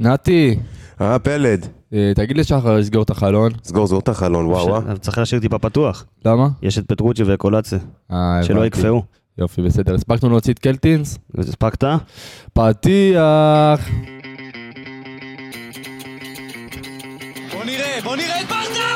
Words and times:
נתי, 0.00 0.56
אה, 1.00 1.18
פלד. 1.18 1.66
אה, 1.94 2.12
תגיד 2.14 2.36
לשחר 2.38 2.76
לסגור 2.76 3.02
את 3.02 3.10
החלון. 3.10 3.52
סגור, 3.64 3.86
סגור 3.86 4.00
את 4.00 4.08
החלון, 4.08 4.46
וואו 4.46 4.66
וואו. 4.66 4.98
צריך 5.00 5.18
להשאיר 5.18 5.40
טיפה 5.40 5.58
פתוח. 5.58 6.04
למה? 6.24 6.48
יש 6.62 6.78
את 6.78 6.86
פטרוצ'י 6.86 7.22
וקולאצה, 7.26 7.76
אה, 8.12 8.40
שלא. 8.42 8.66
יקפאו. 8.66 9.02
יופי, 9.38 9.62
בסדר. 9.62 9.94
הספקנו 9.94 10.28
להוציא 10.30 10.52
את 10.52 10.58
קלטינס? 10.58 11.18
הספקת? 11.38 11.84
פתיח! 12.52 13.88
בוא 17.52 17.64
נראה, 17.64 17.98
בוא 18.04 18.16
נראה 18.16 18.40
את 18.40 18.46
ברדה, 18.46 18.93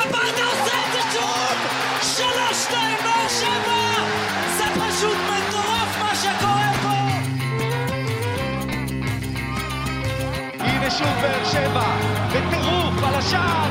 הנה 10.89 10.97
שוב 10.97 11.21
באר 11.23 11.45
שבע, 11.45 11.97
בטירוף 12.29 13.03
על 13.03 13.15
השער, 13.15 13.71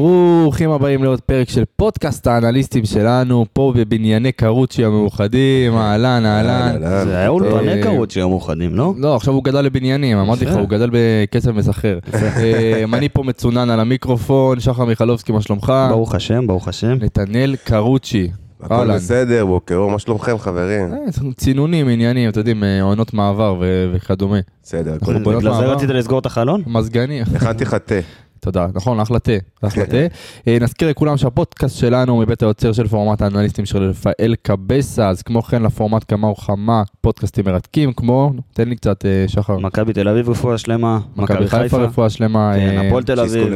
ברוכים 0.00 0.70
הבאים 0.70 1.04
לעוד 1.04 1.20
פרק 1.20 1.48
של 1.48 1.64
פודקאסט 1.76 2.26
האנליסטים 2.26 2.84
שלנו, 2.84 3.46
פה 3.52 3.72
בבנייני 3.76 4.32
קרוצ'י 4.32 4.84
המאוחדים, 4.84 5.76
אהלן, 5.76 6.26
אהלן. 6.26 6.76
זה 6.80 7.16
היה 7.16 7.24
אה, 7.24 7.28
אולפני 7.28 7.82
קרות 7.82 8.10
שהיו 8.10 8.28
מאוחדים, 8.28 8.74
לא? 8.74 8.94
לא, 8.96 9.16
עכשיו 9.16 9.34
הוא 9.34 9.44
גדל 9.44 9.60
לבניינים, 9.60 10.18
אמרתי 10.18 10.44
לך. 10.44 10.54
הוא 10.54 10.68
גדל 10.68 10.90
בקצב 10.92 11.50
מסחרר. 11.50 11.98
אה, 12.14 12.84
אני 12.92 13.08
פה 13.08 13.22
מצונן 13.22 13.70
על 13.70 13.80
המיקרופון, 13.80 14.60
שחר 14.60 14.84
מיכלובסקי, 14.84 15.32
מה 15.32 15.40
שלומך? 15.40 15.72
ברוך 15.88 16.14
השם, 16.14 16.46
ברוך 16.46 16.68
השם. 16.68 16.98
נתנאל 17.00 17.56
קרוצ'י. 17.64 18.28
הכל. 18.62 18.94
בסדר, 18.94 19.46
בוקר 19.46 19.74
אור, 19.76 19.90
מה 19.90 19.98
שלומכם 19.98 20.38
חברים? 20.38 20.92
אה, 20.92 21.32
צינונים, 21.36 21.88
עניינים, 21.88 22.28
אתם 22.28 22.38
יודעים, 22.38 22.64
אה, 22.64 22.82
עונות 22.82 23.14
מעבר 23.14 23.62
וכדומה. 23.94 24.38
בסדר, 24.62 24.94
הכל 24.94 25.18
בונות 25.18 25.42
בגלל 25.42 25.54
זה. 25.54 25.64
רצית 25.64 25.90
לסגור 25.90 26.18
את 26.18 26.26
החלון? 26.26 26.62
מזגנים. 26.66 27.24
הכנתי 27.34 27.64
לך 27.64 27.74
תה. 27.74 27.94
תודה, 28.40 28.66
נכון, 28.74 29.00
אחלה 29.00 29.18
תה, 29.18 29.32
אחלה 29.62 29.86
תה. 29.86 30.06
אה, 30.48 30.58
נזכיר 30.60 30.88
לכולם 30.88 31.16
שהפודקאסט 31.16 31.78
שלנו 31.78 32.16
מבית 32.16 32.42
היוצר 32.42 32.72
של 32.72 32.88
פורמט 32.88 33.22
האנליסטים 33.22 33.66
של 33.66 33.82
רפאל 33.82 34.34
קבסה, 34.42 35.08
אז 35.08 35.22
כמו 35.22 35.42
כן 35.42 35.62
לפורמט 35.62 36.04
כמה 36.08 36.28
וכמה 36.28 36.82
פודקאסטים 37.00 37.44
מרתקים, 37.44 37.92
כמו, 37.92 38.32
תן 38.52 38.68
לי 38.68 38.76
קצת 38.76 39.06
אה, 39.06 39.24
שחר, 39.28 39.58
מכבי 39.58 39.92
תל 39.92 40.08
אביב 40.08 40.28
רפואה 40.30 40.58
שלמה, 40.58 40.98
מכבי 41.16 41.48
חיפה 41.48 41.76
רפואה 41.76 42.10
שלמה, 42.10 42.52
כן, 42.54 42.78
אה, 42.78 42.86
הפועל 42.86 43.02
תל 43.02 43.20
אביב, 43.20 43.48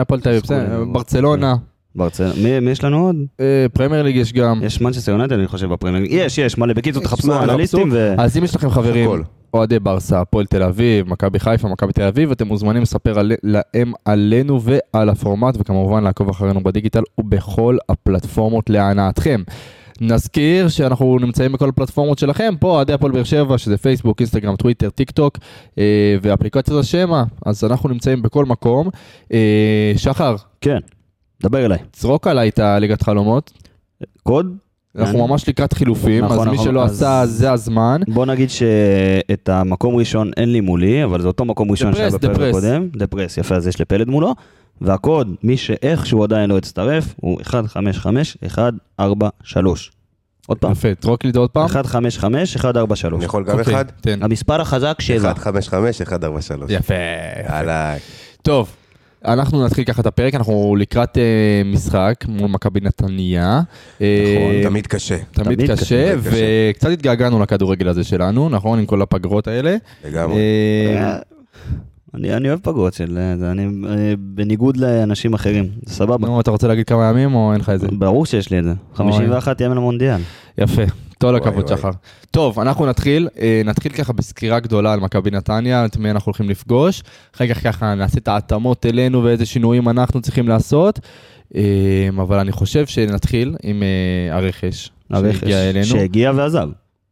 הפועל 0.00 0.20
תל 0.20 0.28
אביב. 0.28 0.42
ברצלונה, 0.92 1.54
ברצלונה. 1.98 2.32
מי- 2.42 2.60
מי 2.60 2.70
יש 2.70 2.84
לנו 2.84 3.06
עוד? 3.06 3.16
אה, 3.40 3.66
פרמייר 3.72 4.02
ליג 4.02 4.16
יש 4.16 4.32
גם. 4.32 4.60
יש 4.62 4.80
מנצ'סטר 4.80 5.12
יונטד 5.12 5.32
אני 5.32 5.46
חושב 5.46 5.66
בפרמייר. 5.72 6.02
ליג. 6.02 6.12
יש, 6.12 6.38
יש, 6.38 6.58
מלא. 6.58 6.72
בקיצור, 6.74 7.02
תחפשו 7.02 7.28
מה, 7.28 7.44
אנליסטים 7.44 7.88
ו... 7.92 8.14
אז 8.18 8.36
אם 8.38 8.44
יש 8.44 8.56
לכם 8.56 8.70
חברים. 8.70 9.10
אוהדי 9.54 9.78
ברסה, 9.78 10.20
הפועל 10.20 10.46
תל 10.46 10.62
אביב, 10.62 11.08
מכבי 11.08 11.38
חיפה, 11.40 11.68
מכבי 11.68 11.92
תל 11.92 12.02
אביב, 12.02 12.30
אתם 12.30 12.46
מוזמנים 12.46 12.82
לספר 12.82 13.18
על- 13.18 13.32
להם 13.42 13.92
עלינו 14.04 14.60
ועל 14.62 15.08
הפורמט, 15.08 15.54
וכמובן 15.58 16.04
לעקוב 16.04 16.28
אחרינו 16.28 16.62
בדיגיטל 16.62 17.02
ובכל 17.18 17.76
הפלטפורמות 17.88 18.70
להנאתכם. 18.70 19.42
נזכיר 20.00 20.68
שאנחנו 20.68 21.18
נמצאים 21.20 21.52
בכל 21.52 21.68
הפלטפורמות 21.68 22.18
שלכם, 22.18 22.54
פה 22.60 22.68
אוהדי 22.70 22.92
הפועל 22.92 23.12
באר 23.12 23.24
שבע, 23.24 23.58
שזה 23.58 23.76
פייסבוק, 23.76 24.20
אינסטגרם, 24.20 24.56
טוויטר, 24.56 24.90
טיק 24.90 25.10
טוק, 25.10 25.38
אה, 25.78 25.84
ואפליקציית 26.22 26.78
השמע, 26.78 27.22
אז 27.46 27.64
אנחנו 27.64 27.88
נמצאים 27.88 28.22
בכל 28.22 28.44
מקום. 28.44 28.88
אה, 29.32 29.92
שחר, 29.96 30.36
כן, 30.60 30.78
דבר 31.42 31.64
אליי. 31.64 31.78
זרוק 31.96 32.26
עליי 32.26 32.48
את 32.48 32.58
הליגת 32.58 33.02
חלומות, 33.02 33.52
קוד? 34.22 34.56
אנחנו 34.98 35.28
ממש 35.28 35.48
לקראת 35.48 35.72
חילופים, 35.72 36.24
נכון, 36.24 36.38
אז 36.38 36.46
מי 36.46 36.52
נכון, 36.52 36.64
שלא 36.66 36.84
אז- 36.84 36.92
עשה, 37.02 37.22
זה 37.26 37.52
הזמן. 37.52 38.00
בוא 38.08 38.26
נגיד 38.26 38.50
שאת 38.50 39.48
המקום 39.48 39.96
ראשון 39.96 40.30
אין 40.36 40.52
לי 40.52 40.60
מולי, 40.60 41.04
אבל 41.04 41.20
זה 41.22 41.28
אותו 41.28 41.44
מקום 41.44 41.70
ראשון 41.70 41.94
שהיה 41.94 42.10
בפרק. 42.10 42.48
הקודם. 42.54 42.88
דפרס, 42.96 43.38
יפה, 43.38 43.54
אז 43.54 43.66
יש 43.66 43.80
לפלד 43.80 44.08
מולו. 44.08 44.34
והקוד, 44.80 45.34
מי 45.42 45.56
שאיכשהו 45.56 46.24
עדיין 46.24 46.50
לא 46.50 46.58
הצטרף, 46.58 47.14
הוא 47.20 47.40
155143. 47.40 49.90
עוד 50.46 50.58
פעם, 50.58 50.72
יפה, 50.72 50.88
זרוק 51.02 51.24
לי 51.24 51.30
את 51.30 51.34
זה 51.34 51.40
עוד 51.40 51.50
פעם. 51.50 51.68
155143. 51.68 53.16
אני 53.18 53.24
יכול 53.24 53.44
גם 53.44 53.58
אוקיי, 53.58 53.74
אחד? 53.74 53.84
תן. 54.00 54.22
המספר 54.22 54.60
החזק 54.60 54.96
7. 55.00 55.22
155, 55.28 56.00
143. 56.00 56.70
יפה. 56.70 56.94
יאללה. 57.48 57.94
טוב, 58.42 58.68
אנחנו 59.24 59.64
נתחיל 59.64 59.84
ככה 59.84 60.00
את 60.00 60.06
הפרק, 60.06 60.34
אנחנו 60.34 60.76
לקראת 60.78 61.18
אה, 61.18 61.62
משחק 61.64 62.24
מול 62.28 62.50
מכבי 62.50 62.80
נתניה. 62.80 63.60
אה, 64.00 64.34
נכון, 64.36 64.62
תמיד 64.62 64.86
קשה. 64.86 65.16
תמיד 65.32 65.58
תמיד 65.58 65.70
קשה. 65.70 66.14
וקצת 66.18 66.90
התגעגענו 66.90 67.42
לכדורגל 67.42 67.88
הזה 67.88 68.04
שלנו, 68.04 68.48
נכון? 68.48 68.78
עם 68.78 68.86
כל 68.86 69.02
הפגרות 69.02 69.48
האלה. 69.48 69.76
לגמרי. 70.04 70.36
אה, 70.36 71.18
אני 72.14 72.34
אני 72.34 72.48
אוהב 72.48 72.60
פגרות 72.60 72.94
של 72.94 73.18
אה, 73.18 73.36
זה, 73.36 73.50
אני 73.50 73.64
אה, 73.88 74.14
בניגוד 74.18 74.76
לאנשים 74.76 75.34
אחרים, 75.34 75.68
זה 75.86 75.94
סבבה. 75.94 76.26
נו, 76.26 76.40
אתה 76.40 76.50
רוצה 76.50 76.68
להגיד 76.68 76.86
כמה 76.86 77.10
ימים 77.10 77.34
או 77.34 77.52
אין 77.52 77.60
לך 77.60 77.70
את 77.70 77.80
זה? 77.80 77.88
ברור 77.92 78.26
שיש 78.26 78.50
לי 78.50 78.58
את 78.58 78.64
זה. 78.64 78.72
51 78.94 79.60
ימים 79.60 79.76
למונדיאל. 79.76 80.20
יפה, 80.58 80.82
כל 81.18 81.36
הכבוד. 81.36 81.68
שחר. 81.68 81.90
טוב, 82.30 82.60
אנחנו 82.60 82.86
נתחיל, 82.86 83.28
אה, 83.40 83.62
נתחיל 83.64 83.92
ככה 83.92 84.12
בסקירה 84.12 84.60
גדולה 84.60 84.92
על 84.92 85.00
מכבי 85.00 85.30
נתניה, 85.30 85.84
את 85.84 85.96
מי 85.96 86.10
אנחנו 86.10 86.30
הולכים 86.30 86.50
לפגוש. 86.50 87.02
אחר 87.34 87.46
כך 87.46 87.62
ככה 87.62 87.94
נעשה 87.94 88.18
את 88.18 88.28
ההתאמות 88.28 88.86
אלינו 88.86 89.24
ואיזה 89.24 89.46
שינויים 89.46 89.88
אנחנו 89.88 90.20
צריכים 90.20 90.48
לעשות. 90.48 91.00
אה, 91.56 92.08
אבל 92.18 92.38
אני 92.38 92.52
חושב 92.52 92.86
שנתחיל 92.86 93.56
עם 93.62 93.82
אה, 93.82 94.36
הרכש. 94.36 94.90
הרכש 95.10 95.38
שהגיע 95.40 95.70
אלינו. 95.70 95.86
שהגיע 95.86 96.32
ועזב. 96.34 96.68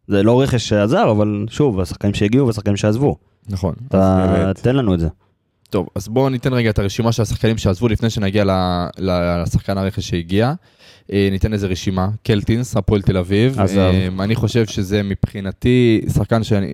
זה 0.08 0.22
לא 0.22 0.40
רכש 0.42 0.68
שעזר, 0.68 1.10
אבל 1.10 1.46
שוב, 1.50 1.80
השחקנים 1.80 2.14
שהגיעו 2.14 2.46
והשחקנים 2.46 2.76
שעזבו. 2.76 3.16
נכון. 3.48 3.74
אתה. 3.88 4.50
תן 4.62 4.76
לנו 4.76 4.94
את 4.94 5.00
זה. 5.00 5.08
טוב, 5.70 5.86
אז 5.94 6.08
בואו 6.08 6.28
ניתן 6.28 6.52
רגע 6.52 6.70
את 6.70 6.78
הרשימה 6.78 7.12
של 7.12 7.22
השחקנים 7.22 7.58
שעזבו 7.58 7.88
לפני 7.88 8.10
שנגיע 8.10 8.44
ל- 8.44 8.50
ל- 8.98 9.42
לשחקן 9.42 9.78
הרכש 9.78 10.08
שהגיע. 10.08 10.52
אה, 11.12 11.28
ניתן 11.30 11.52
איזה 11.52 11.66
רשימה, 11.66 12.08
קלטינס, 12.22 12.76
הפועל 12.76 13.02
תל 13.02 13.16
אביב. 13.16 13.60
עזב. 13.60 13.78
אה, 13.78 14.08
אני 14.20 14.34
חושב 14.34 14.66
שזה 14.66 15.02
מבחינתי 15.02 16.00
שחקן 16.14 16.42
שאני... 16.42 16.72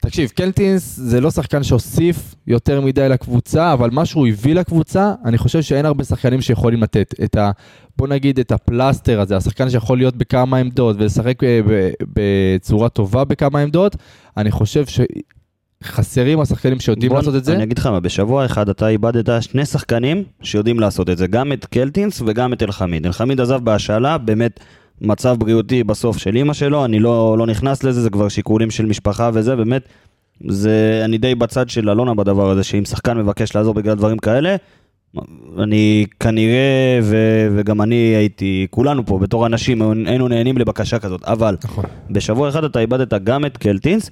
תקשיב, 0.00 0.30
קלטינס 0.30 0.96
זה 0.96 1.20
לא 1.20 1.30
שחקן 1.30 1.62
שהוסיף 1.62 2.34
יותר 2.46 2.80
מדי 2.80 3.08
לקבוצה, 3.08 3.72
אבל 3.72 3.90
מה 3.90 4.06
שהוא 4.06 4.26
הביא 4.26 4.54
לקבוצה, 4.54 5.12
אני 5.24 5.38
חושב 5.38 5.62
שאין 5.62 5.86
הרבה 5.86 6.04
שחקנים 6.04 6.40
שיכולים 6.40 6.82
לתת 6.82 7.14
את 7.24 7.36
ה... 7.36 7.50
בוא 7.96 8.08
נגיד 8.08 8.38
את 8.38 8.52
הפלסטר 8.52 9.20
הזה, 9.20 9.36
השחקן 9.36 9.70
שיכול 9.70 9.98
להיות 9.98 10.16
בכמה 10.16 10.56
עמדות 10.56 10.96
ולשחק 10.98 11.44
אה, 11.44 11.60
בצורה 12.00 12.88
טובה 12.88 13.24
בכמה 13.24 13.58
עמדות, 13.58 13.96
אני 14.36 14.50
חושב 14.50 14.84
שחסרים 15.84 16.40
השחקנים 16.40 16.80
שיודעים 16.80 17.12
לעשות 17.12 17.34
את 17.34 17.44
זה. 17.44 17.54
אני 17.54 17.64
אגיד 17.64 17.78
לך 17.78 17.86
מה, 17.86 18.00
בשבוע 18.00 18.46
אחד 18.46 18.68
אתה 18.68 18.88
איבדת 18.88 19.42
שני 19.42 19.66
שחקנים 19.66 20.24
שיודעים 20.42 20.80
לעשות 20.80 21.10
את 21.10 21.18
זה, 21.18 21.26
גם 21.26 21.52
את 21.52 21.64
קלטינס 21.64 22.22
וגם 22.26 22.52
את 22.52 22.62
אלחמיד. 22.62 23.06
אלחמיד 23.06 23.40
עזב 23.40 23.64
בהשאלה, 23.64 24.18
באמת 24.18 24.60
מצב 25.00 25.36
בריאותי 25.38 25.84
בסוף 25.84 26.18
של 26.18 26.36
אימא 26.36 26.52
שלו, 26.52 26.84
אני 26.84 26.98
לא, 26.98 27.38
לא 27.38 27.46
נכנס 27.46 27.84
לזה, 27.84 28.02
זה 28.02 28.10
כבר 28.10 28.28
שיקולים 28.28 28.70
של 28.70 28.86
משפחה 28.86 29.30
וזה, 29.34 29.56
באמת, 29.56 29.82
זה, 30.48 31.02
אני 31.04 31.18
די 31.18 31.34
בצד 31.34 31.68
של 31.68 31.90
אלונה 31.90 32.14
בדבר 32.14 32.50
הזה, 32.50 32.64
שאם 32.64 32.84
שחקן 32.84 33.18
מבקש 33.18 33.56
לעזור 33.56 33.74
בגלל 33.74 33.94
דברים 33.94 34.18
כאלה, 34.18 34.56
אני 35.58 36.06
כנראה, 36.20 36.98
ו, 37.02 37.16
וגם 37.56 37.82
אני 37.82 37.94
הייתי, 37.94 38.66
כולנו 38.70 39.06
פה 39.06 39.18
בתור 39.18 39.46
אנשים 39.46 39.82
היינו 40.06 40.28
נהנים 40.28 40.58
לבקשה 40.58 40.98
כזאת, 40.98 41.24
אבל 41.24 41.56
נכון. 41.64 41.84
בשבוע 42.10 42.48
אחד 42.48 42.64
אתה 42.64 42.80
איבדת 42.80 43.14
גם 43.24 43.46
את 43.46 43.56
קלטינס 43.56 44.10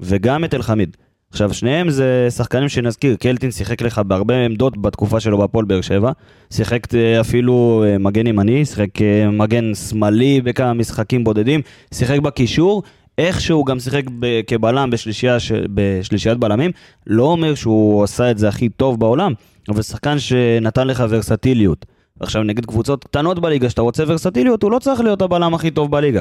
וגם 0.00 0.44
את 0.44 0.54
אלחמיד. 0.54 0.96
עכשיו, 1.36 1.54
שניהם 1.54 1.90
זה 1.90 2.28
שחקנים 2.30 2.68
שנזכיר, 2.68 3.16
קלטינס 3.16 3.56
שיחק 3.56 3.82
לך 3.82 3.98
בהרבה 3.98 4.44
עמדות 4.44 4.82
בתקופה 4.82 5.20
שלו 5.20 5.38
בהפועל 5.38 5.64
באר 5.64 5.80
שבע, 5.80 6.12
שיחק 6.50 6.94
אה, 6.94 7.20
אפילו 7.20 7.84
אה, 7.86 7.98
מגן 7.98 8.26
ימני, 8.26 8.64
שיחק 8.64 9.02
אה, 9.02 9.30
מגן 9.30 9.74
שמאלי 9.74 10.40
בכמה 10.40 10.72
משחקים 10.72 11.24
בודדים, 11.24 11.60
שיחק 11.94 12.18
בקישור, 12.18 12.82
איכשהו 13.18 13.64
גם 13.64 13.80
שיחק 13.80 14.02
כבלם 14.46 14.90
בשלישייה. 14.90 15.36
בשלישיית 15.74 16.38
בלמים, 16.38 16.70
לא 17.06 17.24
אומר 17.24 17.54
שהוא 17.54 18.04
עשה 18.04 18.30
את 18.30 18.38
זה 18.38 18.48
הכי 18.48 18.68
טוב 18.68 19.00
בעולם, 19.00 19.32
אבל 19.68 19.82
שחקן 19.82 20.18
שנתן 20.18 20.86
לך 20.86 21.04
ורסטיליות. 21.08 21.86
עכשיו 22.20 22.42
נגד 22.42 22.66
קבוצות 22.66 23.04
קטנות 23.04 23.38
בליגה, 23.38 23.70
שאתה 23.70 23.82
רוצה 23.82 24.04
ורסטיליות, 24.06 24.62
הוא 24.62 24.70
לא 24.70 24.78
צריך 24.78 25.00
להיות 25.00 25.22
הבלם 25.22 25.54
הכי 25.54 25.70
טוב 25.70 25.90
בליגה. 25.90 26.20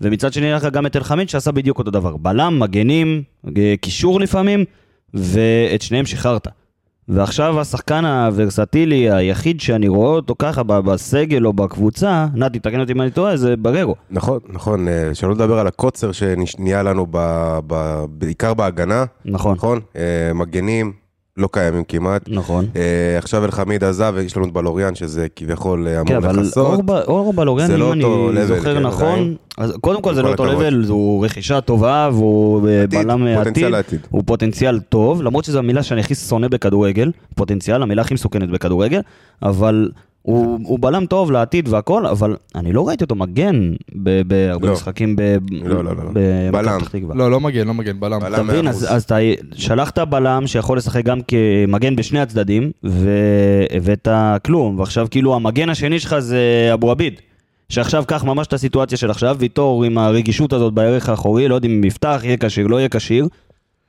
ומצד 0.00 0.32
שני 0.32 0.46
היה 0.46 0.56
לך 0.56 0.64
גם 0.64 0.86
את 0.86 0.96
אלחמיד 0.96 1.28
שעשה 1.28 1.52
בדיוק 1.52 1.78
אותו 1.78 1.90
דבר. 1.90 2.16
בלם, 2.16 2.58
מגנים, 2.58 3.22
אה, 3.56 3.74
קישור 3.80 4.20
לפעמים, 4.20 4.64
ואת 5.14 5.82
שניהם 5.82 6.06
שחררת. 6.06 6.48
ועכשיו 7.08 7.60
השחקן 7.60 8.04
הוורסטילי 8.04 9.10
היחיד 9.10 9.60
שאני 9.60 9.88
רואה 9.88 10.10
אותו 10.10 10.34
ככה 10.38 10.62
בסגל 10.62 11.46
או 11.46 11.52
בקבוצה, 11.52 12.26
נתי, 12.34 12.58
תקן 12.58 12.80
אותי 12.80 12.92
אם 12.92 13.00
אני 13.00 13.10
טועה, 13.10 13.36
זה 13.36 13.56
בררו. 13.56 13.94
נכון, 14.10 14.38
נכון, 14.48 14.88
אה, 14.88 15.14
שלא 15.14 15.30
לדבר 15.30 15.58
על 15.58 15.66
הקוצר 15.66 16.10
שנהיה 16.12 16.82
לנו 16.82 17.06
ב- 17.10 17.58
ב- 17.66 18.04
בעיקר 18.08 18.54
בהגנה, 18.54 19.04
נכון, 19.24 19.54
נכון? 19.56 19.80
אה, 19.96 20.32
מגנים 20.34 20.92
לא 21.38 21.48
קיימים 21.52 21.84
כמעט. 21.84 22.22
נכון. 22.28 22.66
אה, 22.76 23.18
עכשיו 23.18 23.44
אלחמיד 23.44 23.84
עזב 23.84 24.12
ויש 24.16 24.36
לנו 24.36 24.46
את 24.46 24.52
בלוריאן 24.52 24.94
שזה 24.94 25.26
כביכול 25.36 25.88
אה, 25.88 26.04
כן, 26.06 26.14
אמור 26.16 26.16
אבל 26.16 26.40
לכסות. 26.40 26.80
אור 26.88 27.00
אור 27.06 27.32
בלוריאן, 27.32 27.70
אם 27.70 27.76
לא 27.76 27.92
אני 27.92 28.02
level, 28.04 28.44
זוכר 28.46 28.74
כן, 28.74 28.82
נכון, 28.82 29.12
עדיין. 29.12 29.34
אז 29.58 29.72
קודם 29.80 30.02
כל 30.02 30.14
זה 30.14 30.22
לא 30.22 30.28
אותו 30.28 30.46
level, 30.46 30.88
הוא 30.88 31.24
רכישה 31.24 31.60
טובה 31.60 32.08
והוא 32.12 32.68
אה, 32.68 32.82
עתיד, 32.82 32.98
בלם 32.98 33.22
עתיד, 33.26 33.38
פוטנציאל 33.38 33.72
לעתיד. 33.72 34.00
הוא 34.10 34.22
פוטנציאל 34.26 34.80
טוב, 34.80 35.22
למרות 35.22 35.44
שזו 35.44 35.58
המילה 35.58 35.82
שאני 35.82 36.00
הכי 36.00 36.14
שונא 36.14 36.48
בכדורגל, 36.48 37.10
פוטנציאל, 37.34 37.82
המילה 37.82 38.02
הכי 38.02 38.14
מסוכנת 38.14 38.50
בכדורגל, 38.50 39.00
אבל 39.42 39.90
הוא, 40.28 40.58
הוא 40.64 40.78
בלם 40.80 41.06
טוב 41.06 41.30
לעתיד 41.30 41.68
והכל, 41.68 42.06
אבל 42.06 42.36
אני 42.54 42.72
לא 42.72 42.88
ראיתי 42.88 43.04
אותו 43.04 43.14
מגן 43.14 43.72
בהרבה 44.24 44.66
לא. 44.66 44.72
משחקים 44.72 45.16
ב- 45.16 45.36
לא, 45.50 45.84
לא, 45.84 45.96
לא, 45.96 46.04
לא. 46.04 46.10
במכבי. 46.12 46.78
פתח 46.78 46.88
תקווה. 46.88 47.14
לא, 47.14 47.30
לא 47.30 47.40
מגן, 47.40 47.66
לא 47.66 47.74
מגן, 47.74 48.00
בלם. 48.00 48.20
בלם. 48.20 48.34
אתה 48.34 48.42
מבין, 48.42 48.64
מאה 48.64 48.70
אז. 48.70 48.86
אז 48.90 49.02
אתה 49.02 49.16
שלחת 49.54 49.98
בלם 49.98 50.46
שיכול 50.46 50.78
לשחק 50.78 51.04
גם 51.04 51.18
כמגן 51.28 51.96
בשני 51.96 52.20
הצדדים, 52.20 52.70
והבאת 52.82 54.08
כלום, 54.44 54.78
ועכשיו 54.78 55.06
כאילו 55.10 55.34
המגן 55.34 55.68
השני 55.70 55.98
שלך 55.98 56.18
זה 56.18 56.70
אבו 56.72 56.90
עביד. 56.90 57.14
שעכשיו 57.68 58.04
קח 58.06 58.24
ממש 58.24 58.46
את 58.46 58.52
הסיטואציה 58.52 58.98
של 58.98 59.10
עכשיו, 59.10 59.36
ויטור 59.38 59.84
עם 59.84 59.98
הרגישות 59.98 60.52
הזאת 60.52 60.74
בערך 60.74 61.08
האחורי, 61.08 61.48
לא 61.48 61.54
יודע 61.54 61.68
אם 61.68 61.84
יפתח, 61.84 62.20
יהיה 62.24 62.36
כשיר, 62.36 62.66
לא 62.66 62.76
יהיה 62.76 62.88
כשיר, 62.88 63.28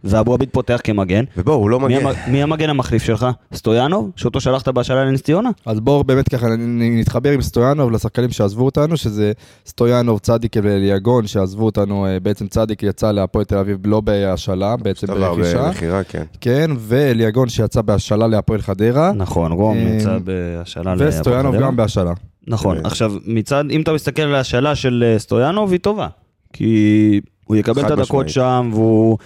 ואבו 0.04 0.34
עביד 0.34 0.50
פותח 0.52 0.80
כמגן. 0.84 1.24
ובוא, 1.38 1.54
הוא 1.54 1.70
לא 1.70 1.80
מי, 1.80 1.98
מגן. 1.98 2.08
המ... 2.08 2.32
מי 2.32 2.44
המגן 2.44 2.70
המחליף 2.70 3.04
שלך? 3.04 3.28
סטויאנוב? 3.54 4.12
שאותו 4.16 4.40
שלחת 4.40 4.68
בהשאלה 4.68 5.06
לנס 5.06 5.22
ציונה? 5.22 5.50
אז 5.66 5.80
בואו 5.80 6.04
באמת 6.04 6.30
ככה 6.30 6.48
נתחבר 6.80 7.32
עם 7.32 7.42
סטויאנוב 7.42 7.92
לשחקנים 7.92 8.30
שעזבו 8.30 8.66
אותנו, 8.66 8.98
שזה 8.98 9.32
סטויאנוב, 9.66 10.20
צדיק 10.20 10.56
ואליגון 10.64 11.28
שעזבו 11.28 11.66
אותנו, 11.66 12.06
אה, 12.06 12.20
בעצם 12.20 12.48
צדיק 12.48 12.84
יצא 12.84 13.12
להפועל 13.12 13.46
תל 13.46 13.58
אביב 13.58 13.78
לא 13.86 14.02
בהשאלה, 14.02 14.76
בעצם 14.78 15.08
דבר 15.08 15.36
ברכישה. 15.36 15.68
במכירה, 15.68 16.04
כן. 16.04 16.24
כן, 16.42 16.72
ואליגון 16.78 17.50
שיצא 17.50 17.82
בהשאלה 17.82 18.28
להפועל 18.28 18.62
חדרה, 18.62 19.12
נכון, 19.16 19.52
רום 19.52 19.78
אה, 19.78 19.84
נמצא 19.84 20.18
בהשאלה 20.24 20.92
להפועל 20.92 21.10
וסטויאנוב 21.10 21.56
חדרה. 21.56 21.68
גם 21.68 21.76
בהשאלה. 21.76 22.12
נכון, 22.48 22.78
אה. 22.78 22.82
עכשיו 22.84 23.14
מצד, 23.26 23.64
אם 23.72 23.82
אתה 23.82 23.94
מסתכל 23.94 24.22
על 24.22 24.36
השאלה 24.36 24.76
של 24.76 25.04
אה, 25.08 25.20
סטויאנוב, 25.20 25.72
היא 25.72 25.80
טובה. 25.80 26.08
כי 26.54 27.22
הוא 27.46 27.58
יקבל 27.58 27.86
את 27.86 27.92
הדקות. 27.92 28.30
שם, 28.30 28.70
והוא 28.74 29.18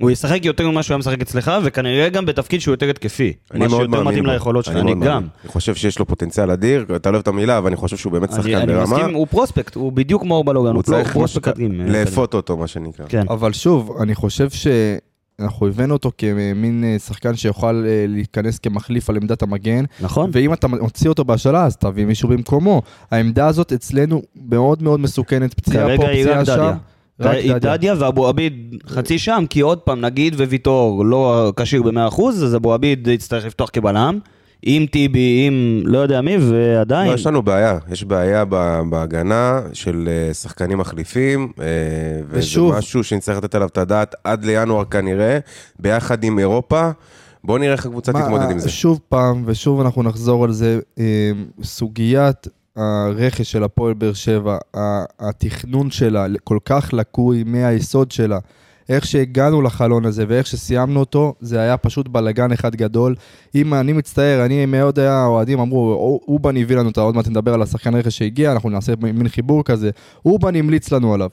הוא 0.00 0.10
ישחק 0.10 0.44
יותר 0.44 0.70
ממה 0.70 0.82
שהוא 0.82 0.94
היה 0.94 0.98
משחק 0.98 1.20
אצלך, 1.20 1.52
וכנראה 1.64 2.08
גם 2.08 2.26
בתפקיד 2.26 2.60
שהוא 2.60 2.72
יותר 2.72 2.90
התקפי. 2.90 3.32
אני 3.50 3.60
מה 3.60 3.68
מאוד 3.68 3.80
שיותר 3.80 3.90
מאמין 3.90 4.08
מתאים 4.08 4.24
בו. 4.24 4.30
ליכולות 4.30 4.64
שלך, 4.64 4.76
אני 4.76 4.94
גם. 4.94 5.22
אני 5.42 5.52
חושב 5.52 5.74
שיש 5.74 5.98
לו 5.98 6.06
פוטנציאל 6.06 6.50
אדיר, 6.50 6.86
אתה 6.96 7.10
לא 7.10 7.14
אוהב 7.14 7.22
את 7.22 7.28
המילה, 7.28 7.58
אבל 7.58 7.66
אני 7.66 7.76
חושב 7.76 7.96
שהוא 7.96 8.12
באמת 8.12 8.30
אני 8.32 8.42
שחקן 8.42 8.54
אני 8.54 8.66
ברמה. 8.72 8.82
מסכים, 8.96 9.14
הוא 9.14 9.26
פרוספקט, 9.26 9.74
הוא 9.74 9.92
בדיוק 9.92 10.22
כמו 10.22 10.34
אורבלוגן, 10.34 10.68
הוא 10.68 10.76
הוא 10.76 10.82
צריך 10.82 11.12
פרוספקט 11.12 11.48
מדהים. 11.48 11.80
אה, 11.80 11.86
לאפות 11.86 12.34
אותו, 12.34 12.56
מה 12.56 12.66
שנקרא. 12.66 13.06
כן. 13.08 13.24
אבל 13.28 13.52
שוב, 13.52 13.96
אני 14.02 14.14
חושב 14.14 14.48
שאנחנו 14.50 15.66
הבאנו 15.66 15.92
אותו 15.94 16.10
כמין 16.18 16.84
אה, 16.84 16.98
שחקן 16.98 17.36
שיוכל 17.36 17.84
אה, 17.86 18.04
להיכנס 18.08 18.58
כמחליף 18.58 19.10
על 19.10 19.16
עמדת 19.16 19.42
המגן, 19.42 19.84
נכון. 20.00 20.30
ואם 20.32 20.52
אתה 20.52 20.68
מוציא 20.68 21.08
אותו 21.08 21.24
בהשאלה, 21.24 21.64
אז 21.64 21.76
תביא 21.76 22.04
מישהו 22.04 22.28
במקומו. 22.28 22.82
העמדה 23.10 23.46
הזאת 23.46 23.72
אצלנו 23.72 24.22
מאוד 24.48 24.82
מאוד 24.82 25.00
מסוכנת, 25.00 25.54
פציעה 25.54 25.96
פה, 25.96 26.02
פציעה 26.02 26.44
שם. 26.44 26.72
דדיה. 27.20 27.94
ואבו 27.98 28.28
עביד 28.28 28.74
חצי 28.88 29.18
שם, 29.18 29.44
כי 29.50 29.60
עוד 29.60 29.78
פעם, 29.78 30.00
נגיד 30.00 30.34
וויטור 30.34 31.04
לא 31.04 31.52
כשיר 31.56 31.82
ב-100%, 31.82 32.22
אז 32.28 32.56
אבו 32.56 32.74
עביד 32.74 33.08
יצטרך 33.08 33.44
לפתוח 33.44 33.70
כבלם, 33.72 34.18
עם 34.62 34.86
טיבי, 34.86 35.44
עם 35.46 35.80
לא 35.84 35.98
יודע 35.98 36.20
מי, 36.20 36.36
ועדיין. 36.40 37.10
לא, 37.10 37.14
יש 37.14 37.26
לנו 37.26 37.42
בעיה, 37.42 37.78
יש 37.90 38.04
בעיה 38.04 38.44
בהגנה 38.90 39.60
של 39.72 40.08
אה, 40.08 40.34
שחקנים 40.34 40.78
מחליפים, 40.78 41.52
אה, 41.60 41.64
וזה 42.28 42.60
משהו 42.60 43.04
שנצטרך 43.04 43.36
לתת 43.36 43.54
עליו 43.54 43.68
את 43.68 43.78
הדעת 43.78 44.14
עד 44.24 44.44
לינואר 44.44 44.84
כנראה, 44.84 45.38
ביחד 45.78 46.24
עם 46.24 46.38
אירופה. 46.38 46.90
בואו 47.44 47.58
נראה 47.58 47.72
איך 47.72 47.86
הקבוצה 47.86 48.12
תתמודד 48.12 48.50
עם 48.50 48.58
זה. 48.58 48.68
שוב 48.68 49.00
פעם, 49.08 49.42
ושוב 49.46 49.80
אנחנו 49.80 50.02
נחזור 50.02 50.44
על 50.44 50.52
זה, 50.52 50.78
אה, 50.98 51.30
סוגיית 51.62 52.46
הרכש 52.76 53.52
של 53.52 53.64
הפועל 53.64 53.94
באר 53.94 54.12
שבע, 54.12 54.58
ה- 54.76 55.04
התכנון 55.20 55.90
שלה 55.90 56.26
כל 56.44 56.58
כך 56.64 56.90
לקוי 56.92 57.44
מהיסוד 57.46 58.12
שלה. 58.12 58.38
איך 58.88 59.06
שהגענו 59.06 59.62
לחלון 59.62 60.04
הזה 60.04 60.24
ואיך 60.28 60.46
שסיימנו 60.46 61.00
אותו, 61.00 61.34
זה 61.40 61.60
היה 61.60 61.76
פשוט 61.76 62.08
בלאגן 62.08 62.52
אחד 62.52 62.76
גדול. 62.76 63.14
אם 63.54 63.74
אני 63.74 63.92
מצטער, 63.92 64.44
אני 64.44 64.66
מאוד 64.66 64.98
היה, 64.98 65.14
האוהדים 65.14 65.60
אמרו, 65.60 66.20
אובן 66.28 66.56
הביא 66.56 66.76
לנו, 66.76 66.90
אתה 66.90 67.00
עוד 67.00 67.14
מעט 67.14 67.28
נדבר 67.28 67.54
על 67.54 67.62
השחקן 67.62 67.94
רכש 67.94 68.18
שהגיע, 68.18 68.52
אנחנו 68.52 68.70
נעשה 68.70 68.92
מין 69.00 69.28
חיבור 69.28 69.64
כזה. 69.64 69.90
אובן 70.26 70.56
המליץ 70.56 70.92
לנו 70.92 71.14
עליו. 71.14 71.28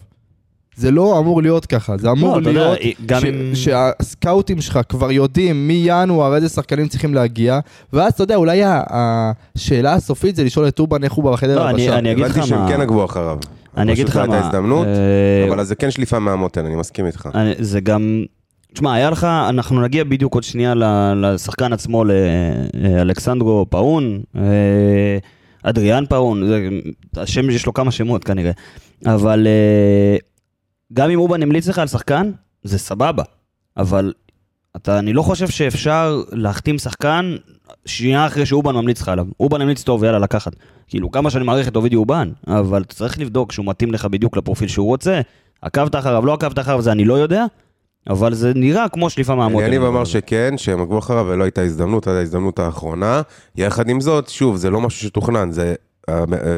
זה 0.75 0.91
לא 0.91 1.19
אמור 1.19 1.41
להיות 1.41 1.65
ככה, 1.65 1.97
זה 1.97 2.11
אמור 2.11 2.35
לא, 2.37 2.41
אתה 2.41 2.49
יודע, 2.49 2.61
להיות 2.79 2.79
גם 3.05 3.21
ש- 3.21 3.23
אם- 3.25 3.51
שהסקאוטים 3.55 4.61
שלך 4.61 4.79
כבר 4.89 5.11
יודעים 5.11 5.67
מינואר 5.67 6.35
איזה 6.35 6.49
שחקנים 6.49 6.87
צריכים 6.87 7.13
להגיע, 7.13 7.59
ואז 7.93 8.13
אתה 8.13 8.23
יודע, 8.23 8.35
אולי 8.35 8.61
השאלה 8.65 9.93
הסופית 9.93 10.35
זה 10.35 10.43
לשאול 10.43 10.67
את 10.67 10.79
אובן 10.79 11.03
איך 11.03 11.13
הוא 11.13 11.31
בחדר 11.31 11.55
לא, 11.55 11.69
אני- 11.69 11.81
הלבשה. 11.83 11.97
אני 11.97 12.11
אגיד 12.11 12.25
לך 12.25 12.31
הבנתי 12.31 12.47
שהם 12.47 12.59
מה- 12.59 12.67
כן 12.69 12.81
עקבו 12.81 13.05
אחריו. 13.05 13.37
אני 13.77 13.93
אגיד 13.93 14.05
לך 14.07 14.11
פשוט 14.11 14.21
לא 14.23 14.29
מה, 14.29 14.33
הייתה 14.35 14.47
הזדמנות, 14.47 14.87
אה, 14.87 15.49
אבל 15.49 15.59
אז 15.59 15.67
זה 15.67 15.75
כן 15.75 15.91
שליפה 15.91 16.19
מהמותן, 16.19 16.65
אני 16.65 16.75
מסכים 16.75 17.05
איתך. 17.05 17.29
אני- 17.35 17.53
זה 17.59 17.79
גם... 17.81 18.23
תשמע, 18.73 18.93
היה 18.93 19.09
לך, 19.09 19.23
אנחנו 19.23 19.81
נגיע 19.81 20.03
בדיוק 20.03 20.33
עוד 20.33 20.43
שנייה 20.43 20.73
ל- 20.75 20.83
לשחקן 21.25 21.73
עצמו, 21.73 22.03
לאלכסנדרו 22.73 23.65
פאון, 23.69 24.19
אה, 24.35 24.41
אדריאן 25.63 26.03
פאון, 26.09 26.47
זה, 26.47 26.69
השם, 27.17 27.49
יש 27.49 27.65
לו 27.65 27.73
כמה 27.73 27.91
שמות 27.91 28.23
כנראה, 28.23 28.51
אבל 29.05 29.47
אה, 29.47 30.17
גם 30.93 31.09
אם 31.09 31.19
אובן 31.19 31.43
המליץ 31.43 31.67
לך 31.67 31.79
על 31.79 31.87
שחקן, 31.87 32.31
זה 32.63 32.79
סבבה, 32.79 33.23
אבל 33.77 34.13
אתה, 34.75 34.99
אני 34.99 35.13
לא 35.13 35.21
חושב 35.21 35.47
שאפשר 35.47 36.21
להחתים 36.31 36.77
שחקן 36.77 37.35
שנייה 37.85 38.27
אחרי 38.27 38.45
שאובן 38.45 38.75
ממליץ 38.75 39.01
לך 39.01 39.07
עליו. 39.07 39.27
אובן 39.39 39.61
המליץ 39.61 39.83
טוב, 39.83 40.03
יאללה, 40.03 40.19
לקחת. 40.19 40.55
כאילו, 40.87 41.11
כמה 41.11 41.29
שאני 41.29 41.45
מעריך 41.45 41.67
את 41.67 41.75
אובידי 41.75 41.95
אובן, 41.95 42.31
אבל 42.47 42.81
אתה 42.81 42.95
צריך 42.95 43.19
לבדוק 43.19 43.51
שהוא 43.51 43.65
מתאים 43.65 43.91
לך 43.91 44.05
בדיוק 44.05 44.37
לפרופיל 44.37 44.67
שהוא 44.67 44.87
רוצה. 44.87 45.21
עקבת 45.61 45.95
אחריו, 45.95 46.25
לא 46.25 46.33
עקבת 46.33 46.59
אחריו, 46.59 46.81
זה 46.81 46.91
אני 46.91 47.05
לא 47.05 47.13
יודע, 47.13 47.45
אבל 48.09 48.33
זה 48.33 48.51
נראה 48.55 48.89
כמו 48.89 49.09
שליפה 49.09 49.35
מהמותן. 49.35 49.65
יניב 49.65 49.83
אמר 49.83 50.05
שכן, 50.05 50.53
שהם 50.57 50.81
עקבו 50.81 50.99
אחריו 50.99 51.25
ולא 51.29 51.43
הייתה 51.43 51.61
הזדמנות, 51.61 52.07
עד 52.07 52.15
ההזדמנות 52.15 52.59
האחרונה. 52.59 53.21
יחד 53.55 53.89
עם 53.89 54.01
זאת, 54.01 54.29
שוב, 54.29 54.55
זה 54.55 54.69
לא 54.69 54.81
משהו 54.81 55.07
שתוכנן, 55.07 55.51
זה... 55.51 55.75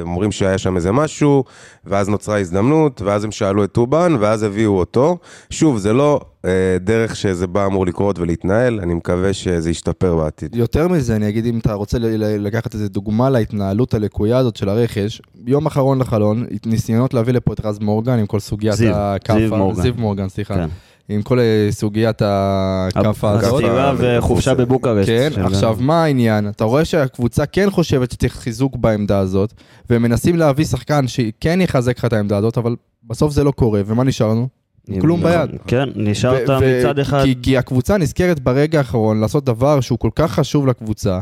אומרים 0.01 0.31
שהיה 0.31 0.57
שם 0.57 0.75
איזה 0.75 0.91
משהו, 0.91 1.43
ואז 1.85 2.09
נוצרה 2.09 2.39
הזדמנות, 2.39 3.01
ואז 3.01 3.23
הם 3.23 3.31
שאלו 3.31 3.63
את 3.63 3.71
טובן, 3.71 4.15
ואז 4.19 4.43
הביאו 4.43 4.79
אותו. 4.79 5.17
שוב, 5.49 5.77
זה 5.77 5.93
לא 5.93 6.21
אה, 6.45 6.77
דרך 6.79 7.15
שזה 7.15 7.47
בא 7.47 7.65
אמור 7.65 7.85
לקרות 7.85 8.19
ולהתנהל, 8.19 8.79
אני 8.79 8.93
מקווה 8.93 9.33
שזה 9.33 9.69
ישתפר 9.69 10.15
בעתיד. 10.15 10.55
יותר 10.55 10.87
מזה, 10.87 11.15
אני 11.15 11.29
אגיד, 11.29 11.45
אם 11.45 11.59
אתה 11.59 11.73
רוצה 11.73 11.97
לקחת 12.19 12.73
איזה 12.73 12.89
דוגמה 12.89 13.29
להתנהלות 13.29 13.93
הלקויה 13.93 14.37
הזאת 14.37 14.55
של 14.55 14.69
הרכש, 14.69 15.21
יום 15.47 15.65
אחרון 15.65 15.99
לחלון, 15.99 16.45
ניסיונות 16.65 17.13
להביא 17.13 17.33
לפה 17.33 17.53
את 17.53 17.65
רז 17.65 17.79
מורגן 17.79 18.19
עם 18.19 18.25
כל 18.25 18.39
סוגיית 18.39 18.75
זיו, 18.75 18.95
הכאפה, 18.95 19.39
זיו 19.39 19.57
מורגן. 19.57 19.81
זיו 19.81 19.93
מורגן, 19.97 20.29
סליחה, 20.29 20.55
כן. 20.55 20.67
עם 21.09 21.21
כל 21.21 21.39
אה, 21.39 21.67
סוגיית 21.71 22.21
הכאפה 22.25 23.31
הזאת. 23.31 23.53
הסתירה 23.53 23.93
וחופשה. 23.97 24.53
בבוקרשט. 24.53 25.07
כן, 25.07 25.41
עכשיו 25.41 25.77
מה 25.79 26.03
העניין? 26.03 26.49
אתה 26.49 26.63
רואה 26.63 26.85
שהקבוצה 26.85 27.45
כן 27.45 27.69
חושבת 27.69 28.11
שצריך 28.11 28.33
חיזוק 28.33 28.75
בעמדה 28.75 29.19
הזאת, 29.19 29.53
והם 29.89 30.01
מנסים 30.01 30.35
להביא 30.35 30.65
שחקן 30.65 31.07
שכן 31.07 31.61
יחזק 31.61 31.97
לך 31.97 32.05
את 32.05 32.13
העמדה 32.13 32.37
הזאת, 32.37 32.57
אבל 32.57 32.75
בסוף 33.03 33.33
זה 33.33 33.43
לא 33.43 33.51
קורה, 33.51 33.81
ומה 33.85 34.03
נשארנו? 34.03 34.47
כלום 35.01 35.19
נכון. 35.19 35.31
ביד. 35.31 35.49
כן, 35.67 35.89
נשארת 35.95 36.49
מצד 36.49 36.99
אחד. 36.99 37.23
כי, 37.23 37.35
כי 37.41 37.57
הקבוצה 37.57 37.97
נזכרת 37.97 38.39
ברגע 38.39 38.77
האחרון 38.77 39.19
לעשות 39.19 39.45
דבר 39.45 39.81
שהוא 39.81 39.99
כל 39.99 40.09
כך 40.15 40.31
חשוב 40.31 40.67
לקבוצה, 40.67 41.19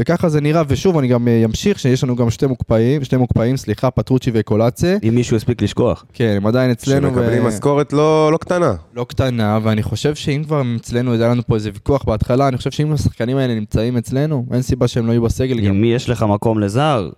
וככה 0.00 0.28
זה 0.28 0.40
נראה, 0.40 0.62
ושוב, 0.68 0.98
אני 0.98 1.08
גם 1.08 1.28
אה, 1.28 1.44
אמשיך, 1.44 1.78
שיש 1.78 2.04
לנו 2.04 2.16
גם 2.16 2.30
שתי 2.30 2.46
מוקפאים, 2.46 3.04
שתי 3.04 3.16
מוקפאים, 3.16 3.56
סליחה, 3.56 3.90
פטרוצ'י 3.90 4.30
וקולאצה, 4.34 4.96
אם 5.08 5.14
מישהו 5.14 5.36
הספיק 5.36 5.62
לשכוח. 5.62 6.04
כן, 6.12 6.34
הם 6.36 6.46
עדיין 6.46 6.70
אצלנו, 6.70 7.08
שמקבלים 7.08 7.46
משכורת 7.46 7.92
לא 7.92 8.32
לא 8.32 8.36
קטנה. 8.36 8.74
לא 8.94 9.04
קטנה, 9.04 9.58
ואני 9.62 9.82
חושב 9.82 10.14
שאם 10.14 10.42
כבר 10.46 10.58
הם 10.58 10.76
אצלנו, 10.80 11.12
היה 11.12 11.28
לנו 11.28 11.42
פה 11.46 11.54
איזה 11.54 11.70
ויכוח 11.74 12.04
בהתחלה, 12.04 12.48
אני 12.48 12.56
חושב 12.56 12.70
שאם 12.70 12.92
השחקנים 12.92 13.36
האלה 13.36 13.54
נמצאים 13.54 13.96
אצלנו, 13.96 14.46
אין 14.52 14.62
סיבה 14.62 14.88
שהם 14.88 15.06
לא 15.06 15.12
יהיו 15.12 15.22
בסגל 15.22 15.60
גם. 15.60 15.80
מי 15.80 15.86
יש 15.86 16.08
לך 16.08 16.22
מקום 16.22 16.60
לזר? 16.60 17.08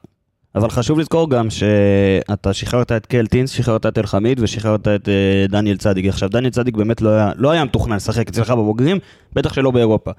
אבל 0.55 0.71
חשוב 0.71 0.99
לזכור 0.99 1.31
גם 1.31 1.51
שאתה 1.51 2.53
שחררת 2.53 2.93
את 2.93 3.07
קלטינס, 3.07 3.51
שחררת 3.51 3.87
את 3.87 3.99
אלחמיד 3.99 4.41
ושחררת 4.41 4.89
את 4.89 5.09
אה, 5.09 5.47
דניאל 5.49 5.77
צדיק. 5.77 6.07
עכשיו, 6.07 6.29
דניאל 6.29 6.51
צדיק 6.51 6.77
באמת 6.77 7.03
לא 7.03 7.11
היה, 7.11 7.33
לא 7.37 7.51
היה 7.51 7.65
מתוכנן 7.65 7.97
לשחק 7.97 8.29
אצלך 8.29 8.51
בבוגרים, 8.51 8.99
בטח 9.33 9.53
שלא 9.53 9.71
באירופה. 9.71 10.11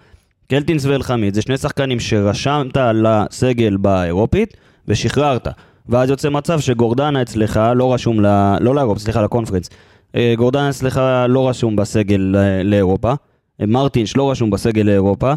קלטינס 0.50 0.86
ואלחמיד 0.86 1.34
זה 1.34 1.42
שני 1.42 1.58
שחקנים 1.58 2.00
שרשמת 2.00 2.78
לסגל 2.94 3.78
באירופית 3.78 4.58
ושחררת. 4.88 5.48
ואז 5.90 6.10
יוצא 6.10 6.30
מצב 6.30 6.60
שגורדנה 6.60 7.22
אצלך 7.22 7.60
לא 7.76 7.94
רשום, 7.94 8.26
ל... 8.26 8.58
לא 8.60 8.76
לאירופה, 8.76 9.00
סליחה, 9.00 9.22
לקונפרנס. 9.22 9.70
אה, 10.16 10.34
גורדנה 10.38 10.70
אצלך 10.70 11.02
לא 11.30 11.50
רשום 11.50 11.76
בסגל 11.76 12.22
ל- 12.22 12.62
לאירופה. 12.64 13.14
אה, 13.62 13.66
מרטינש 13.66 14.18
לא 14.18 14.32
רשום 14.32 14.50
בסגל 14.50 14.82
לאירופה. 14.82 15.34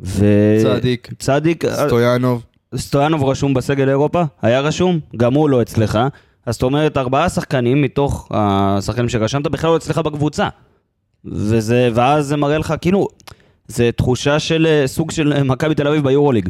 ו... 0.00 0.24
צדיק, 0.62 1.08
צדיק, 1.18 1.64
סטויאנוב. 1.72 2.44
סטויאנוב 2.76 3.24
רשום 3.24 3.54
בסגל 3.54 3.88
אירופה? 3.88 4.22
היה 4.42 4.60
רשום? 4.60 4.98
גם 5.16 5.34
הוא 5.34 5.50
לא 5.50 5.62
אצלך. 5.62 5.98
אז 6.46 6.54
זאת 6.54 6.62
אומרת, 6.62 6.96
ארבעה 6.96 7.28
שחקנים 7.28 7.82
מתוך 7.82 8.28
השחקנים 8.30 9.08
שרשמת 9.08 9.46
בכלל 9.46 9.70
לא 9.70 9.76
אצלך 9.76 9.98
בקבוצה. 9.98 10.48
וזה, 11.24 11.88
ואז 11.94 12.26
זה 12.26 12.36
מראה 12.36 12.58
לך, 12.58 12.74
כאילו, 12.80 13.08
זה 13.68 13.90
תחושה 13.96 14.38
של 14.38 14.66
אה, 14.66 14.86
סוג 14.86 15.10
של 15.10 15.32
אה, 15.32 15.42
מכבי 15.44 15.74
תל 15.74 15.88
אביב 15.88 16.04
ביורוליג. 16.04 16.48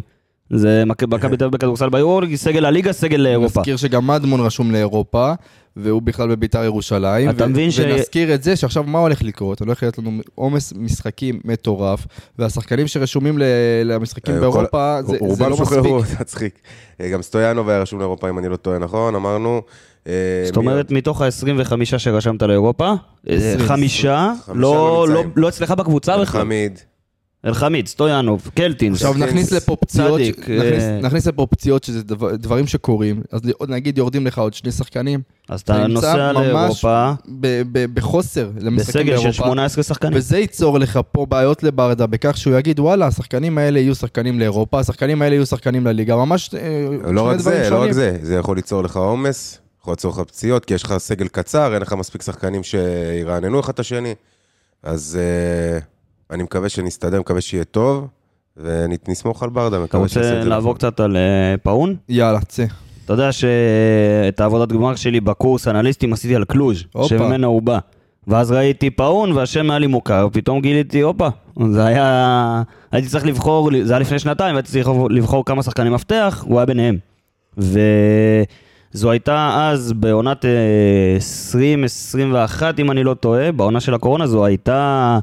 זה 0.50 0.82
מכ- 0.86 1.02
מכבי 1.08 1.36
תל 1.36 1.44
אביב 1.44 1.56
בכדורסל 1.56 1.88
ביורוליג, 1.88 2.34
סגל 2.34 2.64
הליגה, 2.64 2.92
סגל 2.92 3.16
לאירופה. 3.16 3.60
נזכיר 3.60 3.76
שגם 3.76 4.06
מדמון 4.06 4.40
רשום 4.40 4.70
לאירופה, 4.70 5.32
והוא 5.76 6.02
בכלל 6.02 6.28
בביתר 6.28 6.64
ירושלים. 6.64 7.30
אתה 7.30 7.46
מבין 7.46 7.70
ש- 7.70 7.78
ונזכיר 7.80 8.34
את 8.34 8.42
זה 8.42 8.56
שעכשיו 8.56 8.82
מה 8.82 8.98
הולך 8.98 9.22
לקרות? 9.22 9.60
הולך 9.60 9.82
להיות 9.82 9.98
לנו 9.98 10.10
עומס 10.34 10.72
משחקים 10.76 11.40
מטורף, 11.44 12.06
והשחקנים 12.38 12.86
שרשומים 12.86 13.38
ל- 13.38 13.42
למשחקים 13.84 14.34
אה, 14.34 14.40
באירופה, 14.40 14.98
זה 15.02 15.06
זה 15.12 15.16
רובם 15.20 15.50
לא 15.50 15.56
שוחררו, 15.56 15.96
מספיק. 15.98 16.16
זה 16.16 16.20
מצחיק. 16.22 16.58
גם 17.12 17.22
סטויאנוב 17.22 17.68
היה 17.68 17.80
רשום 17.82 17.98
לאירופה, 17.98 18.28
אם 18.30 18.38
אני 18.38 18.48
לא 18.48 18.56
טועה, 18.56 18.78
נכון? 18.78 19.14
אמרנו. 19.14 19.62
זאת 20.44 20.56
אומרת, 20.56 20.90
מתוך 20.90 21.22
ה-25 21.22 21.72
שרשמת 21.98 22.42
לאירופה. 22.42 22.92
חמישה 23.58 24.32
לא 24.54 24.54
לא 25.08 25.14
לא-. 25.14 25.24
לא 25.36 25.48
אצלך 25.48 25.70
בקבוצה? 25.70 26.18
בכלל. 26.18 26.40
חמיד. 26.40 26.78
אלחמיד, 27.46 27.86
סטויאנוב, 27.88 28.50
קלטינס. 28.54 28.96
עכשיו 28.96 29.14
נכניס 29.14 29.52
לפה 29.52 29.76
פציעות, 29.76 30.20
צדיק, 30.20 30.38
נכניס- 30.38 30.82
אה. 30.82 31.00
נכניס 31.02 31.26
לפה 31.26 31.46
פציעות 31.50 31.84
שזה 31.84 32.02
דבר- 32.02 32.36
דברים 32.36 32.66
שקורים, 32.66 33.22
אז 33.32 33.40
נגיד 33.68 33.98
יורדים 33.98 34.26
לך 34.26 34.38
עוד 34.38 34.54
שני 34.54 34.72
שחקנים, 34.72 35.20
אז 35.48 35.60
אתה 35.60 35.86
נוסע 35.86 36.32
לאירופה 36.32 37.12
ב- 37.40 37.62
ב- 37.72 37.94
בחוסר 37.94 38.50
למשחקים 38.60 38.76
בסגל 39.02 39.16
של 39.16 39.22
באירופה. 39.22 39.32
18 39.44 39.84
שחקנים. 39.84 40.12
וזה 40.18 40.38
ייצור 40.38 40.78
לך 40.78 41.00
פה 41.12 41.26
בעיות 41.26 41.62
לברדה 41.62 42.06
בכך 42.06 42.36
שהוא 42.36 42.56
יגיד 42.58 42.80
וואלה 42.80 43.06
השחקנים 43.06 43.58
האלה 43.58 43.78
יהיו 43.78 43.94
שחקנים 43.94 44.38
לאירופה, 44.40 44.80
השחקנים 44.80 45.22
האלה 45.22 45.34
יהיו 45.34 45.46
שחקנים 45.46 45.86
לליגה, 45.86 46.16
ממש 46.16 46.50
אה, 46.54 46.86
לא 47.12 47.22
רק 47.22 47.38
זה, 47.38 47.68
לא 47.70 47.82
רק. 47.82 47.92
זה, 47.92 48.16
זה 48.22 48.34
יכול 48.34 48.56
ליצור 48.56 48.82
לך 48.84 48.96
עומס, 48.96 49.58
יכול 49.80 49.92
ליצור 49.92 50.12
לך 50.12 50.18
פציעות, 50.28 50.64
כי 50.64 50.74
יש 50.74 50.82
לך 50.82 50.94
סגל 50.98 51.28
קצר, 51.28 51.74
אין 51.74 51.82
לך 51.82 51.92
מספיק 51.92 52.22
שחקנים 52.22 52.62
שירעננו 52.62 53.60
אחד 53.60 53.72
את 53.72 53.80
השני. 53.80 54.14
אז 54.82 55.18
אה, 55.20 55.78
אני 56.32 56.42
מקווה 56.42 56.68
שנסתדר, 56.68 57.20
מקווה 57.20 57.40
שיהיה 57.40 57.64
טוב, 57.64 58.06
ונסמוך 58.56 59.42
על 59.42 59.50
ברדה, 59.50 59.76
אתה 59.76 59.84
מקווה 59.84 60.08
שיעשה 60.08 60.28
רוצה 60.28 60.38
את 60.38 60.42
זה. 60.42 60.48
לעבור 60.48 60.70
נכון. 60.70 60.78
קצת 60.90 61.00
על 61.00 61.16
אה, 61.16 61.54
פאון? 61.62 61.96
יאללה, 62.08 62.40
צא. 62.40 62.64
אתה 63.04 63.12
יודע 63.12 63.32
שאת 63.32 64.40
העבודת 64.40 64.72
גמר 64.72 64.94
שלי 64.94 65.20
בקורס 65.20 65.68
אנליסטים 65.68 66.12
עשיתי 66.12 66.36
על 66.36 66.44
קלוז'. 66.44 66.84
שממנה 67.02 67.46
הוא 67.46 67.62
בא. 67.62 67.78
ואז 68.26 68.52
ראיתי 68.52 68.90
פאון 68.90 69.32
והשם 69.32 69.70
היה 69.70 69.78
לי 69.78 69.86
מוכר, 69.86 70.28
פתאום 70.32 70.60
גיליתי, 70.60 71.00
הופה, 71.00 71.28
זה 71.70 71.84
היה... 71.84 72.62
הייתי 72.92 73.08
צריך 73.08 73.26
לבחור, 73.26 73.70
זה 73.82 73.92
היה 73.92 74.00
לפני 74.00 74.18
שנתיים, 74.18 74.54
והייתי 74.54 74.68
צריך 74.70 74.90
לבחור 75.10 75.44
כמה 75.44 75.62
שחקני 75.62 75.90
מפתח, 75.90 76.44
הוא 76.48 76.58
היה 76.58 76.66
ביניהם. 76.66 76.98
וזו 77.58 79.10
הייתה 79.10 79.68
אז 79.70 79.92
בעונת 79.92 80.44
אה, 80.44 80.50
2021, 81.14 82.80
אם 82.80 82.90
אני 82.90 83.04
לא 83.04 83.14
טועה, 83.14 83.52
בעונה 83.52 83.80
של 83.80 83.94
הקורונה, 83.94 84.26
זו 84.26 84.44
הייתה 84.44 85.18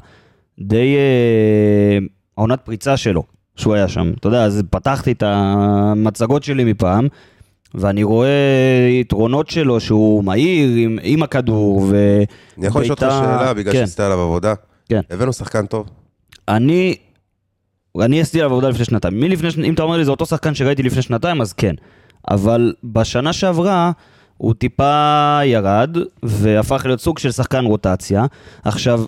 די 0.60 0.96
אה, 0.96 1.98
העונת 2.38 2.60
פריצה 2.64 2.96
שלו, 2.96 3.22
שהוא 3.56 3.74
היה 3.74 3.88
שם. 3.88 4.12
אתה 4.20 4.28
יודע, 4.28 4.44
אז 4.44 4.62
פתחתי 4.70 5.12
את 5.12 5.22
המצגות 5.26 6.42
שלי 6.42 6.64
מפעם, 6.64 7.08
ואני 7.74 8.02
רואה 8.02 8.88
יתרונות 9.00 9.50
שלו, 9.50 9.80
שהוא 9.80 10.24
מהיר 10.24 10.76
עם, 10.76 10.98
עם 11.02 11.22
הכדור, 11.22 11.78
ו... 11.78 12.22
אני 12.58 12.66
יכול 12.66 12.82
לשאול 12.82 12.96
אותך 13.00 13.14
שאלה, 13.20 13.54
בגלל 13.54 13.72
כן. 13.72 13.80
שעשית 13.80 14.00
עליו 14.00 14.20
עבודה? 14.20 14.54
כן. 14.88 15.00
הבאנו 15.10 15.32
שחקן 15.32 15.66
טוב. 15.66 15.88
אני, 16.48 16.96
אני 18.00 18.20
עשיתי 18.20 18.40
עליו 18.40 18.50
עבודה 18.50 18.68
לפני 18.68 18.84
שנתיים. 18.84 19.20
מלפני, 19.20 19.68
אם 19.68 19.74
אתה 19.74 19.82
אומר 19.82 19.96
לי 19.96 20.04
זה 20.04 20.10
אותו 20.10 20.26
שחקן 20.26 20.54
שראיתי 20.54 20.82
לפני 20.82 21.02
שנתיים, 21.02 21.40
אז 21.40 21.52
כן. 21.52 21.74
אבל 22.30 22.74
בשנה 22.84 23.32
שעברה 23.32 23.92
הוא 24.36 24.54
טיפה 24.54 25.40
ירד, 25.44 25.96
והפך 26.22 26.82
להיות 26.84 27.00
סוג 27.00 27.18
של 27.18 27.30
שחקן 27.30 27.64
רוטציה. 27.64 28.24
עכשיו, 28.64 29.04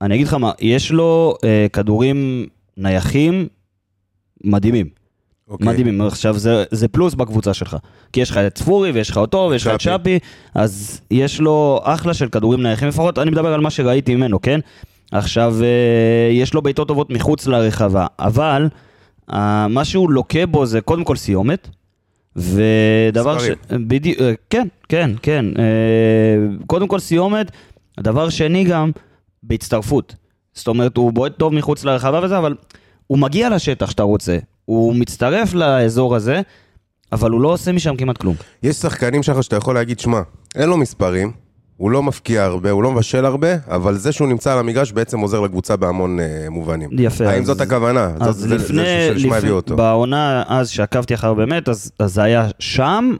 אני 0.00 0.14
אגיד 0.14 0.26
לך 0.26 0.34
מה, 0.34 0.52
יש 0.60 0.92
לו 0.92 1.34
אה, 1.44 1.66
כדורים 1.72 2.46
נייחים 2.76 3.48
מדהימים. 4.44 4.86
אוקיי. 5.48 5.68
מדהימים. 5.68 6.00
עכשיו, 6.00 6.38
זה, 6.38 6.64
זה 6.70 6.88
פלוס 6.88 7.14
בקבוצה 7.14 7.54
שלך. 7.54 7.76
כי 8.12 8.20
יש 8.20 8.30
לך 8.30 8.36
את 8.36 8.54
צפורי, 8.54 8.90
ויש 8.90 9.10
לך 9.10 9.16
אותו, 9.16 9.48
ויש 9.50 9.66
לך 9.66 9.74
את 9.74 9.80
שפי. 9.80 10.18
אז 10.54 11.00
יש 11.10 11.40
לו 11.40 11.80
אחלה 11.82 12.14
של 12.14 12.28
כדורים 12.28 12.62
נייחים 12.62 12.88
לפחות, 12.88 13.18
אני 13.18 13.30
מדבר 13.30 13.54
על 13.54 13.60
מה 13.60 13.70
שראיתי 13.70 14.14
ממנו, 14.14 14.40
כן? 14.40 14.60
עכשיו, 15.12 15.56
אה, 15.62 16.32
יש 16.32 16.54
לו 16.54 16.62
בעיטות 16.62 16.88
טובות 16.88 17.10
מחוץ 17.10 17.46
לרחבה, 17.46 18.06
אבל 18.18 18.68
אה, 19.32 19.68
מה 19.68 19.84
שהוא 19.84 20.10
לוקה 20.10 20.46
בו 20.46 20.66
זה 20.66 20.80
קודם 20.80 21.04
כל 21.04 21.16
סיומת, 21.16 21.68
ודבר 22.36 23.38
ש... 23.38 23.48
בדיוק, 23.70 24.20
אה, 24.20 24.32
כן, 24.50 24.68
כן, 24.88 25.10
כן. 25.22 25.44
אה, 25.58 26.64
קודם 26.66 26.88
כל 26.88 26.98
סיומת, 26.98 27.50
דבר 28.00 28.28
שני 28.28 28.64
גם, 28.64 28.90
בהצטרפות. 29.42 30.14
זאת 30.54 30.68
אומרת, 30.68 30.96
הוא 30.96 31.12
בועט 31.12 31.32
טוב 31.36 31.54
מחוץ 31.54 31.84
לרחבה 31.84 32.20
וזה, 32.22 32.38
אבל 32.38 32.54
הוא 33.06 33.18
מגיע 33.18 33.50
לשטח 33.50 33.90
שאתה 33.90 34.02
רוצה. 34.02 34.38
הוא 34.64 34.94
מצטרף 34.94 35.54
לאזור 35.54 36.16
הזה, 36.16 36.40
אבל 37.12 37.30
הוא 37.30 37.40
לא 37.40 37.48
עושה 37.48 37.72
משם 37.72 37.96
כמעט 37.96 38.18
כלום. 38.18 38.34
יש 38.62 38.76
שחקנים 38.76 39.22
שלך 39.22 39.42
שאתה 39.44 39.56
יכול 39.56 39.74
להגיד, 39.74 39.98
שמע, 40.00 40.20
אין 40.54 40.68
לו 40.68 40.76
מספרים, 40.76 41.32
הוא 41.76 41.90
לא 41.90 42.02
מפקיע 42.02 42.44
הרבה, 42.44 42.70
הוא 42.70 42.82
לא 42.82 42.90
מבשל 42.92 43.24
הרבה, 43.24 43.48
אבל 43.68 43.94
זה 43.94 44.12
שהוא 44.12 44.28
נמצא 44.28 44.52
על 44.52 44.58
המגרש 44.58 44.92
בעצם 44.92 45.20
עוזר 45.20 45.40
לקבוצה 45.40 45.76
בהמון 45.76 46.20
אה, 46.20 46.46
מובנים. 46.50 46.90
יפה, 46.92 47.28
האם 47.28 47.40
אז- 47.40 47.46
זאת 47.46 47.60
הכוונה? 47.60 48.10
זאת- 48.18 48.28
אז 48.28 48.36
זה- 48.36 48.48
זה 48.48 48.54
לפני, 48.54 48.84
שלשמה 49.08 49.26
לפני 49.26 49.36
הביאו 49.38 49.56
אותו. 49.56 49.76
בעונה 49.76 50.42
אז 50.46 50.68
שעקבתי 50.70 51.14
אחריו 51.14 51.34
באמת, 51.34 51.68
אז, 51.68 51.92
אז 51.98 52.14
זה 52.14 52.22
היה 52.22 52.48
שם, 52.58 53.16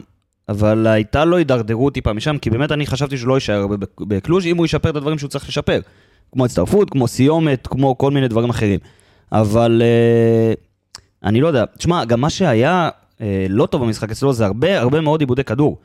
אבל 0.49 0.87
הייתה 0.87 1.25
לו 1.25 1.37
הידרדרות 1.37 1.93
טיפה 1.93 2.13
משם, 2.13 2.37
כי 2.37 2.49
באמת 2.49 2.71
אני 2.71 2.87
חשבתי 2.87 3.17
שהוא 3.17 3.29
לא 3.29 3.33
יישאר 3.33 3.55
הרבה 3.61 3.77
בק- 3.77 4.01
בקלוז' 4.01 4.45
אם 4.45 4.57
הוא 4.57 4.65
ישפר 4.65 4.89
את 4.89 4.95
הדברים 4.95 5.17
שהוא 5.17 5.29
צריך 5.29 5.47
לשפר. 5.49 5.79
כמו 6.31 6.45
הצטרפות, 6.45 6.89
כמו 6.89 7.07
סיומת, 7.07 7.67
כמו 7.67 7.97
כל 7.97 8.11
מיני 8.11 8.27
דברים 8.27 8.49
אחרים. 8.49 8.79
אבל 9.31 9.81
אה, 9.85 10.53
אני 11.29 11.41
לא 11.41 11.47
יודע, 11.47 11.65
תשמע, 11.77 12.05
גם 12.05 12.21
מה 12.21 12.29
שהיה 12.29 12.89
אה, 13.21 13.45
לא 13.49 13.65
טוב 13.65 13.83
במשחק 13.83 14.11
אצלו 14.11 14.33
זה 14.33 14.45
הרבה 14.45 14.79
הרבה 14.79 15.01
מאוד 15.01 15.19
עיבודי 15.19 15.43
כדור. 15.43 15.77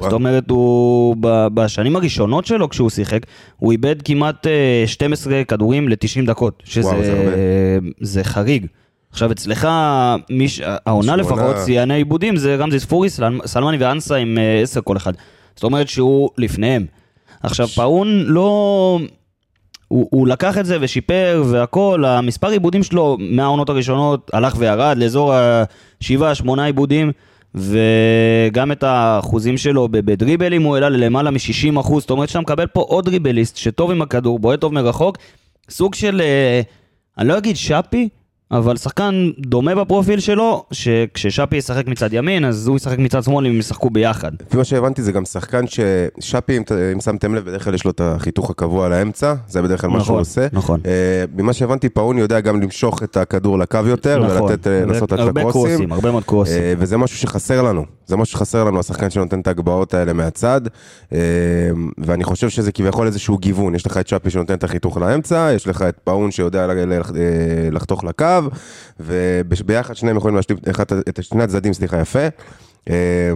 זאת 0.00 0.12
אומרת, 0.12 0.50
הוא 0.50 1.16
בשנים 1.54 1.96
הראשונות 1.96 2.46
שלו 2.46 2.68
כשהוא 2.68 2.90
שיחק, 2.90 3.20
הוא 3.56 3.72
איבד 3.72 4.02
כמעט 4.02 4.46
אה, 4.46 4.82
12 4.86 5.44
כדורים 5.44 5.88
ל-90 5.88 6.26
דקות, 6.26 6.62
שזה 6.66 6.88
וואו, 6.88 7.04
זה. 7.04 7.78
זה 8.00 8.24
חריג. 8.24 8.66
עכשיו 9.10 9.32
אצלך, 9.32 9.68
מיש, 10.30 10.60
העונה. 10.86 11.16
לפחות, 11.16 11.56
שיאני 11.66 11.94
עיבודים 11.94 12.36
זה 12.36 12.56
רמזי 12.56 12.80
ספורי, 12.80 13.10
סל- 13.10 13.38
סלמני 13.46 13.76
ואנסה 13.76 14.16
עם 14.16 14.38
אה, 14.38 14.60
10 14.62 14.80
כל 14.80 14.96
אחד. 14.96 15.12
זאת 15.56 15.64
אומרת 15.64 15.88
שהוא 15.88 16.30
לפניהם. 16.38 16.86
עכשיו, 17.42 17.68
פאון 17.68 18.08
לא... 18.26 18.98
הוא, 19.88 20.08
הוא 20.10 20.28
לקח 20.28 20.58
את 20.58 20.66
זה 20.66 20.78
ושיפר 20.80 21.44
והכל, 21.46 22.04
המספר 22.04 22.48
עיבודים 22.48 22.82
שלו 22.82 23.16
מהעונות 23.20 23.68
הראשונות 23.68 24.30
הלך 24.32 24.54
וירד 24.58 24.98
לאזור 24.98 25.34
השבעה, 26.00 26.34
שמונה 26.34 26.64
עיבודים, 26.64 27.12
וגם 27.54 28.72
את 28.72 28.82
האחוזים 28.82 29.56
שלו 29.56 29.88
בדריבלים 29.90 30.62
הוא 30.62 30.74
העלה 30.74 30.88
ללמעלה 30.88 31.30
מ-60 31.30 31.80
אחוז, 31.80 32.02
זאת 32.02 32.10
אומרת 32.10 32.28
שאתה 32.28 32.40
מקבל 32.40 32.66
פה 32.66 32.80
עוד 32.80 33.04
דריבליסט 33.04 33.56
שטוב 33.56 33.90
עם 33.90 34.02
הכדור, 34.02 34.38
בועט 34.38 34.60
טוב 34.60 34.74
מרחוק, 34.74 35.16
סוג 35.70 35.94
של, 35.94 36.20
אה, 36.20 36.60
אני 37.18 37.28
לא 37.28 37.38
אגיד 37.38 37.56
שפי, 37.56 38.08
אבל 38.50 38.76
שחקן 38.76 39.30
דומה 39.38 39.74
בפרופיל 39.74 40.20
שלו, 40.20 40.64
שכששפי 40.72 41.56
ישחק 41.56 41.86
מצד 41.86 42.12
ימין, 42.12 42.44
אז 42.44 42.66
הוא 42.66 42.76
ישחק 42.76 42.98
מצד 42.98 43.22
שמאל 43.24 43.46
אם 43.46 43.52
הם 43.52 43.58
ישחקו 43.58 43.90
ביחד. 43.90 44.32
לפי 44.46 44.56
מה 44.56 44.64
שהבנתי 44.64 45.02
זה 45.02 45.12
גם 45.12 45.24
שחקן 45.24 45.64
ששאפי, 45.66 46.56
אם, 46.56 46.62
אם 46.92 47.00
שמתם 47.00 47.34
לב, 47.34 47.44
בדרך 47.44 47.64
כלל 47.64 47.74
יש 47.74 47.84
לו 47.84 47.90
את 47.90 48.00
החיתוך 48.00 48.50
הקבוע 48.50 48.88
לאמצע, 48.88 49.34
זה 49.48 49.62
בדרך 49.62 49.80
כלל 49.80 49.90
מה 49.90 49.96
שהוא 49.96 50.04
נכון, 50.04 50.18
עושה. 50.18 50.46
נכון. 50.52 50.80
אה, 50.86 51.24
ממה 51.36 51.52
שהבנתי, 51.52 51.88
פאון 51.88 52.18
יודע 52.18 52.40
גם 52.40 52.60
למשוך 52.62 53.02
את 53.02 53.16
הכדור 53.16 53.58
לקו 53.58 53.78
יותר, 53.86 54.24
נכון. 54.24 54.42
ולתת, 54.42 54.66
אה, 54.66 54.84
לעשות 54.84 55.12
את 55.12 55.18
הרבה 55.18 55.40
הקרוסים. 55.40 55.70
קרוסים, 55.70 55.92
הרבה 55.92 56.10
מאוד 56.10 56.24
קרוסים. 56.24 56.62
אה, 56.62 56.74
וזה 56.78 56.96
משהו 56.96 57.18
שחסר 57.18 57.62
לנו, 57.62 57.84
זה 58.06 58.16
משהו 58.16 58.32
שחסר 58.32 58.64
לנו, 58.64 58.80
השחקן 58.80 59.10
שנותן 59.10 59.40
את 59.40 59.46
ההגבהות 59.46 59.94
האלה 59.94 60.12
מהצד, 60.12 60.60
אה, 61.12 61.18
ואני 61.98 62.24
חושב 62.24 62.48
שזה 62.48 62.72
כביכול 62.72 63.06
איזשהו 63.06 63.38
גיוון, 63.38 63.74
יש 63.74 63.86
לך 63.86 63.96
את 63.96 64.08
שפי 64.08 64.30
שנותן 64.30 64.54
את 64.54 64.64
החיתוך 64.64 64.96
לאמצע, 64.98 65.50
יש 65.54 65.66
לך 65.66 65.82
את 65.82 65.98
פאון 66.04 66.30
שיודע 66.30 66.66
לחתוך 67.72 68.04
לקו, 68.04 68.37
וביחד 69.00 69.94
שניהם 69.96 70.16
יכולים 70.16 70.38
אחד- 70.70 70.84
את 71.08 71.18
שני 71.22 71.42
הצדדים, 71.42 71.72
סליחה, 71.72 72.00
יפה. 72.00 72.26
אה, 72.90 73.32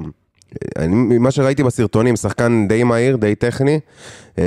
אני, 0.78 0.94
ממה 0.94 1.30
שראיתי 1.30 1.62
בסרטונים, 1.62 2.16
שחקן 2.16 2.66
די 2.68 2.84
מהיר, 2.84 3.16
די 3.16 3.34
טכני, 3.34 3.80
אה, 4.38 4.44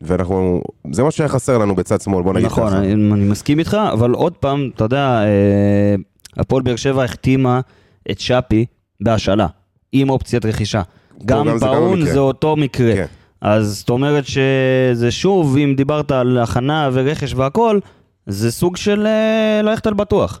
ואנחנו, 0.00 0.62
זה 0.92 1.02
מה 1.02 1.10
שהיה 1.10 1.28
חסר 1.28 1.58
לנו 1.58 1.74
בצד 1.74 2.00
שמאל, 2.00 2.22
בוא 2.22 2.32
נגיד 2.32 2.46
נכון, 2.46 2.68
ככה. 2.68 2.78
אני, 2.78 2.92
אני 2.92 3.24
מסכים 3.24 3.58
איתך, 3.58 3.76
אבל 3.92 4.10
עוד 4.10 4.32
פעם, 4.32 4.70
אתה 4.74 4.84
יודע, 4.84 5.22
אה, 5.24 5.94
הפועל 6.36 6.62
באר 6.62 6.76
שבע 6.76 7.04
החתימה 7.04 7.60
את 8.10 8.20
שפי 8.20 8.66
בהשאלה, 9.00 9.46
עם 9.92 10.10
אופציית 10.10 10.44
רכישה. 10.46 10.82
גם 11.24 11.48
גם 11.48 11.58
זה 11.58 11.66
פאון 11.66 11.92
המקרה. 11.98 12.12
זה 12.12 12.18
אותו 12.18 12.56
מקרה. 12.56 12.94
כן. 12.94 13.06
אז 13.40 13.78
זאת 13.78 13.90
אומרת 13.90 14.24
שזה 14.26 15.10
שוב, 15.10 15.56
אם 15.56 15.74
דיברת 15.76 16.10
על 16.10 16.38
הכנה 16.38 16.90
ורכש 16.92 17.34
והכל, 17.34 17.78
זה 18.26 18.50
סוג 18.52 18.76
של 18.76 19.06
אה, 19.06 19.60
ללכת 19.62 19.86
על 19.86 19.94
בטוח. 19.94 20.40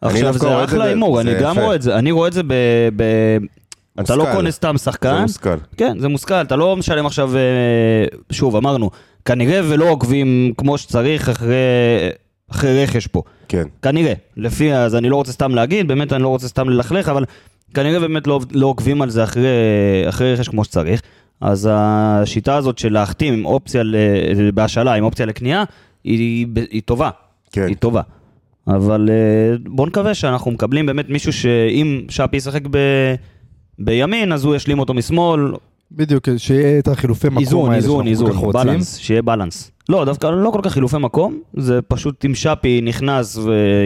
עכשיו 0.00 0.32
זה 0.32 0.38
זה 0.38 0.64
אחלה 0.64 0.84
הימור, 0.84 1.22
זה 1.22 1.30
אני 1.30 1.40
גם. 1.40 1.58
רואה 1.58 1.74
את 1.74 1.82
זה, 1.82 1.96
אני 1.98 2.10
רואה 2.10 2.28
את 2.28 2.32
זה 2.32 2.42
ב... 2.42 2.52
ב- 2.96 3.38
אתה 4.00 4.16
לא. 4.16 4.26
קונה 4.32 4.50
סתם 4.50 4.74
זה 4.76 4.84
שחקן, 4.84 5.22
מושכל. 5.22 5.56
כן, 5.76 5.98
זה 5.98 6.08
מושכל, 6.08 6.34
אתה 6.34 6.56
לא 6.56 6.76
משלם 6.76 7.06
עכשיו, 7.06 7.36
אה, 7.36 7.40
שוב, 8.32 8.56
אמרנו, 8.56 8.90
כנראה 9.24 9.60
ולא 9.64 9.90
עוקבים 9.90 10.52
כמו 10.56 10.78
שצריך 10.78 11.28
אחרי, 11.28 11.54
אחרי 12.50 12.82
רכש 12.82 13.06
פה. 13.06 13.22
כן. 13.48 13.64
כנראה, 13.82 14.12
לפי, 14.36 14.74
אז 14.74 14.94
אני 14.96 15.08
לא 15.08 15.16
רוצה 15.16 15.32
סתם 15.32 15.54
להגיד, 15.54 15.88
באמת 15.88 16.12
אני 16.12 16.22
לא 16.22 16.28
רוצה 16.28 16.48
סתם 16.48 16.68
ללכלך, 16.68 17.08
אבל 17.08 17.24
כנראה 17.74 18.00
באמת 18.00 18.26
לא, 18.26 18.40
לא 18.52 18.66
עוקבים 18.66 19.02
על 19.02 19.10
זה 19.10 19.24
אחרי, 19.24 19.48
אחרי 20.08 20.32
רכש 20.34 20.48
כמו 20.48 20.64
שצריך. 20.64 21.02
אז 21.40 21.68
השיטה 21.72 22.56
הזאת 22.56 22.78
של 22.78 22.92
להחתים 22.92 23.34
עם 23.34 23.46
אופציה 23.46 23.82
בהשאלה, 24.54 24.94
עם 24.94 25.04
אופציה 25.04 25.26
לקנייה, 25.26 25.64
היא, 26.04 26.46
היא 26.70 26.82
טובה. 26.82 27.10
כן. 27.52 27.66
היא 27.66 27.76
טובה. 27.76 28.02
אבל 28.66 29.10
אה, 29.10 29.56
בואו 29.66 29.86
נקווה 29.86 30.14
שאנחנו 30.14 30.50
מקבלים 30.50 30.86
באמת 30.86 31.08
מישהו 31.08 31.32
שאם 31.32 32.00
שפי 32.08 32.36
ישחק 32.36 32.62
ב... 32.70 32.78
בימין, 33.78 34.32
אז 34.32 34.44
הוא 34.44 34.54
ישלים 34.56 34.78
אותו 34.78 34.94
משמאל, 34.94 35.52
בדיוק, 35.92 36.28
שיהיה 36.36 36.78
את 36.78 36.88
החילופי 36.88 37.28
מקום 37.28 37.40
איזון, 37.40 37.64
האלה 37.64 37.76
איזון, 37.76 38.06
שאנחנו 38.06 38.22
כל 38.22 38.28
כך 38.28 38.36
איזון, 38.36 38.44
רוצים. 38.44 38.72
בלנס, 38.72 38.96
שיהיה 38.96 39.22
balance. 39.22 39.70
לא, 39.88 40.04
דווקא 40.04 40.26
לא 40.26 40.50
כל 40.50 40.60
כך 40.62 40.72
חילופי 40.72 40.98
מקום, 40.98 41.40
זה 41.54 41.82
פשוט 41.82 42.24
אם 42.24 42.34
שפי 42.34 42.80
נכנס 42.80 43.38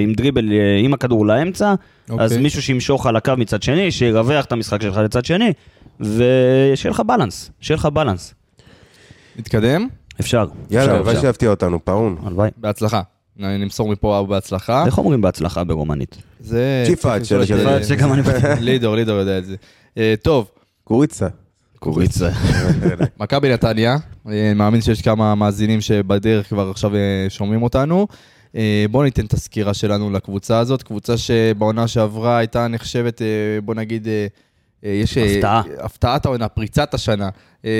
עם 0.02 0.12
דריבל 0.12 0.52
אה, 0.52 0.78
עם 0.78 0.95
הכדור 0.95 1.26
לאמצע, 1.26 1.75
אוקיי. 2.11 2.25
אז 2.25 2.37
מישהו 2.37 2.62
שימשוך 2.62 3.07
על 3.07 3.16
הקו 3.16 3.33
מצד 3.37 3.62
שני, 3.62 3.90
שירווח 3.90 4.45
את 4.45 4.52
המשחק 4.52 4.83
שלך 4.83 4.97
לצד 4.97 5.25
שני, 5.25 5.52
ושיהיה 6.00 6.90
לך 6.90 7.00
balance, 7.00 7.50
שיהיה 7.61 7.76
לך 7.76 7.87
balance. 7.87 8.35
נתקדם, 9.38 9.88
אפשר. 10.21 10.45
יאללה, 10.71 10.95
הלוואי. 10.95 11.16
שיפתיע 11.21 11.50
אותנו, 11.50 11.85
פאון. 11.85 12.16
הלוואי. 12.25 12.50
בהצלחה. 12.57 13.02
נמסור 13.37 13.88
מפה 13.88 14.26
בהצלחה. 14.28 14.87
איך 14.87 14.99
אומרים 14.99 15.21
בהצלחה 15.21 15.64
ברומנית? 15.64 16.16
זה... 16.40 16.85
Ce 16.87 16.99
faci 16.99 17.25
של- 17.25 17.45
של- 17.45 17.59
Ce 17.59 17.68
faci 17.68 17.87
שגם 17.87 18.12
אני- 18.12 18.23
לידור, 18.61 18.95
לידור 18.97 19.16
יודע 19.19 19.38
את 19.38 19.45
זה. 19.45 19.57
אה, 19.99 20.14
טוב, 20.23 20.50
קוריצה. 20.85 21.28
קוריצה. 21.78 22.31
מכבי 23.21 23.52
נתניה, 23.52 23.97
אני 24.26 24.54
מאמין 24.54 24.81
שיש 24.81 25.02
כמה 25.02 25.35
מאזינים 25.35 25.81
שבדרך 25.81 26.49
כבר 26.49 26.71
עכשיו 26.71 26.95
אה, 26.97 27.00
שומעים 27.28 27.62
אותנו. 27.62 28.07
אה, 28.57 28.85
בואו 28.90 29.02
ניתן 29.02 29.25
את 29.26 29.33
הסקירה 29.33 29.75
שלנו 29.75 30.11
לקבוצה 30.11 30.59
הזאת, 30.59 30.83
קבוצה 30.83 31.16
שבעונה 31.16 31.88
שעברה 31.88 32.38
הייתה 32.38 32.69
נחשבת, 32.69 33.23
אה, 33.23 33.26
בוא 33.64 33.75
נגיד, 33.75 34.09
אה, 34.09 34.12
אה, 34.12 34.26
יש... 34.82 35.18
אה, 35.18 35.24
הפתעה. 35.36 35.62
הפתעת 35.78 36.26
העונה, 36.26 36.48
פריצת 36.48 36.94
השנה. 36.94 37.28
אה, 37.64 37.70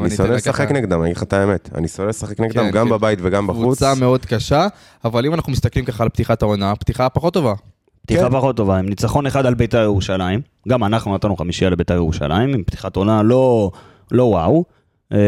אני 0.00 0.10
שונא 0.10 0.32
לשחק 0.32 0.64
ככה- 0.64 0.74
נגדם, 0.74 1.00
אני 1.00 1.06
אגיד 1.06 1.16
לך 1.16 1.22
את 1.22 1.32
האמת. 1.32 1.68
אני 1.74 1.88
שונא 1.88 2.08
לשחק 2.08 2.40
נגדם, 2.40 2.64
כן, 2.64 2.70
גם 2.70 2.86
כן. 2.86 2.92
בבית 2.92 3.18
וגם 3.22 3.46
בחוץ. 3.46 3.62
קבוצה 3.62 3.94
מאוד 4.00 4.26
קשה, 4.26 4.66
אבל 5.04 5.26
אם 5.26 5.34
אנחנו 5.34 5.52
מסתכלים 5.52 5.84
ככה 5.84 6.02
על 6.02 6.08
פתיחת 6.08 6.42
העונה, 6.42 6.76
פתיחה 6.76 7.08
פחות 7.08 7.34
טובה. 7.34 7.54
פתיחה 8.02 8.28
כן. 8.28 8.32
פחות 8.32 8.56
טובה, 8.56 8.78
עם 8.78 8.88
ניצחון 8.88 9.26
אחד 9.26 9.46
על 9.46 9.54
בית"ר 9.54 9.78
ירושלים, 9.82 10.40
גם 10.68 10.84
אנחנו 10.84 11.14
נתנו 11.14 11.36
חמישייה 11.36 11.70
לבית"ר 11.70 11.94
ירושלים, 11.94 12.54
עם 12.54 12.62
פתיחת 12.62 12.96
עונה 12.96 13.22
לא, 13.22 13.70
לא 14.12 14.22
וואו. 14.24 14.64
אה, 15.12 15.18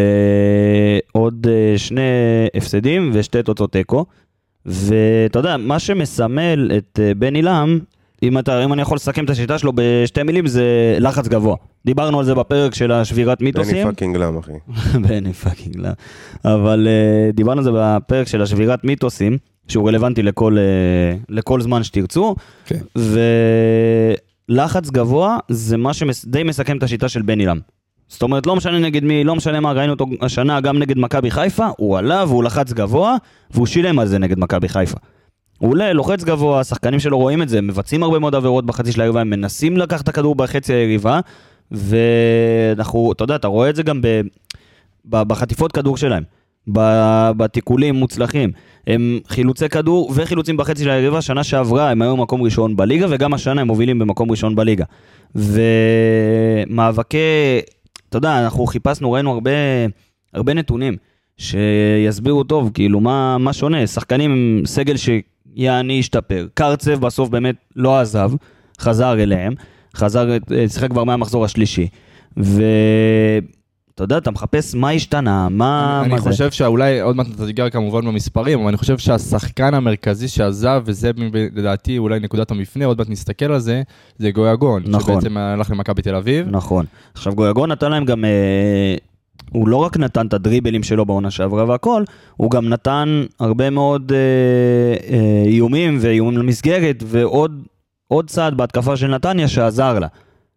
עוד 1.13 1.47
אה, 1.51 1.79
שני 1.79 2.01
הפסדים 2.55 3.11
ושתי 3.15 3.43
תוצאות 3.43 3.73
תיקו. 3.73 4.05
ואתה 4.67 5.39
יודע, 5.39 5.57
מה 5.57 5.79
שמסמל 5.79 6.71
את 6.77 7.01
אה, 7.03 7.15
בני 7.15 7.35
לם, 7.35 7.79
אם, 8.23 8.39
אתה, 8.39 8.65
אם 8.65 8.73
אני 8.73 8.83
יכול 8.83 8.97
לסכם 8.97 9.25
את 9.25 9.31
השיטה 9.31 9.59
שלו 9.59 9.73
בשתי 9.75 10.23
מילים, 10.23 10.47
זה 10.47 10.97
לחץ 11.01 11.29
גבוה. 11.29 11.57
דיברנו 11.85 12.19
על 12.19 12.25
זה 12.25 12.35
בפרק 12.35 12.75
של 12.75 12.93
השבירת 12.93 13.39
בני 13.39 13.49
מיתוסים. 13.49 13.87
fucking 13.87 14.17
לם, 14.17 14.39
אחי. 14.39 14.53
בני 15.09 15.33
פאקינג 15.33 15.77
לא. 15.77 15.89
אבל 16.45 16.89
אה, 16.89 17.37
דיברנו 17.37 17.59
על 17.59 17.65
זה 17.65 17.71
בפרק 17.75 18.29
של 18.29 18.43
השבירת 18.43 18.85
מיתוסים, 18.85 19.39
שהוא 19.69 19.89
רלוונטי 19.89 20.23
לכל, 20.23 20.57
uh, 20.57 21.25
לכל 21.29 21.61
זמן 21.61 21.83
שתרצו, 21.83 22.35
כן. 22.67 22.79
ולחץ 24.49 24.91
גבוה 24.91 25.39
זה 25.49 25.77
מה 25.77 25.95
שדי 25.95 26.43
מסכם 26.43 26.77
את 26.77 26.83
השיטה 26.83 27.09
של 27.09 27.23
בן 27.23 27.39
עילם. 27.39 27.59
זאת 28.09 28.23
אומרת, 28.23 28.47
לא 28.47 28.57
משנה 28.57 28.79
נגד 28.79 29.05
מי, 29.05 29.25
לא 29.25 29.37
משנה 29.37 29.61
מה, 29.61 29.73
ראינו 29.73 29.93
אותו 29.93 30.07
השנה 30.21 30.61
גם 30.61 30.79
נגד 30.79 30.99
מכבי 30.99 31.31
חיפה, 31.31 31.69
הוא 31.77 31.99
עלה 31.99 32.25
והוא 32.29 32.45
לחץ 32.45 32.73
גבוה, 32.73 33.17
והוא 33.51 33.67
שילם 33.67 33.99
על 33.99 34.07
זה 34.07 34.19
נגד 34.19 34.39
מכבי 34.39 34.69
חיפה. 34.69 34.97
הוא 35.59 35.71
עולה, 35.71 35.93
לוחץ 35.93 36.25
גבוה, 36.25 36.61
השחקנים 36.61 37.01
שלו 37.01 37.19
רואים 37.19 37.43
את 37.43 37.49
זה, 37.49 37.61
מבצעים 37.61 38.03
הרבה 38.03 38.19
מאוד 38.19 38.35
עבירות 38.35 38.67
בחצי 38.67 38.93
של 38.93 39.01
היריבה, 39.01 39.21
הם 39.21 39.31
מנסים 39.31 39.77
לקחת 39.77 40.05
את 40.05 40.09
הכדור 40.09 40.35
בחצי 40.35 40.75
היריבה, 40.75 41.21
ואנחנו, 41.71 43.13
אתה 43.13 43.25
יודע, 43.25 43.37
אתה 43.37 43.49
רואה 43.49 43.71
את 43.71 43.77
זה 43.77 43.83
גם 43.83 44.01
ב, 44.03 44.21
בחטיפות 45.05 45.73
כדור 45.73 45.97
שלהם, 45.97 46.23
בתיקולים 47.37 47.95
מוצלחים. 47.95 48.51
הם 48.87 49.21
חילוצי 49.29 49.69
כדור 49.69 50.13
וחילוצים 50.15 50.57
בחצי 50.57 50.85
של 50.85 50.91
היריבה, 50.91 51.23
שנה 51.23 51.45
שעברה 51.45 51.91
הם 51.91 52.03
היו 52.03 52.17
במקום 52.17 52.43
ראשון 52.43 52.77
בליגה, 52.77 53.07
וגם 53.11 53.35
השנה 53.35 53.61
הם 53.61 53.67
מובילים 53.67 53.99
במקום 53.99 54.31
ראשון 54.31 54.55
בליגה. 54.55 54.85
ומאבקי, 56.65 57.19
אתה 58.09 58.17
יודע, 58.17 58.45
אנחנו 58.45 58.67
חיפשנו, 58.67 59.13
ראינו 59.13 59.33
הרבה, 59.33 59.51
הרבה 60.35 60.55
נתונים 60.55 60.97
שיסבירו 61.37 62.45
טוב, 62.45 62.71
כאילו, 62.75 63.01
מה, 63.01 63.39
מה 63.39 63.53
שונה. 63.53 63.87
שחקנים 63.87 64.31
עם 64.31 64.63
סגל 64.67 64.97
שיעני 65.57 65.99
השתפר. 65.99 66.47
קרצב 66.55 67.01
בסוף 67.01 67.29
באמת 67.29 67.57
לא 67.77 68.01
עזב, 68.01 68.31
חזר 68.81 69.23
אליהם, 69.23 69.55
חזר, 69.97 70.29
שיחק 70.69 70.91
כבר 70.91 71.05
מהמחזור 71.05 71.45
השלישי. 71.45 71.89
ואתה 72.37 74.05
יודע, 74.05 74.19
אתה 74.19 74.31
מחפש 74.31 74.75
מה 74.75 74.91
השתנה, 74.91 75.49
מה, 75.49 76.01
אני 76.05 76.15
מה 76.15 76.21
זה. 76.21 76.31
חושב 76.31 76.51
שאולי, 76.51 77.01
עוד 77.01 77.17
מעט 77.17 77.27
אתה 77.35 77.47
תיגע 77.47 77.71
כמובן 77.71 78.07
במספרים, 78.07 78.59
אבל 78.59 78.69
אני 78.69 78.77
חושב 78.77 78.99
שהשחקן 78.99 79.75
המרכזי 79.75 80.29
שעזב, 80.29 80.83
וזה 80.85 81.11
לדעתי 81.33 81.99
אולי 81.99 82.21
נקודת 82.21 82.51
המפנה, 82.51 82.85
עוד 82.85 82.99
מעט 82.99 83.09
נסתכל 83.09 83.53
על 83.53 83.59
זה, 83.59 83.83
זה 84.19 84.31
גויגון. 84.31 84.83
נכון. 84.87 85.15
שבעצם 85.15 85.37
הלך 85.37 85.71
למכבי 85.71 86.03
תל 86.03 86.15
אביב. 86.15 86.47
נכון. 86.51 86.87
עכשיו 87.15 87.35
גויגון 87.35 87.73
נתן 87.73 87.91
להם 87.91 88.05
גם, 88.05 88.25
אה, 88.25 88.97
הוא 89.53 89.69
לא 89.69 89.77
רק 89.77 89.97
נתן 89.97 90.27
את 90.27 90.35
הדריבלים 90.35 90.83
שלו 90.83 91.07
בעונה 91.07 91.31
שעברה 91.31 91.65
והכל, 91.65 92.05
הוא 92.37 92.51
גם 92.51 92.69
נתן 92.69 93.25
הרבה 93.41 93.71
מאוד 93.71 94.13
אה, 94.13 94.19
אה, 95.17 95.43
איומים 95.47 95.99
ואיומים 96.01 96.39
למסגרת, 96.39 97.03
ועוד 97.07 97.63
עוד 98.09 98.31
צעד 98.31 98.57
בהתקפה 98.57 98.97
של 98.97 99.07
נתניה 99.07 99.49
שעזר 99.49 99.99
לה. 99.99 100.07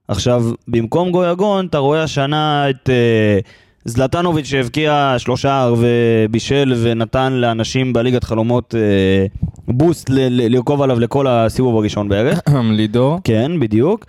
עכשיו, 0.08 0.44
במקום 0.68 1.12
גויגון, 1.12 1.66
אתה 1.66 1.78
רואה 1.78 2.04
השנה 2.04 2.70
את 2.70 2.90
אה, 2.90 3.40
זלטנוביץ' 3.86 4.46
שהבקיע 4.46 5.16
שלושה 5.18 5.70
ובישל 5.78 6.74
ונתן 6.84 7.34
לאנשים 7.34 7.94
בליגת 7.94 8.24
חלומות 8.24 8.76
אה, 8.76 9.26
בוסט 9.68 10.10
ל- 10.10 10.14
ל- 10.20 10.56
לרכוב 10.56 10.82
עליו 10.82 11.00
לכל 11.00 11.28
הסיבוב 11.28 11.78
הראשון 11.78 12.10
בערך. 12.10 12.40
לידור. 12.78 13.20
כן, 13.24 13.52
בדיוק. 13.60 14.06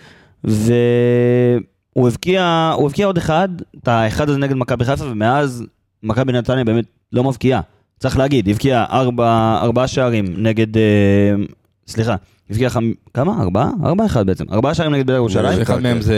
והוא 1.96 2.08
הבקיע, 2.08 2.72
הוא 2.76 2.86
הבקיע 2.86 3.06
עוד 3.06 3.16
אחד, 3.16 3.48
את 3.82 3.88
האחד 3.88 4.28
הזה 4.28 4.38
נגד 4.38 4.54
מכבי 4.56 4.84
חיפה, 4.84 5.04
ומאז 5.10 5.64
מכבי 6.02 6.32
נתניה 6.32 6.64
באמת 6.64 6.84
לא 7.12 7.24
מבקיעה. 7.24 7.60
צריך 8.00 8.18
להגיד, 8.18 8.48
הבקיע 8.48 8.84
ארבע, 8.90 9.58
ארבעה 9.62 9.86
שערים 9.88 10.24
נגד, 10.38 10.76
אה, 10.76 10.82
סליחה, 11.88 12.16
הבקיע 12.50 12.70
חמ... 12.70 12.92
כמה? 13.14 13.42
ארבעה? 13.42 13.70
ארבעה 13.84 14.06
אחד 14.06 14.26
בעצם. 14.26 14.44
ארבעה 14.52 14.74
שערים 14.74 14.92
נגד 14.92 15.06
בית"ר 15.06 15.16
ירושלים. 15.16 15.60
אחד 15.62 15.82
מהם 15.82 16.00
זה 16.00 16.16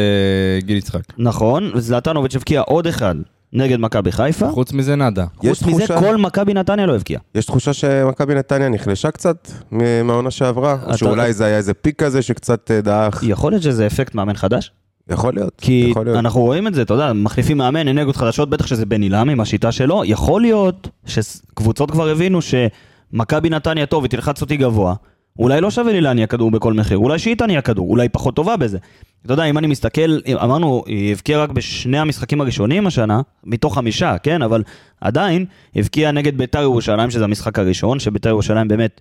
גיל 0.63 0.77
יצחק. 0.77 1.01
נכון, 1.19 1.71
וזלטנוביץ' 1.75 2.37
הבקיע 2.37 2.61
עוד 2.61 2.87
אחד 2.87 3.15
נגד 3.53 3.81
מכבי 3.81 4.13
חיפה. 4.13 4.49
חוץ 4.51 4.73
מזה 4.73 4.97
נאדה. 4.97 5.25
יש 5.43 5.59
חוץ 5.63 5.69
מזה, 5.75 5.87
תחושה- 5.87 6.01
כל 6.01 6.17
מכבי 6.17 6.55
נתניה 6.55 6.87
לא 6.87 6.95
הבקיע. 6.95 7.19
יש 7.35 7.47
תחושה 7.47 7.73
שמכבי 7.73 8.35
נתניה 8.35 8.69
נחלשה 8.69 9.11
קצת 9.11 9.49
מהעונה 9.71 10.31
שעברה? 10.31 10.75
אתה- 10.83 10.93
או 10.93 10.99
שאולי 10.99 11.33
זה 11.33 11.45
היה 11.45 11.57
איזה 11.57 11.75
פיק 11.75 12.03
כזה 12.05 12.23
שקצת 12.23 12.71
אה, 12.71 12.81
דעך? 12.81 13.23
יכול 13.27 13.53
להיות 13.53 13.63
שזה 13.63 13.87
אפקט 13.87 14.15
מאמן 14.15 14.35
חדש? 14.37 14.73
יכול 15.09 15.35
להיות, 15.35 15.53
כי 15.61 15.87
יכול 15.91 16.05
להיות. 16.05 16.19
אנחנו 16.19 16.41
רואים 16.41 16.67
את 16.67 16.75
זה, 16.75 16.83
אתה 16.83 16.95
יודע, 16.95 17.13
מחליפים 17.13 17.59
מאמן, 17.59 17.89
אנרגיות 17.89 18.17
חדשות, 18.17 18.51
בטח 18.51 18.67
שזה 18.67 18.87
בן 18.87 19.03
עילם 19.03 19.29
עם 19.29 19.41
השיטה 19.41 19.73
שלו, 19.73 20.03
יכול 20.05 20.41
להיות 20.41 20.89
שקבוצות 21.07 21.91
כבר 21.91 22.09
הבינו 22.09 22.39
שמכבי 22.43 23.51
נתניה 23.51 23.87
טוב, 23.87 24.05
היא 24.05 24.11
תלחץ 24.11 24.43
אותי 24.43 24.57
גבוה, 24.57 24.95
אולי 25.39 25.61
לא 25.61 25.71
שווה 25.71 25.93
לי 25.93 26.01
להניע 26.01 26.27
כדור 26.27 26.51
בכל 26.51 26.73
מחיר, 26.73 26.99
אולי 26.99 27.19
שהיא 27.19 27.35
תניע 27.35 27.61
כדור, 27.61 27.91
אולי 27.91 28.09
פחות 28.09 28.37
טובה 28.37 28.57
בזה. 28.57 28.79
אתה 29.25 29.33
יודע, 29.33 29.45
אם 29.45 29.59
אני 29.59 29.67
מסתכל, 29.67 30.19
אמרנו, 30.35 30.83
היא 30.87 31.13
הבקיעה 31.13 31.43
רק 31.43 31.51
בשני 31.51 31.99
המשחקים 31.99 32.41
הראשונים 32.41 32.87
השנה, 32.87 33.21
מתוך 33.45 33.75
חמישה, 33.75 34.19
כן? 34.19 34.43
אבל 34.43 34.63
עדיין, 35.01 35.45
הבקיעה 35.77 36.13
נגד 36.13 36.39
ביתר 36.39 36.63
ירושלים, 36.63 37.11
שזה 37.11 37.25
המשחק 37.25 37.59
הראשון, 37.59 37.99
שביתר 37.99 38.29
ירושלים 38.29 38.69
באמת, 38.69 39.01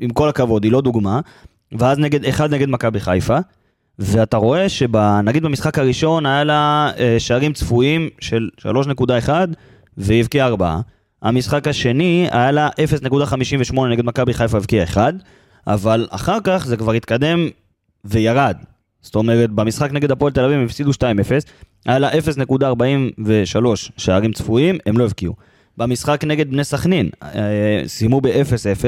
עם 0.00 0.10
כל 0.10 0.28
הכבוד, 0.28 0.64
היא 0.64 0.72
לא 0.72 0.80
דוגמה, 0.80 1.20
ואז 1.72 1.98
נגד, 1.98 2.24
אחד 2.24 2.54
נגד 2.54 2.68
מכבי 2.68 3.00
חיפה, 3.00 3.38
ואתה 3.98 4.36
רואה 4.36 4.68
שנגיד 4.68 5.42
במשחק 5.42 5.78
הראשון 5.78 6.26
היה 6.26 6.44
לה 6.44 6.90
אה, 6.98 7.16
שערים 7.18 7.52
צפויים 7.52 8.08
של 8.20 8.48
3.1 8.60 9.28
והיא 9.96 10.20
הבקיעה 10.20 10.46
4. 10.46 10.80
המשחק 11.22 11.68
השני 11.68 12.28
היה 12.30 12.50
לה 12.50 12.68
0.58 12.68 13.80
נגד 13.90 14.04
מכבי 14.04 14.34
חיפה 14.34 14.56
הבקיעה 14.56 14.84
1, 14.84 15.14
אבל 15.66 16.06
אחר 16.10 16.38
כך 16.44 16.64
זה 16.66 16.76
כבר 16.76 16.92
התקדם 16.92 17.48
וירד. 18.04 18.56
זאת 19.02 19.14
אומרת, 19.14 19.50
במשחק 19.50 19.92
נגד 19.92 20.10
הפועל 20.10 20.32
תל 20.32 20.44
אביב 20.44 20.58
הם 20.58 20.64
הפסידו 20.64 20.90
2-0, 20.90 20.94
היה 21.86 21.98
לה 21.98 22.10
0.43 22.12 23.56
שערים 23.96 24.32
צפויים, 24.32 24.78
הם 24.86 24.98
לא 24.98 25.04
הבקיעו. 25.04 25.34
במשחק 25.76 26.24
נגד 26.24 26.50
בני 26.50 26.64
סכנין, 26.64 27.10
אה, 27.22 27.82
סיימו 27.86 28.20
ב-0-0, 28.20 28.84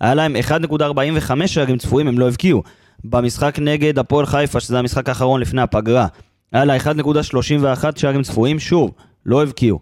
היה 0.00 0.14
להם 0.14 0.36
1.45 0.36 1.46
שערים 1.46 1.78
צפויים, 1.78 2.08
הם 2.08 2.18
לא 2.18 2.28
הבקיעו. 2.28 2.62
במשחק 3.04 3.58
נגד 3.58 3.98
הפועל 3.98 4.26
חיפה, 4.26 4.60
שזה 4.60 4.78
המשחק 4.78 5.08
האחרון 5.08 5.40
לפני 5.40 5.62
הפגרה, 5.62 6.06
היה 6.52 6.64
לה 6.64 6.76
1.31 6.76 7.84
שערים 7.96 8.22
צפויים, 8.22 8.58
שוב, 8.58 8.90
לא 9.26 9.42
הבקיעו. 9.42 9.78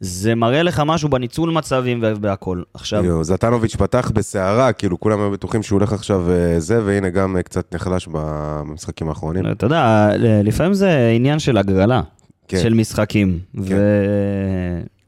זה 0.00 0.34
מראה 0.34 0.62
לך 0.62 0.82
משהו 0.86 1.08
בניצול 1.08 1.50
מצבים 1.50 2.04
והכל. 2.20 2.62
עכשיו, 2.74 3.04
יו, 3.04 3.24
זטנוביץ' 3.24 3.76
פתח 3.76 4.10
בסערה, 4.14 4.72
כאילו 4.72 5.00
כולם 5.00 5.20
היו 5.20 5.30
בטוחים 5.30 5.62
שהוא 5.62 5.78
הולך 5.78 5.92
עכשיו 5.92 6.30
אה, 6.30 6.60
זה, 6.60 6.84
והנה 6.84 7.10
גם 7.10 7.36
אה, 7.36 7.42
קצת 7.42 7.74
נחלש 7.74 8.08
במשחקים 8.12 9.08
האחרונים. 9.08 9.50
אתה 9.50 9.66
יודע, 9.66 10.08
לפעמים 10.18 10.74
זה 10.74 11.12
עניין 11.16 11.38
של 11.38 11.58
הגרלה, 11.58 12.02
כן. 12.48 12.58
של 12.62 12.74
משחקים. 12.74 13.38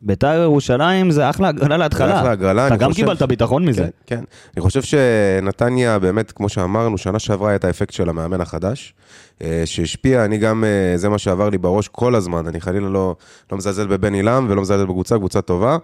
וביתר 0.03 0.41
ירושלים 0.43 1.11
זה 1.11 1.31
אחלה 1.31 1.49
הגרלה 1.49 1.77
להתחלה. 1.77 2.19
אחלה 2.21 2.31
הגרלה, 2.31 2.67
אתה 2.67 2.77
גם 2.77 2.91
חושב- 2.91 3.03
קיבלת 3.03 3.23
ביטחון 3.23 3.65
מזה. 3.65 3.83
כן, 3.83 4.17
כן. 4.17 4.25
אני 4.57 4.63
חושב 4.63 4.83
שנתניה, 4.83 5.99
באמת, 5.99 6.33
כמו 6.33 6.49
שאמרנו, 6.49 6.99
שנה 6.99 7.19
שעברה 7.19 7.49
היה 7.49 7.57
את 7.57 7.65
האפקט 7.65 7.93
של 7.93 8.09
המאמן 8.09 8.41
החדש, 8.41 8.95
אה, 9.43 9.63
שהשפיע, 9.65 10.25
אני 10.25 10.39
גם, 10.39 10.65
אה, 10.65 10.97
זה 10.99 11.09
מה 11.09 11.19
שעבר 11.19 11.49
לי 11.49 11.59
בראש 11.59 11.89
כל 11.89 12.15
הזמן, 12.15 12.47
אני 12.47 12.61
חלילה 12.61 12.89
לא, 12.89 13.17
לא 13.53 13.59
מזלזל 13.59 13.87
בבן 13.87 14.15
עילם 14.15 14.47
ולא 14.51 14.63
מזלזל 14.63 14.85
בקבוצה, 14.87 15.17
קבוצה 15.19 15.41
טובה, 15.41 15.77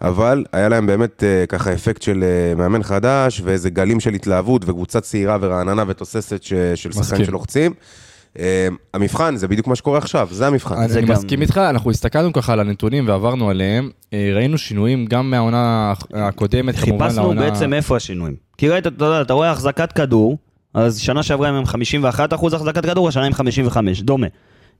אבל 0.00 0.44
היה 0.52 0.68
להם 0.68 0.86
באמת 0.86 1.24
אה, 1.24 1.44
ככה 1.48 1.72
אפקט 1.72 2.02
של 2.02 2.24
מאמן 2.56 2.82
חדש, 2.82 3.40
ואיזה 3.44 3.70
גלים 3.70 4.00
של 4.00 4.14
התלהבות, 4.14 4.62
וקבוצה 4.68 5.00
צעירה 5.00 5.38
ורעננה 5.40 5.84
ותוססת 5.88 6.42
ש, 6.42 6.52
של 6.74 6.92
שחקנים. 6.92 7.24
שלוחצים. 7.24 7.72
אה, 8.38 8.68
המבחן, 8.94 9.36
זה 9.36 9.48
בדיוק 9.48 9.66
מה 9.66 9.76
שקורה 9.76 9.98
עכשיו, 9.98 10.28
זה 10.30 10.46
המבחן. 10.46 10.74
אני 10.74 10.88
זה 10.88 11.00
גם- 11.00 11.08
מסכים 11.10 11.42
איתך, 11.42 11.58
אנחנו 11.58 11.90
הסתכלנו 11.90 12.32
ככה 12.32 12.52
על 12.52 12.60
הנתונים 12.60 13.08
ועברנו 13.08 13.50
עליהם, 13.50 13.90
אה, 14.12 14.30
ראינו 14.34 14.58
שינויים 14.58 15.06
גם 15.06 15.30
מהעונה 15.30 15.92
הקודמת, 16.14 16.76
כמובן 16.76 17.04
חיפשנו 17.06 17.22
לעונה... 17.22 17.40
בעצם 17.40 17.74
איפה 17.74 17.96
השינויים. 17.96 18.36
כי 18.58 18.68
ראית, 18.68 18.86
אתה 18.86 19.04
יודע, 19.04 19.20
אתה 19.22 19.32
רואה 19.32 19.50
החזקת 19.50 19.92
כדור, 19.92 20.38
אז 20.74 20.98
שנה 20.98 21.22
שעברה 21.22 21.48
הם 21.48 21.54
עם 21.54 21.66
51 21.66 22.34
אחוז 22.34 22.54
החזקת 22.54 22.86
כדור, 22.86 23.08
השנה 23.08 23.24
עם 23.26 23.32
55, 23.32 24.00
דומה. 24.02 24.26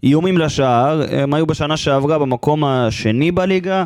איומים 0.02 0.38
לשער, 0.38 1.02
הם 1.10 1.34
היו 1.34 1.46
בשנה 1.46 1.76
שעברה 1.76 2.18
במקום 2.18 2.64
השני 2.64 3.32
בליגה, 3.32 3.84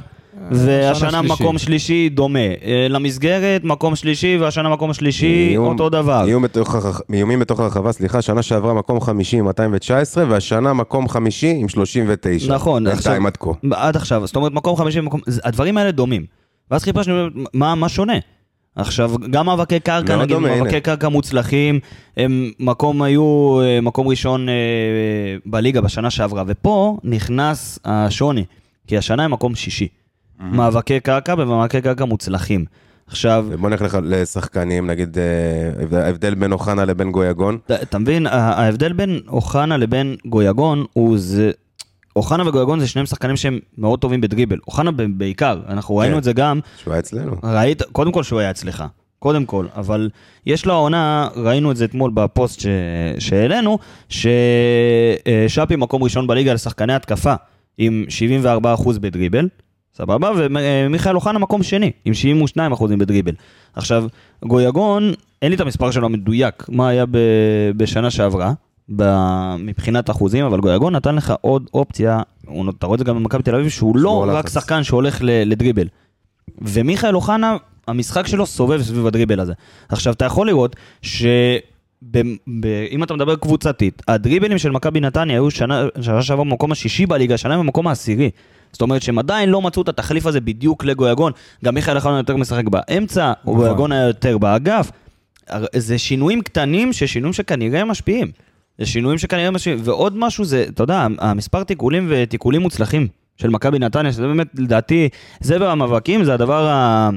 והשנה 0.50 1.10
שלישי. 1.10 1.32
מקום 1.42 1.58
שלישי 1.58 2.08
דומה. 2.08 2.38
אה, 2.38 2.86
למסגרת, 2.90 3.64
מקום 3.64 3.96
שלישי, 3.96 4.36
והשנה 4.40 4.68
מקום 4.68 4.92
שלישי, 4.94 5.48
איום- 5.50 5.66
אותו 5.68 5.88
דבר. 5.90 6.24
איום 6.26 6.42
בתוך 6.42 6.74
הרח- 6.74 7.00
איומים 7.12 7.38
בתוך 7.38 7.60
הרחבה, 7.60 7.92
סליחה, 7.92 8.22
שנה 8.22 8.42
שעברה 8.42 8.74
מקום 8.74 9.00
חמישי 9.00 9.36
עם 9.36 9.44
219, 9.44 10.24
והשנה 10.28 10.72
מקום 10.72 11.08
חמישי 11.08 11.54
עם 11.60 11.68
39. 11.68 12.54
נכון, 12.54 12.84
בינתיים 12.84 13.26
עד 13.26 13.36
כה. 13.36 13.50
עד 13.72 13.96
עכשיו, 13.96 14.26
זאת 14.26 14.36
אומרת 14.36 14.52
מקום 14.52 14.76
חמישי, 14.76 15.00
מקום, 15.00 15.20
הדברים 15.44 15.76
האלה 15.78 15.90
דומים. 15.90 16.26
ואז 16.70 16.82
חיפשנו 16.84 17.14
מה, 17.54 17.74
מה 17.74 17.88
שונה. 17.88 18.12
עכשיו, 18.76 19.10
גם 19.30 19.46
מאבקי 19.46 19.80
קרקע, 19.80 20.16
מאוד 20.16 20.22
נגיד, 20.24 20.36
דומה, 20.36 20.56
מאבקי. 20.56 20.80
קרקע 20.80 21.08
מוצלחים, 21.08 21.80
הם 22.16 22.50
מקום 22.60 23.02
היו, 23.02 23.58
אה, 23.62 23.80
מקום 23.80 24.08
ראשון 24.08 24.48
אה, 24.48 24.54
בליגה 25.46 25.80
בשנה 25.80 26.10
שעברה, 26.10 26.42
ופה 26.46 26.96
נכנס 27.04 27.78
השוני, 27.84 28.44
כי 28.86 28.98
השנה 28.98 29.24
הם 29.24 29.30
מקום 29.30 29.54
שישי. 29.54 29.88
מאבקי 30.40 31.00
קרקע 31.00 31.34
ומאבקי 31.38 31.80
קרקע 31.80 32.04
מוצלחים. 32.04 32.64
עכשיו, 33.06 33.46
ובוא 33.48 33.70
נלך 33.70 33.82
לך 33.82 33.98
לשחקנים, 34.02 34.86
נגיד 34.86 35.18
אה, 35.18 36.04
ההבדל- 36.04 36.34
בין 36.34 36.52
אוחנה 36.52 36.84
לבין 36.84 37.10
גויגון. 37.10 37.58
אתה- 37.82 37.98
מבין, 37.98 38.26
ההבדל 38.26 38.92
בין 38.92 39.20
אוחנה 39.28 39.76
לבין 39.76 40.16
גויגון 40.26 40.84
הוא 40.92 41.18
זה... 41.18 41.50
אוחנה 42.16 42.48
וגויגון 42.48 42.80
זה 42.80 42.88
שניהם 42.88 43.06
שחקנים 43.06 43.36
שהם 43.36 43.58
מאוד 43.78 43.98
טובים 44.00 44.20
בדריבל. 44.20 44.58
אוחנה 44.66 44.90
בעיקר, 45.16 45.60
אנחנו 45.68 45.96
ראינו 45.96 46.12
כן. 46.14 46.18
את 46.18 46.24
זה 46.24 46.32
גם, 46.32 46.60
שהוא 46.82 46.92
היה 46.92 47.00
אצלנו. 47.00 47.36
ראית, 47.42 47.82
קודם 47.82 48.12
כל 48.12 48.22
שהוא 48.22 48.40
היה 48.40 48.50
אצלך, 48.50 48.84
קודם 49.18 49.44
כל, 49.44 49.66
אבל 49.76 50.10
יש 50.46 50.66
לו 50.66 50.72
העונה, 50.72 51.28
ראינו 51.36 51.70
את 51.70 51.76
זה 51.76 51.84
אתמול 51.84 52.10
בפוסט 52.14 52.60
ש... 52.60 52.66
שהעלינו, 53.18 53.78
ששאפי 54.08 55.76
מקום 55.76 56.02
ראשון 56.02 56.26
בליגה 56.26 56.54
לשחקני 56.54 56.92
התקפה, 56.94 57.34
עם 57.78 58.04
74% 58.64 58.64
בדריבל, 59.00 59.48
סבבה, 59.94 60.30
ומיכאל 60.36 61.14
אוחנה 61.14 61.38
מקום 61.38 61.62
שני, 61.62 61.90
עם 62.04 62.12
72% 62.74 62.86
בדריבל. 62.98 63.32
עכשיו, 63.74 64.04
גויגון, 64.44 65.12
אין 65.42 65.50
לי 65.50 65.56
את 65.56 65.60
המספר 65.60 65.90
שלו 65.90 66.06
המדויק, 66.06 66.64
מה 66.68 66.88
היה 66.88 67.06
ב... 67.06 67.18
בשנה 67.76 68.10
שעברה, 68.10 68.52
ב... 68.96 69.02
מבחינת 69.58 70.10
אחוזים, 70.10 70.44
אבל 70.44 70.60
גויגון 70.60 70.96
נתן 70.96 71.14
לך 71.14 71.32
עוד 71.40 71.66
אופציה, 71.74 72.20
הוא- 72.46 72.70
אתה 72.78 72.86
רואה 72.86 72.94
את 72.94 72.98
זה 72.98 73.04
גם 73.04 73.16
במכבי 73.16 73.42
תל 73.42 73.54
אביב, 73.54 73.68
שהוא 73.68 73.96
לא 73.96 74.24
רק 74.28 74.44
לחץ. 74.44 74.52
שחקן 74.54 74.82
שהולך. 74.82 75.18
לדריבל. 75.22 75.88
ומיכאל 76.62 77.14
אוחנה, 77.14 77.56
המשחק 77.88 78.26
שלו 78.26 78.46
סובב 78.46 78.82
סביב 78.82 79.06
הדריבל 79.06 79.40
הזה. 79.40 79.52
עכשיו, 79.88 80.12
אתה 80.12 80.24
יכול 80.24 80.46
לראות 80.46 80.76
ש... 81.02 81.24
ב... 82.10 82.22
ב... 82.60 82.66
אם 82.90 83.02
אתה 83.02 83.14
מדבר 83.14 83.36
קבוצתית, 83.36 84.02
הדריבלים 84.08 84.58
של 84.58 84.70
מכבי 84.70 85.00
נתניה 85.00 85.36
היו 85.36 85.50
שנה, 85.50 85.86
שנה 86.00 86.22
שעברה 86.22 86.44
במקום 86.44 86.72
השישי 86.72 87.06
בליגה, 87.06 87.36
שנה 87.36 87.58
במקום 87.58 87.88
העשירי. 87.88 88.30
זאת 88.74 88.82
אומרת 88.82 89.02
שהם 89.02 89.18
עדיין 89.18 89.48
לא 89.48 89.62
מצאו 89.62 89.82
את 89.82 89.88
התחליף 89.88 90.26
הזה 90.26 90.40
בדיוק 90.40 90.84
לגויגון. 90.84 91.32
גם 91.64 91.74
מיכאל 91.74 91.96
אוחנה 91.96 92.16
יותר 92.16 92.36
משחק 92.36 92.64
באמצע, 92.68 93.32
או 93.46 93.52
נכון. 93.52 93.66
גויגון 93.66 93.92
היה 93.92 94.06
יותר 94.06 94.38
באגף. 94.38 94.90
זה 95.76 95.98
שינויים 95.98 96.42
קטנים, 96.42 96.92
ששינויים 96.92 97.32
שכנראה 97.32 97.84
משפיעים. 97.84 98.30
זה 98.78 98.86
שינויים 98.86 99.18
שכנראה 99.18 99.50
משפיעים. 99.50 99.78
ועוד 99.84 100.16
משהו 100.16 100.44
זה, 100.44 100.66
אתה 100.68 100.82
יודע, 100.82 101.06
המספר 101.18 101.64
תיקולים 101.64 102.06
ותיקולים 102.10 102.62
מוצלחים 102.62 103.08
של 103.36 103.50
מכבי 103.50 103.78
נתניה, 103.78 104.12
שזה 104.12 104.22
באמת, 104.22 104.46
לדעתי, 104.54 105.08
זה 105.40 105.58
במאבקים, 105.58 106.24
זה 106.24 106.34
הדבר 106.34 106.66
ה... 106.66 107.10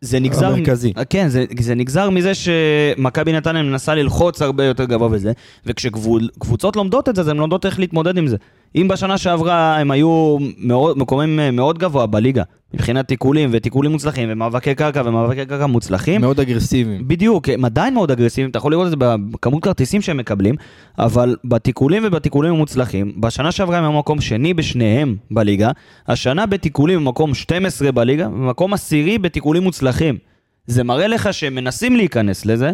זה 0.00 0.20
נגזר... 0.20 0.46
המרכזי. 0.46 0.92
כן, 1.10 1.28
זה, 1.28 1.44
זה 1.60 1.74
נגזר 1.74 2.10
מזה 2.10 2.32
שמכבי 2.34 3.32
נתניה 3.32 3.62
מנסה 3.62 3.94
ללחוץ 3.94 4.42
הרבה 4.42 4.64
יותר 4.64 4.84
גבוה 4.84 5.08
וזה, 5.12 5.32
וכשקבוצות 5.66 6.76
לומדות 6.76 7.08
את 7.08 7.14
זה, 7.14 7.20
אז 7.20 7.28
הן 7.28 7.36
לומדות 7.36 7.66
איך 7.66 7.78
להתמודד 7.78 8.18
עם 8.18 8.26
זה. 8.26 8.36
אם 8.74 8.88
בשנה 8.88 9.18
שעברה 9.18 9.78
הם 9.78 9.90
היו 9.90 10.36
מאוד, 10.58 10.98
מקומם 10.98 11.40
אה, 11.40 11.50
מאוד 11.50 11.78
גבוה 11.78 12.06
בליגה, 12.06 12.42
מבחינת 12.74 13.08
תיקולים 13.08 13.50
ותיקולים 13.52 13.90
מוצלחים 13.92 14.28
ומאבקי 14.32 14.74
קרקע 14.74 15.02
ומאבקי 15.04 15.46
קרקע 15.46 15.66
מוצלחים, 15.66 16.20
מאוד 16.20 16.40
אגרסיביים. 16.40 17.08
בדיוק, 17.08 17.48
הם 17.48 17.64
עדיין 17.64 17.94
מאוד 17.94 18.10
אגרסיביים, 18.10 18.50
אתה 18.50 18.58
יכול 18.58 18.72
לראות 18.72 18.86
את 18.86 18.90
זה 18.90 18.96
בכמות 19.30 19.62
כרטיסים 19.62 20.02
שהם 20.02 20.16
מקבלים, 20.16 20.54
אבל 20.98 21.36
בתיקולים 21.44 22.02
ובתיקולים 22.06 22.54
המוצלחים, 22.54 23.12
בשנה 23.20 23.52
שעברה 23.52 23.78
הם 23.78 23.84
היו 23.84 23.92
מקום 23.92 24.20
שני 24.20 24.54
בשניהם 24.54 25.16
בליגה, 25.30 25.70
השנה 26.08 26.46
בתיקולים 26.46 26.98
הם 26.98 27.08
מקום 27.08 27.34
12 27.34 27.92
בליגה, 27.92 28.28
ומקום 28.28 28.74
עשירי 28.74 29.18
בתיקולים 29.18 29.62
מוצלחים. 29.62 30.18
זה 30.66 30.84
מראה 30.84 31.06
לך 31.06 31.34
שהם 31.34 31.54
מנסים 31.54 31.96
להיכנס 31.96 32.46
לזה, 32.46 32.72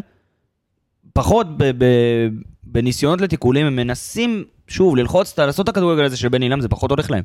פחות 1.12 1.58
ב- 1.58 1.70
ב- 1.78 2.28
בניסיונות 2.76 3.20
לתיקולים, 3.20 3.66
הם 3.66 3.76
מנסים, 3.76 4.44
שוב, 4.68 4.96
ללחוץ, 4.96 5.38
לעשות 5.38 5.64
את 5.64 5.68
הכדורגל 5.68 6.04
הזה 6.04 6.16
של 6.16 6.28
בן 6.28 6.42
אילם, 6.42 6.60
זה 6.60 6.68
פחות 6.68 6.90
הולך 6.90 7.10
להם. 7.10 7.22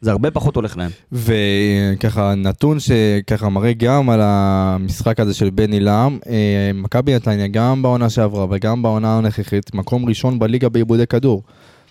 זה 0.00 0.10
הרבה 0.10 0.30
פחות 0.30 0.56
הולך 0.56 0.76
להם. 0.76 0.90
וככה 1.12 2.34
נתון 2.34 2.78
שככה 2.80 3.48
מראה 3.48 3.72
גם 3.72 4.10
על 4.10 4.20
המשחק 4.22 5.20
הזה 5.20 5.34
של 5.34 5.50
בן 5.50 5.72
עילם, 5.72 6.18
אה, 6.28 6.70
מכבי 6.74 7.14
נתניה 7.14 7.46
גם 7.46 7.82
בעונה 7.82 8.10
שעברה 8.10 8.46
וגם 8.50 8.82
בעונה 8.82 9.18
הנוכחית, 9.18 9.74
מקום 9.74 10.08
ראשון 10.08 10.38
בליגה 10.38 10.68
בעיבודי 10.68 11.06
כדור. 11.06 11.42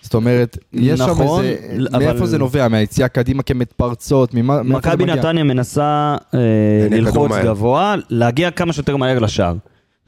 זאת 0.02 0.14
אומרת, 0.14 0.58
יש 0.72 0.98
שם 0.98 1.04
נכון, 1.10 1.44
איזה, 1.44 1.88
אבל- 1.92 2.04
מאיפה 2.04 2.26
זה 2.26 2.38
נובע? 2.38 2.68
מהיציאה 2.68 3.08
קדימה 3.08 3.42
כמתפרצות? 3.42 4.34
ממה, 4.34 4.62
מכבי? 4.62 5.04
נתניה 5.04 5.44
מנסה 5.44 6.16
אה, 6.34 6.38
ללחוץ. 6.90 7.32
גבוה, 7.44 7.94
להגיע 8.10 8.50
כמה 8.50 8.72
שיותר 8.72 8.96
מהר 8.96 9.18
לשער. 9.18 9.54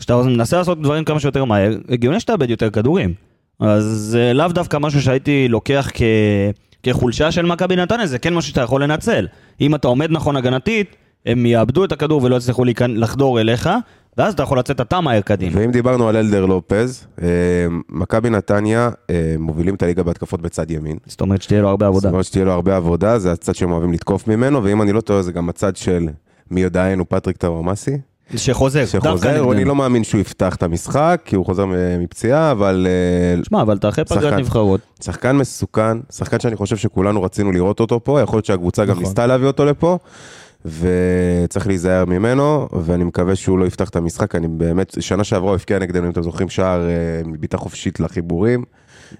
כשאתה 0.00 0.22
מנסה 0.22 0.56
לעשות 0.58 0.82
דברים 0.82 1.04
כמה 1.04 1.20
שיותר 1.20 1.44
מהר, 1.44 1.76
הגיוני 1.88 2.20
שתאבד 2.20 2.50
יותר 2.50 2.70
כדורים. 2.70 3.14
אז 3.60 3.84
זה 3.84 4.32
לאו 4.34 4.48
דווקא 4.48 4.76
משהו 4.76 5.02
שהייתי 5.02 5.48
לוקח 5.48 5.90
כ... 5.94 6.02
כחולשה 6.82 7.32
של 7.32 7.46
מכבי 7.46 7.76
נתניה, 7.76 8.06
זה 8.06 8.18
כן 8.18 8.34
משהו 8.34 8.50
שאתה 8.50 8.60
יכול 8.60 8.82
לנצל. 8.82 9.26
אם 9.60 9.74
אתה 9.74 9.88
עומד 9.88 10.10
נכון 10.10 10.36
הגנתית, 10.36 10.96
הם 11.26 11.46
יאבדו 11.46 11.84
את 11.84 11.92
הכדור 11.92 12.22
ולא 12.24 12.36
יצליחו 12.36 12.64
להיכנ- 12.64 12.96
לחדור 12.96 13.40
אליך, 13.40 13.70
ואז 14.16 14.34
אתה 14.34 14.42
יכול 14.42 14.58
לצאת 14.58 14.80
אתה 14.80 15.00
מהר 15.00 15.20
קדימה. 15.20 15.60
ואם 15.60 15.70
דיברנו 15.70 16.08
על 16.08 16.16
אלדר 16.16 16.46
לופז, 16.46 17.06
אה, 17.22 17.26
מכבי 17.88 18.30
נתניה 18.30 18.90
אה, 19.10 19.34
מובילים 19.38 19.74
את 19.74 19.82
הליגה 19.82 20.02
בהתקפות 20.02 20.42
בצד 20.42 20.70
ימין. 20.70 20.96
זאת 21.06 21.20
אומרת 21.20 21.42
שתהיה 21.42 21.62
לו 21.62 21.68
הרבה 21.68 21.86
עבודה. 21.86 22.02
זאת 22.02 22.12
אומרת 22.12 22.24
שתהיה 22.24 22.44
לו 22.44 22.52
הרבה 22.52 22.76
עבודה, 22.76 23.18
זה 23.18 23.32
הצד 23.32 23.54
שהם 23.54 23.72
אוהבים 23.72 23.92
לתקוף 23.92 24.28
ממנו, 24.28 24.64
ואם 24.64 24.82
אני 24.82 24.92
לא 24.92 25.00
טועה 25.00 25.22
זה 25.22 25.32
גם 25.32 25.48
הצד 25.48 25.76
של 25.76 26.08
מי 26.50 26.60
יודענו 26.60 27.08
פטריק 27.08 27.36
טאורמאסי, 27.36 27.98
שחוזר, 28.36 28.86
שחוזר. 28.86 29.52
אני 29.52 29.64
לא 29.64 29.74
מאמין 29.74 30.04
שהוא 30.04 30.20
יפתח 30.20 30.54
את 30.54 30.62
המשחק, 30.62 31.20
כי 31.24 31.36
הוא 31.36 31.46
חוזר 31.46 31.64
מפציעה, 31.98 32.50
אבל 32.50 32.86
אה, 32.88 33.44
שמע, 33.44 33.62
אבל 33.62 33.76
אתה 33.76 33.88
אחרי 33.88 34.04
פגרת. 34.04 34.32
נבחרות. 34.32 34.80
שחקן 35.04 35.36
מסוכן, 35.36 35.98
שחקן 36.12 36.40
שאני 36.40 36.56
חושב 36.56 36.76
שכולנו 36.76 37.22
רצינו 37.22 37.52
לראות 37.52 37.80
אותו 37.80 38.04
פה, 38.04 38.20
יכול 38.20 38.36
להיות 38.36 38.44
שהקבוצה 38.44 38.84
גם 38.84 38.90
נכון. 38.90 39.02
ניסתה 39.02 39.26
להביא 39.26 39.46
אותו 39.46 39.64
לפה, 39.64 39.98
וצריך 40.64 41.66
להיזהר 41.66 42.04
ממנו, 42.04 42.68
ואני 42.72 43.04
מקווה 43.04 43.36
שהוא 43.36 43.58
לא 43.58 43.64
יפתח 43.64 43.88
את 43.88 43.96
המשחק, 43.96 44.34
אני 44.34 44.48
באמת, 44.48 44.96
שנה 45.00 45.24
שעברה 45.24 45.48
הוא 45.48 45.54
הבקיע 45.54 45.78
נגדנו, 45.78 46.06
אם 46.06 46.10
אתם 46.10 46.22
זוכרים, 46.22 46.48
שער 46.48 46.88
אה, 46.88 47.22
מבעיטה 47.24 47.56
חופשית 47.56 48.00
לחיבורים. 48.00 48.64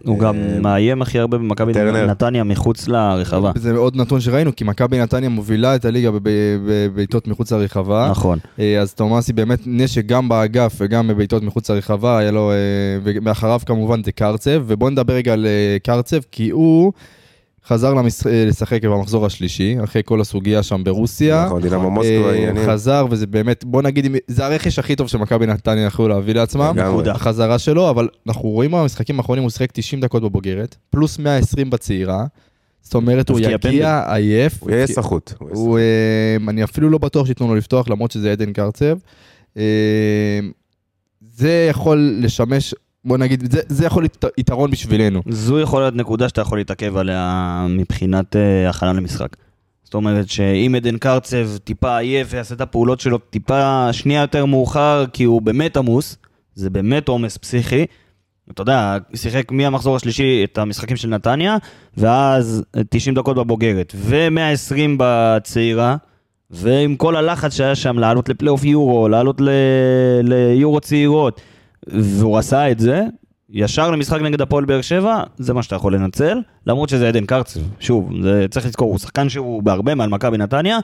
הוא 0.05 0.19
גם 0.19 0.35
אה, 0.37 0.61
מאיים 0.61 1.03
הכי 1.03 1.19
הרבה 1.19 1.39
במכבי. 1.39 1.73
נתניה 2.07 2.45
מחוץ 2.45 2.89
לרחבה. 2.89 3.53
זה 3.55 3.73
עוד 3.77 3.97
נתון 3.97 4.21
שראינו, 4.21 4.57
כי 4.57 4.65
מכבי 4.65 4.99
נתניה 4.99 5.29
מובילה 5.29 5.75
את 5.75 5.85
הליגה 5.85 6.11
בב- 6.11 6.21
בבעיטות 6.67 7.29
מחוץ 7.29 7.53
לרחבה. 7.53 8.09
נכון. 8.11 8.39
אה, 8.59 8.81
אז 8.81 8.95
תומאסי 8.95 9.33
באמת 9.33 9.61
נשק 9.67 10.07
גם 10.07 10.29
באגף 10.29 10.77
וגם 10.81 11.09
בבעיטות 11.09 11.43
מחוץ 11.43 11.71
לרחבה, 11.71 12.19
היה 12.19 12.31
לו, 12.31 12.51
אה, 12.51 12.57
ומאחריו 13.03 13.61
כמובן 13.67 14.05
זה 14.05 14.13
קרצב, 14.13 14.63
ובואו 14.67 14.91
נדבר 14.91 15.15
רגע 15.15 15.33
על 15.33 15.47
קרצב, 15.83 16.19
כי 16.33 16.51
הוא 16.51 16.93
חזר 17.67 17.95
למש... 17.95 18.27
אה, 18.27 18.45
לשחק 18.47 18.85
במחזור 18.85 19.27
השלישי, 19.27 19.77
אחרי 19.85 20.03
כל 20.05 20.21
הסוגיה 20.21 20.63
שם 20.63 20.85
ברוסיה. 20.85 21.45
נכון, 21.47 21.63
דינמו 21.63 21.91
מוסקו, 21.91 22.11
אה, 22.11 22.31
העניינים. 22.31 22.67
חזר, 22.67 23.07
וזה 23.11 23.27
באמת, 23.27 23.65
בוא 23.65 23.83
נגיד, 23.83 24.17
זה 24.27 24.47
הרכש 24.47 24.79
הכי 24.79 24.97
טוב 24.97 25.09
שמכבי 25.09 25.47
נתניה 25.47 25.85
יכלו 25.87 26.09
להביא 26.09 26.35
לעצמם. 26.35 26.73
נקודה. 26.77 27.13
החזרה 27.13 27.59
שלו, 27.59 27.91
אבל 27.91 28.09
אנחנו 28.29 28.49
רואים 28.49 28.71
במשחקים 28.71 29.19
האחרונים, 29.19 29.43
הוא 29.43 29.51
שיחק 29.51 29.73
90 29.73 30.01
דקות 30.01 30.23
בבוגרת, 30.23 30.77
פלוס 30.91 31.19
120 31.19 31.71
בצעירה. 31.71 32.25
זאת 32.83 32.95
אומרת, 32.95 33.29
הוא 33.29 33.41
יגיע 33.41 34.03
עייף. 34.07 34.63
הוא 34.63 34.71
יהיה 34.71 34.87
סחוט. 34.87 35.33
אה, 35.43 36.37
אני 36.49 36.65
אפילו 36.65 36.91
לא 36.91 36.99
בטוח 36.99 37.27
שייתנו 37.27 37.49
לו 37.49 37.55
לפתוח, 37.55 37.89
למרות 37.89 38.11
שזה 38.11 38.33
עדן 38.33 38.53
קרצב. 38.53 38.97
זה 41.37 41.67
יכול 41.71 42.15
לשמש, 42.21 42.75
בוא 43.05 43.19
נגיד, 43.19 43.53
זה, 43.53 43.61
זה 43.69 43.87
יכול 43.87 44.03
להיות 44.03 44.25
יתרון 44.39 44.71
בשבילנו. 44.71 45.23
זו 45.29 45.61
יכולה 45.61 45.85
להיות 45.85 45.97
נקודה 45.97 46.29
שאתה 46.29 46.41
יכול 46.41 46.59
להתעכב 46.59 46.97
עליה 46.97 47.67
מבחינת 47.69 48.37
אה, 48.37 48.71
הכנה 48.71 48.93
למשחק. 48.93 49.37
זאת 49.85 49.95
אומרת 49.95 50.29
שאם 50.29 50.75
עדן 50.77 50.99
קרצב 50.99 51.57
טיפה 51.65 51.99
עייף 51.99 52.29
ויעשה 52.31 52.55
את 52.55 52.61
הפעולות 52.61 53.01
שלו 53.01 53.19
טיפה 53.19 53.93
שנייה 53.93 54.21
יותר 54.21 54.47
מאוחר, 54.47 55.05
כי 55.13 55.25
הוא 55.25 55.43
באמת 55.43 55.77
עמוס, 55.77 56.17
זה 56.55 56.71
באמת 56.71 57.09
עומס 57.09 57.37
פסיכי. 57.37 57.87
אתה 58.51 58.63
יודע, 58.63 58.99
שיחק 59.15 59.53
מהמחזור 59.53 59.97
השלישי 59.97 60.45
את 60.45 60.59
המשחקים 60.59 60.97
של 60.97 61.09
נתניה, 61.09 61.57
ואז 61.97 62.65
90 62.91 63.15
דקות 63.15 63.37
בבוגרת, 63.37 63.93
ו-120 63.97 64.77
בצעירה, 64.99 65.97
ועם 66.51 66.97
כל 66.97 67.17
הלחץ 67.17 67.55
שהיה 67.57 67.75
שם 67.75 67.99
לעלות 67.99 68.29
לפלייאוף 68.29 68.65
יורו, 68.65 69.09
לעלות 69.09 69.41
ליורו 70.23 70.81
צעירות, 70.81 71.41
והוא 71.87 72.39
עשה 72.39 72.71
את 72.71 72.79
זה, 72.79 73.03
ישר 73.51 73.91
למשחק 73.91 74.21
נגד 74.21 74.41
הפועל 74.41 74.65
באר 74.65 74.81
שבע, 74.81 75.23
זה 75.39 75.55
מה 75.55 75.63
שאתה 75.63 75.77
יכול 75.77 75.95
לנצל, 75.95 76.39
למרות 76.67 76.89
שזה 76.89 77.09
עדן 77.09 77.27
קרצב. 77.27 77.61
שוב, 77.81 78.11
זה 78.23 78.47
צריך 78.51 78.67
לזכור, 78.67 78.91
הוא 78.91 78.99
שחקן 78.99 79.29
שהוא 79.29 79.63
בהרבה 79.63 79.95
מעל 79.95 80.09
מכבי 80.09 80.39
נתניה, 80.39 80.79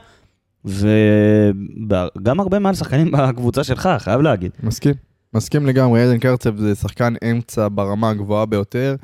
וגם 0.65 2.41
הרבה 2.41 2.59
מעל 2.59 2.75
שחקנים 2.75 3.13
בקבוצה 3.13 3.65
שלך, 3.65 3.89
חייב 3.99 4.21
להגיד. 4.21 4.51
מסכים. 4.63 4.95
מסכים 5.35 5.67
לגמרי, 5.67 6.03
עדן 6.03 6.19
קרצב 6.19 6.57
זה 6.57 6.75
שחקן 6.75 7.15
אמצע 7.31 7.69
ברמה 7.73 8.11
הגבוהה 8.11 8.47
ביותר. 8.47 8.97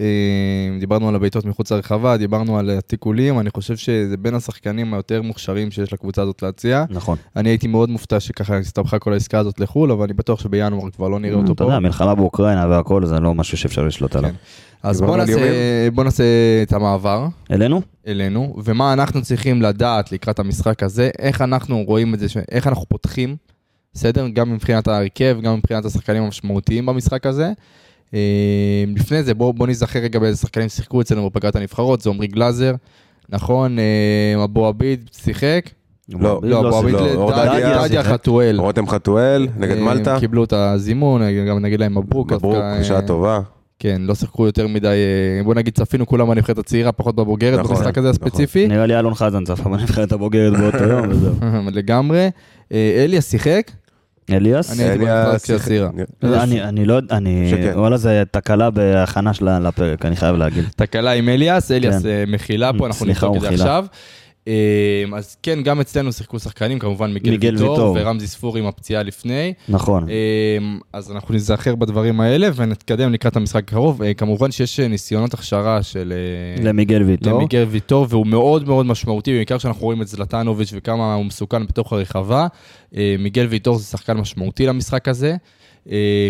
אה, 0.00 0.78
דיברנו 0.80 1.08
על 1.08 1.14
הבעיטות 1.14 1.44
מחוץ 1.44 1.72
לרחבה, 1.72 2.16
דיברנו 2.16 2.58
על 2.58 2.70
התיקולים, 2.70 3.40
אני 3.40 3.50
חושב 3.54 3.76
שזה 3.76 4.16
בין 4.16 4.34
השחקנים 4.34 4.94
היותר 4.94 5.22
מוכשרים 5.22 5.70
שיש 5.70 5.92
לקבוצה 5.92 6.22
הזאת 6.22 6.42
להציע. 6.42 6.84
נכון. 6.90 7.16
אני 7.36 7.48
הייתי 7.48 7.66
מאוד 7.68 7.90
מופתע 7.90 8.20
שככה 8.20 8.58
הסתבכה 8.58 8.98
כל 8.98 9.12
העסקה 9.12 9.38
הזאת 9.38 9.60
לחו"ל, 9.60 9.90
אבל 9.90 10.04
אני 10.04 10.12
בטוח 10.12 10.40
שבינואר 10.40 10.90
כבר 10.90 11.08
לא 11.08 11.18
נראה 11.18 11.36
אותו 11.36 11.52
אתה 11.52 11.64
פה. 11.64 11.64
יודע, 11.64 11.78
מלחמה 11.78 12.14
באוקראינה 12.14 12.66
והכל, 12.68 13.06
זה 13.06 13.20
לא 13.20 13.34
משהו 13.34 13.58
שאפשר 13.58 13.84
לשלוט 13.84 14.16
עליו. 14.16 14.30
כן. 14.30 14.36
אז 14.82 15.00
בוא 15.00 15.16
נעשה, 15.16 15.32
איומים? 15.32 15.94
בוא 15.94 16.04
נעשה 16.04 16.24
את 16.62 16.72
המעבר 16.72 17.26
אלינו? 17.50 17.82
אלינו, 18.06 18.54
ומה 18.64 18.92
אנחנו 18.92 19.22
צריכים 19.22 19.62
לדעת 19.62 20.12
לקראת 20.12 20.38
המשחק 20.38 20.82
הזה, 20.82 21.10
איך 21.18 21.40
אנחנו 21.40 21.82
רואים 21.86 22.14
את 22.14 22.18
זה, 22.18 22.26
איך 22.50 22.66
אנחנו 22.66 22.86
פותחים, 22.88 23.36
בסדר? 23.94 24.28
גם 24.28 24.52
מבחינת 24.54 24.88
ההרכב, 24.88 25.38
גם 25.42 25.56
מבחינת 25.56 25.84
השחקנים 25.84 26.22
המשמעותיים 26.22 26.86
במשחק 26.86 27.26
הזה. 27.26 27.52
אה, 28.14 28.84
לפני 28.96 29.22
זה, 29.22 29.34
בואו 29.34 29.52
בוא 29.52 29.66
נזכר 29.66 29.98
רגע 29.98 30.18
באיזה 30.18 30.38
שחקנים 30.38 30.68
שיחקו 30.68 31.00
אצלנו 31.00 31.30
בפגרת 31.30 31.56
הנבחרות, 31.56 32.00
זה 32.00 32.10
עמרי 32.10 32.26
גלאזר, 32.26 32.74
נכון, 33.28 33.78
אה, 33.78 34.44
אבו 34.44 34.66
עביד 34.66 35.10
שיחק? 35.12 35.70
לא, 36.08 36.40
לא, 36.42 36.68
אבו 36.68 36.76
עביד, 36.76 36.94
לא, 36.94 37.32
דדיה-. 37.86 38.02
חתואל. 38.02 38.60
רותם 38.60 38.88
חתואל 38.88 39.48
נגד 39.58 39.76
אה, 39.76 39.82
מלטה. 39.84 40.16
קיבלו 40.20 40.44
את 40.44 40.52
הזימון, 40.52 41.22
גם 41.48 41.58
נגיד 41.58 41.80
להם 41.80 41.98
מברוק. 41.98 42.32
מברוק, 42.32 42.56
בשעה 42.80 42.96
אה, 42.96 43.06
טובה. 43.06 43.40
כן, 43.78 44.02
לא 44.04 44.14
שיחקו 44.14 44.46
יותר 44.46 44.66
מדי, 44.66 44.86
אה, 44.86 45.44
בוא 45.44 45.54
נגיד 45.54 45.74
צפינו 45.74 46.06
כולם 46.06 46.28
בנבחרת 46.28 46.58
הצעירה, 46.58 46.92
פחות 46.92 47.16
בבוגרת, 47.16 47.58
נכון, 47.58 47.76
במשחק 47.76 47.98
הזה 47.98 48.10
נכון. 48.10 48.28
הספציפי. 48.28 48.68
נראה 48.68 48.86
לי 48.86 48.98
אלון 48.98 49.14
חזן 49.14 49.44
צפה 49.44 49.68
בנבחרת 49.68 50.12
הבוגרת 50.12 50.52
באותו 50.52 50.84
יום, 50.84 51.08
וזהו. 51.08 51.34
לגמרי. 51.72 52.30
אה, 52.72 53.04
אליאס 53.04 53.30
שיחק? 53.30 53.70
אליאס? 54.32 54.72
אני 54.80 54.88
הייתי 54.88 55.04
שיחק- 55.38 55.60
הצעירה. 55.60 55.90
אני 56.68 56.84
לא 56.84 56.94
יודע, 56.94 57.16
אני... 57.16 57.48
שכן. 57.50 57.72
וואלה, 57.76 57.96
זה 57.96 58.22
תקלה 58.30 58.70
בהכנה 58.70 59.34
שלה 59.34 59.58
לפרק, 59.60 60.04
אני 60.06 60.16
חייב 60.16 60.36
להגיד. 60.36 60.64
תקלה 60.76 61.12
עם 61.12 61.28
אליאס, 61.28 61.70
אליאס 61.70 62.02
כן. 62.02 62.08
אה, 62.08 62.24
מחילה 62.28 62.70
פה, 62.78 62.86
אנחנו 62.86 63.06
נבדוק 63.06 63.36
את 63.36 63.40
זה. 63.40 63.48
עכשיו. 63.48 63.86
אה, 64.48 65.04
אז 65.16 65.36
כן, 65.42 65.62
גם 65.62 65.80
אצלנו 65.80 66.12
שיחקו 66.12 66.38
שחקנים, 66.38 66.78
כמובן 66.78 67.12
מיגל 67.12 67.30
מיגל 67.30 67.54
ויטור 67.56 67.70
ויטור. 67.70 67.96
ורמזי 68.00 68.26
ספור 68.26 68.56
עם 68.56 68.66
הפציעה 68.66 69.02
לפני. 69.02 69.52
נכון. 69.68 70.08
אה, 70.08 70.58
אז 70.92 71.12
אנחנו 71.12 71.34
נזכר 71.34 71.74
בדברים 71.74 72.20
האלה 72.20 72.48
ונתקדם 72.54 73.12
לקראת 73.12 73.36
המשחק 73.36 73.68
הקרוב. 73.68 74.02
אה, 74.02 74.14
כמובן 74.14 74.50
שיש 74.50 74.80
אה, 74.80 74.88
ניסיונות 74.88 75.34
הכשרה 75.34 75.82
של... 75.82 76.12
אה, 76.56 76.64
למיגל 76.64 77.02
ויטור. 77.02 77.32
למיגל 77.32 77.64
ויטור, 77.68 78.06
והוא 78.08 78.26
מאוד 78.26 78.68
מאוד 78.68 78.86
משמעותי, 78.86 79.32
בעיקר 79.32 79.58
כשאנחנו 79.58 79.82
רואים 79.82 80.02
את 80.02 80.08
זלטנוביץ' 80.08 80.70
וכמה 80.74 81.14
הוא 81.14 81.24
מסוכן 81.24 81.66
בתוך 81.66 81.92
הרחבה. 81.92 82.46
מיגל 83.18 83.46
ויטור 83.46 83.78
זה 83.78 83.84
שחקן 83.84 84.16
משמעותי 84.16 84.66
למשחק 84.66 85.08
הזה. 85.08 85.36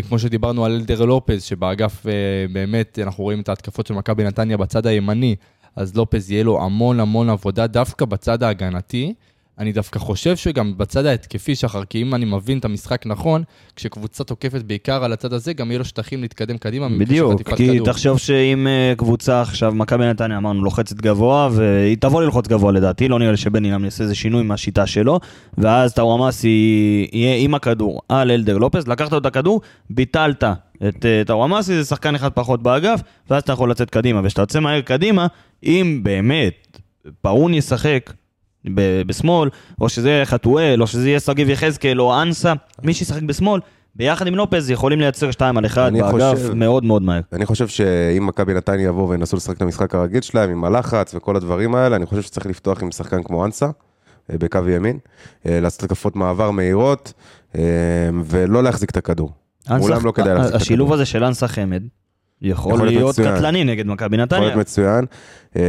כמו 0.08 0.18
שדיברנו 0.18 0.64
על 0.64 0.72
אלדר 0.72 1.04
לופז, 1.04 1.42
שבאגף 1.42 2.06
באמת 2.52 2.98
אנחנו 3.02 3.24
רואים 3.24 3.40
את 3.40 3.48
ההתקפות 3.48 3.86
של 3.86 3.94
מכבי 3.94 4.24
נתניה 4.24 4.56
בצד 4.56 4.86
הימני, 4.86 5.36
אז 5.76 5.96
לופז 5.96 6.30
יהיה 6.30 6.44
לו 6.44 6.62
המון 6.64 7.00
המון 7.00 7.30
עבודה 7.30 7.66
דווקא 7.66 8.04
בצד 8.04 8.42
ההגנתי. 8.42 9.14
אני 9.60 9.72
דווקא 9.72 9.98
חושב 9.98 10.36
שגם 10.36 10.74
בצד 10.76 11.06
ההתקפי, 11.06 11.54
שחר, 11.54 11.84
כי 11.84 12.02
אם 12.02 12.14
אני 12.14 12.24
מבין 12.24 12.58
את 12.58 12.64
המשחק 12.64 13.06
נכון, 13.06 13.42
כשקבוצה 13.76 14.24
תוקפת 14.24 14.62
בעיקר 14.62 15.04
על 15.04 15.12
הצד 15.12 15.32
הזה, 15.32 15.52
גם 15.52 15.70
יהיה 15.70 15.78
לו 15.78 15.84
שטחים 15.84 16.20
להתקדם 16.20 16.58
קדימה. 16.58 16.88
בדיוק, 16.98 17.42
כי 17.42 17.68
כדור. 17.72 17.86
תחשוב 17.86 18.18
שאם 18.18 18.66
אה, 18.66 18.94
קבוצה 18.96 19.40
עכשיו, 19.40 19.74
מכבי 19.74 20.04
נתניה 20.06 20.36
אמרנו, 20.36 20.64
לוחצת 20.64 20.96
גבוה, 20.96 21.48
והיא 21.52 21.96
תבוא 21.96 22.22
ללחוץ 22.22 22.48
גבוה 22.48 22.72
לדעתי, 22.72 23.08
לא 23.08 23.18
נראה 23.18 23.30
לי 23.30 23.36
שבן 23.36 23.64
אינם 23.64 23.84
יעשה 23.84 24.04
איזה 24.04 24.14
שינוי 24.14 24.42
מהשיטה 24.42 24.86
שלו, 24.86 25.20
ואז 25.58 25.94
טאוואמאסי 25.94 27.08
יהיה 27.12 27.36
עם 27.36 27.54
הכדור 27.54 28.00
על 28.08 28.30
אלדר 28.30 28.58
לופס, 28.58 28.88
לקחת 28.88 29.12
לו 29.12 29.18
את 29.18 29.26
הכדור, 29.26 29.60
ביטלת 29.90 30.44
את 30.88 31.06
אה, 31.06 31.22
טאוואמאסי, 31.26 31.74
זה 31.74 31.84
שחקן 31.84 32.14
אחד 32.14 32.32
פחות 32.32 32.62
באגף, 32.62 33.00
ואז 33.30 33.42
אתה 33.42 33.52
יכול 33.52 33.70
לצאת 33.70 33.90
קדימה, 33.90 34.20
וכשאתה 34.24 34.42
יוצא 34.42 34.60
מהר 34.60 34.80
קדימה, 34.80 35.26
אם 35.64 36.00
באמת 36.02 36.78
פאון 37.22 37.54
ישחק 37.54 38.12
ב- 38.74 39.02
בשמאל, 39.02 39.48
או 39.80 39.88
שזה 39.88 40.10
יהיה 40.10 40.24
חתואל, 40.26 40.82
או 40.82 40.86
שזה 40.86 41.08
יהיה 41.08 41.20
שגיב 41.20 41.48
יחזקאל, 41.50 42.00
או 42.00 42.22
אנסה, 42.22 42.52
מי 42.82 42.94
שישחק 42.94 43.22
בשמאל, 43.22 43.60
ביחד 43.94 44.26
עם 44.26 44.34
לופז 44.34 44.70
יכולים 44.70 45.00
לייצר 45.00 45.30
2 45.30 45.58
על 45.58 45.66
1 45.66 45.78
אני 45.88 46.00
באגף 46.02 46.12
חושב- 46.12 46.54
מאוד 46.54 46.84
מאוד 46.84 47.02
מהר. 47.02 47.20
אני 47.32 47.46
חושב 47.46 47.68
שאם 47.68 48.26
מכבי 48.26 48.54
נתניה 48.54 48.86
יבואו 48.86 49.08
וינסו 49.08 49.36
לשחק 49.36 49.56
את 49.56 49.62
המשחק 49.62 49.94
הרגיל 49.94 50.20
שלהם, 50.20 50.50
עם 50.50 50.64
הלחץ 50.64 51.14
וכל 51.14 51.36
הדברים 51.36 51.74
האלה, 51.74 51.96
אני 51.96 52.06
חושב 52.06 52.22
שצריך 52.22 52.46
לפתוח 52.46 52.82
עם 52.82 52.90
שחקן 52.90 53.22
כמו 53.22 53.44
אנסה, 53.46 53.66
אה, 54.32 54.38
בקו 54.38 54.58
ימין, 54.68 54.98
אה, 55.46 55.60
לעשות 55.60 55.82
התקפות 55.82 56.16
מעבר 56.16 56.50
מהירות, 56.50 57.12
אה, 57.58 57.60
ולא 58.24 58.62
להחזיק 58.62 58.90
את 58.90 58.96
הכדור. 58.96 59.30
מולם 59.70 60.06
לא 60.06 60.12
כדאי 60.12 60.34
להחזיק 60.34 60.56
את 60.56 60.60
השילוב 60.60 60.86
הכדור. 60.88 60.94
הזה 60.94 61.04
של 61.06 61.24
אנסה 61.24 61.48
חמד 61.48 61.82
יכול 62.42 62.74
יכול 62.74 62.86
להיות 62.86 63.18
להיות. 63.18 63.34
קטלני 63.38 63.64
נגד 63.64 63.86
מכבי 63.86 64.16
יכול 64.16 64.22
נתניה. 64.24 64.40
להיות 64.42 64.56
מצוין, 64.56 65.04
אה, 65.56 65.62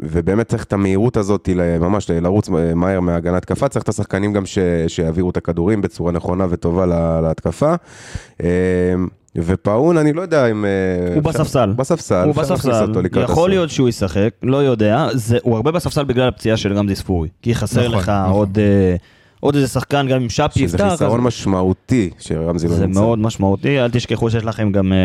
ובאמת 0.00 0.48
צריך 0.48 0.64
את 0.64 0.72
המהירות 0.72 1.16
הזאת, 1.16 1.48
ממש 1.80 2.10
לרוץ 2.10 2.48
מהר 2.74 3.00
מהגנה 3.00 3.36
התקפה, 3.36 3.68
צריך 3.68 3.82
את 3.82 3.88
השחקנים 3.88 4.32
גם 4.32 4.46
ש- 4.46 4.58
שיעבירו 4.88 5.30
את 5.30 5.36
הכדורים 5.36 5.80
בצורה 5.82 6.12
נכונה 6.12 6.46
וטובה 6.50 6.86
לה- 6.86 7.20
להתקפה. 7.20 7.74
אה, 8.42 8.48
ופאון, 9.36 9.96
אני 9.96 10.12
לא 10.12 10.22
יודע 10.22 10.46
אם... 10.50 10.64
אה, 10.64 10.70
הוא 11.14 11.30
אפשר- 11.30 11.42
בספסל. 11.42 11.72
בספסל, 11.76 12.24
הוא 12.24 12.34
בספסל, 12.34 12.92
יכול. 13.22 13.50
להיות 13.50 13.70
שהוא 13.70 13.88
ישחק, 13.88 14.30
לא 14.42 14.56
יודע, 14.56 15.06
זה- 15.14 15.38
הוא 15.42 15.56
הרבה 15.56 15.70
בספסל 15.70 16.04
בגלל 16.04 16.28
הפציעה 16.28 16.56
של 16.56 16.72
רמזי 16.72 16.94
ספורי, 16.94 17.28
כי 17.42 17.54
חסר 17.54 17.80
נכון, 17.88 17.98
לך 17.98 18.08
נכון. 18.08 18.32
עוד 18.32 18.58
אה, 18.58 18.96
עוד 19.44 19.54
איזה 19.54 19.68
שחקן, 19.68 20.06
גם 20.08 20.20
אם 20.22 20.28
שפי 20.28 20.60
שזה 20.68 20.76
יפתח, 20.76 20.88
חיסרון 20.90 21.20
אז 21.20 21.26
משמעותי 21.26 22.10
שרמזי 22.18 22.68
לא 22.68 22.74
זה 22.74 22.86
נמצא. 22.86 23.00
מאוד 23.00 23.18
משמעותי, 23.18 23.80
אל 23.80 23.90
תשכחו 23.90 24.30
שיש 24.30 24.44
לכם 24.44 24.72
גם 24.72 24.92
אה, 24.92 24.98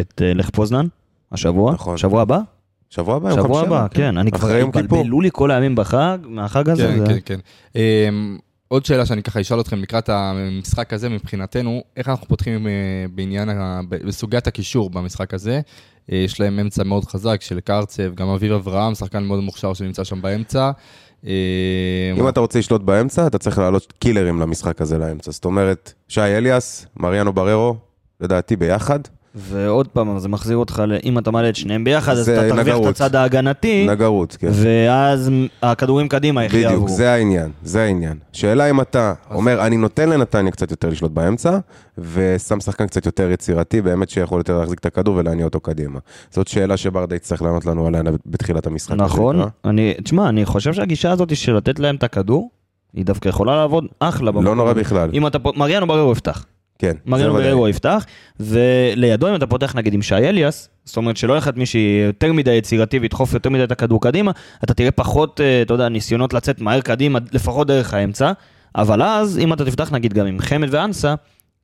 את 0.00 0.22
אה, 0.24 0.34
לך 0.34 0.50
פוזנן, 0.50 0.86
השבוע, 1.32 1.72
נכון. 1.72 1.96
שבוע 1.96 2.22
הבא, 2.22 2.38
שבוע 2.90 3.16
הבא, 3.16 3.28
יום 3.30 3.38
שבוע 3.42 3.60
הבא, 3.60 3.86
כן, 3.90 4.18
אני 4.18 4.30
כבר. 4.32 4.48
התבלבלו 4.78 5.20
לי 5.20 5.28
כל 5.32 5.50
הימים 5.50 5.74
בחג, 5.74 6.18
מהחג 6.24 6.68
הזה, 6.70 6.82
כן, 6.88 6.98
זה- 6.98 7.20
כן, 7.20 7.38
כן. 7.74 7.80
אמ, 7.80 8.38
עוד 8.68 8.84
שאלה 8.84 9.06
שאני 9.06 9.22
ככה 9.22 9.40
אשאל 9.40 9.60
אתכם 9.60 9.78
לקראת 9.82 10.08
המשחק 10.08 10.92
הזה 10.92 11.08
מבחינתנו, 11.08 11.82
איך 11.96 12.08
אנחנו 12.08 12.26
פותחים 12.28 12.66
אה, 12.66 12.72
בעניין, 13.14 13.48
בסוגיית 13.88 14.46
הקישור 14.46 14.90
במשחק 14.90 15.34
הזה? 15.34 15.60
יש 16.08 16.40
להם 16.40 16.58
אמצע 16.58 16.84
מאוד 16.84 17.04
חזק 17.04 17.42
של 17.42 17.60
קרצב, 17.60 18.14
גם 18.14 18.28
אביב 18.28 18.52
אברהם, 18.52 18.94
שחקן 18.94 19.24
מאוד 19.24 19.40
מוכשר 19.42 19.74
שנמצא 19.74 20.04
שם 20.04 20.22
באמצע. 20.22 20.70
אה, 21.26 21.32
אם 22.16 22.28
אתה 22.28 22.40
רוצה 22.40 22.58
לשלוט 22.58 22.82
באמצע, 22.82 23.26
אתה 23.26 23.38
צריך 23.38 23.58
לעלות 23.58 23.92
קילרים 23.98 24.40
למשחק 24.40 24.80
הזה 24.80 24.98
לאמצע. 24.98 25.30
זאת 25.30 25.44
אומרת, 25.44 25.92
שי 26.08 26.20
אליאס, 26.20 26.86
מריאנו 26.96 27.32
בררו, 27.32 27.76
לדעתי 28.20 28.56
ביחד. 28.56 28.98
ועוד 29.36 29.88
פעם, 29.88 30.18
זה 30.18 30.28
מחזיר 30.28 30.56
אותך, 30.56 30.82
ל- 30.88 30.96
אם 31.04 31.18
אתה 31.18 31.30
מעלה 31.30 31.48
את 31.48 31.56
שניהם 31.56 31.84
ביחד, 31.84 32.12
אז 32.12 32.28
אתה 32.28 32.48
תרוויח 32.48 32.76
את. 32.78 32.86
הצד 32.86 33.14
ההגנתי, 33.16 33.86
נגרות, 33.90 34.36
כן. 34.40 34.48
ואז 34.52 35.30
הכדורים 35.62 36.08
קדימה, 36.08 36.42
איך 36.44 36.54
בדיוק, 36.54 36.70
יעברו. 36.72 36.88
זה 36.88 37.10
העניין, 37.12 37.50
זה 37.62 37.82
העניין. 37.82 38.18
שאלה 38.32 38.70
אם 38.70 38.80
אתה 38.80 39.12
אומר, 39.30 39.66
אני 39.66 39.76
נותן 39.76 40.08
לנתניה 40.08 40.52
קצת 40.52 40.70
יותר 40.70 40.88
לשלוט 40.88 41.12
באמצע, 41.12 41.58
ושם 41.98 42.60
שחקן 42.60 42.86
קצת 42.86 43.06
יותר 43.06 43.30
יצירתי, 43.30 43.82
באמת 43.82 44.08
שיכול 44.10 44.38
יותר 44.40 44.58
להחזיק 44.58 44.78
את 44.78 44.86
הכדור 44.86 45.16
ולהניע 45.16 45.44
אותו 45.44 45.60
קדימה. 45.60 45.98
זאת 46.30 46.48
שאלה 46.48 46.76
שברדה 46.76 47.16
יצטרך 47.16 47.42
לענות 47.42 47.66
לנו 47.66 47.86
עליה 47.86 48.02
בתחילת 48.26 48.66
המשחק. 48.66 48.94
נכון, 48.96 49.36
שנקרא. 49.36 49.48
אני, 49.64 49.94
תשמע, 50.04 50.28
אני 50.28 50.44
חושב 50.44 50.72
שהגישה 50.72 51.10
הזאת 51.10 51.36
של 51.36 51.52
לתת 51.56 51.78
להם 51.78 51.96
את 51.96 52.02
הכדור, 52.02 52.50
היא 52.94 53.04
דווקא 53.04 53.28
יכולה 53.28 53.56
לעבוד 53.56 53.84
אחלה. 53.98 54.26
לא 54.26 54.32
במקום 54.32 54.56
נורא. 54.56 54.72
בכלל. 54.72 55.10
אם 55.12 55.26
אתה, 55.26 55.38
פה- 55.38 55.52
מריאנו 55.56 55.86
בררו 55.86 56.12
יפתח. 56.12 56.44
כן, 56.78 56.92
ודאי. 57.06 57.28
בררו 57.28 57.68
יפתח, 57.68 58.06
ולידו 58.40 59.28
אם 59.28 59.34
אתה 59.34 59.46
פותח 59.46 59.76
נגיד 59.76 59.94
עם 59.94 60.02
שי 60.02 60.14
אליאס, 60.14 60.68
זאת 60.84 60.96
אומרת 60.96 61.16
שלא 61.16 61.34
יחד 61.34 61.58
מישהי 61.58 62.02
יותר 62.06 62.32
מדי 62.32 62.50
יצירתי 62.50 62.98
וידחוף 62.98 63.34
יותר 63.34 63.50
מדי 63.50 63.64
את 63.64 63.72
הכדור 63.72 64.00
קדימה, 64.00 64.32
אתה 64.64 64.74
תראה 64.74 64.90
פחות, 64.90 65.40
אה, 65.40 65.62
אתה 65.62 65.74
יודע, 65.74 65.88
ניסיונות 65.88 66.32
לצאת 66.32 66.60
מהר 66.60 66.80
קדימה, 66.80 67.18
לפחות 67.32 67.66
דרך 67.66 67.94
האמצע, 67.94 68.32
אבל 68.76 69.02
אז 69.02 69.38
אם 69.38 69.52
אתה 69.52 69.64
תפתח 69.64 69.92
נגיד 69.92 70.12
גם 70.12 70.26
עם 70.26 70.38
חמד 70.38 70.68
ואנסה, 70.70 71.14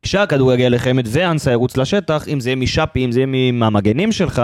כשהכדור 0.03 0.53
יגיע 0.53 0.68
לחמד 0.68 1.05
ואנסה 1.09 1.51
ירוץ 1.51 1.77
לשטח, 1.77 2.29
אם 2.29 2.40
זה 2.40 2.49
יהיה 2.49 2.57
משאפי, 2.57 3.05
אם 3.05 3.12
זה 3.12 3.20
יהיה 3.20 3.53
מהמגנים 3.53 4.12
שלך, 4.12 4.42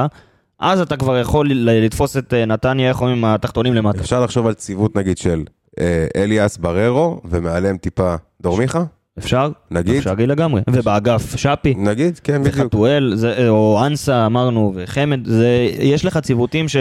אז 0.59 0.81
אתה 0.81 0.97
כבר 0.97 1.19
יכול 1.19 1.51
לתפוס 1.51 2.17
את 2.17 2.35
אה, 2.35 2.45
נתניה, 2.45 2.89
איך 2.89 3.01
אומרים, 3.01 3.25
התחתונים 3.25 3.75
למטה. 3.75 4.01
אפשר 4.01 4.25
לחשוב 4.25 4.47
על 4.47 4.55
ציוות 4.55 4.97
נגיד 4.97 5.19
של 5.19 5.45
אה, 5.81 6.07
אליאס 6.17 6.57
בררו, 6.57 7.21
ומעליהם 7.25 7.77
טיפה 7.77 8.15
דור 8.41 8.59
מיכה? 8.59 8.85
אפשר? 9.19 9.51
נגיד? 9.71 9.97
אפשרי 9.97 10.27
לגמרי. 10.27 10.61
ובאגף 10.71 11.37
שפי. 11.37 11.75
נגיד, 11.77 12.19
כן, 12.25 12.41
בדיוק. 12.43 12.57
וחתואל, 12.57 13.13
זה- 13.15 13.49
או 13.49 13.83
אנסה 13.87 14.27
אמרנו, 14.27 14.73
וחמד, 14.77 15.27
זה, 15.27 15.49
יש 15.81 16.05
לך 16.05 16.19
ציוותים 16.19 16.69
ש... 16.69 16.77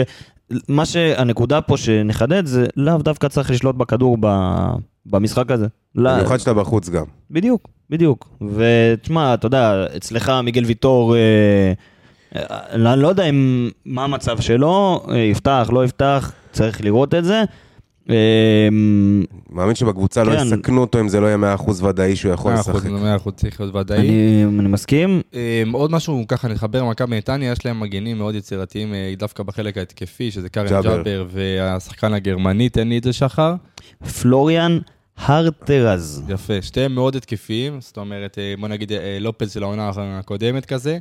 מה 0.68 0.86
שהנקודה 0.86 1.60
פה 1.60 1.76
שנחדד 1.76 2.46
זה 2.46 2.66
לאו 2.76 2.98
דווקא 2.98 3.28
צריך 3.28 3.50
לשלוט 3.50 3.76
בכדור 3.76 4.16
ב, 4.20 4.26
במשחק 5.06 5.50
הזה. 5.50 5.66
לא, 5.94 6.14
במיוחד 6.14 6.36
שאתה 6.38 6.54
בחוץ 6.54 6.88
גם. 6.88 7.04
בדיוק, 7.30 7.68
בדיוק. 7.90 8.28
ותשמע, 8.54 9.34
אתה 9.34 9.46
יודע, 9.46 9.86
אצלך 9.96 10.32
מיגל 10.42 10.64
ויטור, 10.64 11.14
אה, 11.16 11.20
אה, 12.36 12.42
אני 12.92 13.02
לא 13.02 13.08
יודע 13.08 13.24
אם, 13.24 13.70
מה 13.86 14.04
המצב 14.04 14.40
שלו, 14.40 15.02
אה, 15.10 15.18
יפתח, 15.18 15.68
לא 15.72 15.84
יפתח, 15.84 16.32
צריך 16.52 16.80
לראות 16.84 17.14
את 17.14 17.24
זה. 17.24 17.42
אה, 18.10 18.68
מאמין 19.50 19.74
שבקבוצה 19.74 20.24
לא 20.24 20.32
כן. 20.36 20.46
יסכנו 20.46 20.80
אותו 20.80 21.00
אם 21.00 21.08
זה 21.08 21.20
לא 21.20 21.26
יהיה 21.26 21.56
100% 21.56 21.84
ודאי 21.84 22.16
שהוא 22.16 22.32
יכול 22.32 22.52
לשחק. 22.52 22.86
מאה 22.86 23.16
אחוז 23.16 23.32
צריך 23.36 23.60
להיות 23.60 23.74
ודאי. 23.74 23.98
אני, 23.98 24.68
מסכים, 24.68 25.22
אמ, 25.34 25.72
עוד 25.72 25.90
משהו, 25.90 26.24
ככה 26.28 26.48
נחבר 26.48 26.82
למכבי 26.82 27.16
נתניה, 27.16 27.52
יש 27.52 27.66
להם 27.66 27.80
מגנים 27.80 28.18
מאוד 28.18 28.34
יצירתיים 28.34 28.94
אה, 28.94 29.14
דווקא 29.16 29.42
בחלק 29.42 29.78
ההתקפי, 29.78 30.30
שזה 30.30 30.48
קארן 30.48 30.68
ג'אבר. 30.68 30.96
ג'אבר 30.96 31.26
והשחקן 31.30 32.14
הגרמני, 32.14 32.68
תן 32.68 32.88
לי 32.88 32.98
את 32.98 33.04
זה 33.04 33.12
שחר. 33.12 33.54
פלוריאן 34.20 34.78
הרטרז. 35.16 36.22
יפה, 36.28 36.62
שתיהם 36.62 36.94
מאוד 36.94 37.16
התקפיים, 37.16 37.80
זאת 37.80 37.96
אומרת, 37.96 38.38
אה, 38.38 38.54
בוא 38.60 38.68
נגיד 38.68 38.92
אה, 38.92 39.18
לופז 39.20 39.52
של 39.52 39.62
העונה 39.62 39.90
הקודמת 39.96 40.66
כזה. 40.66 40.98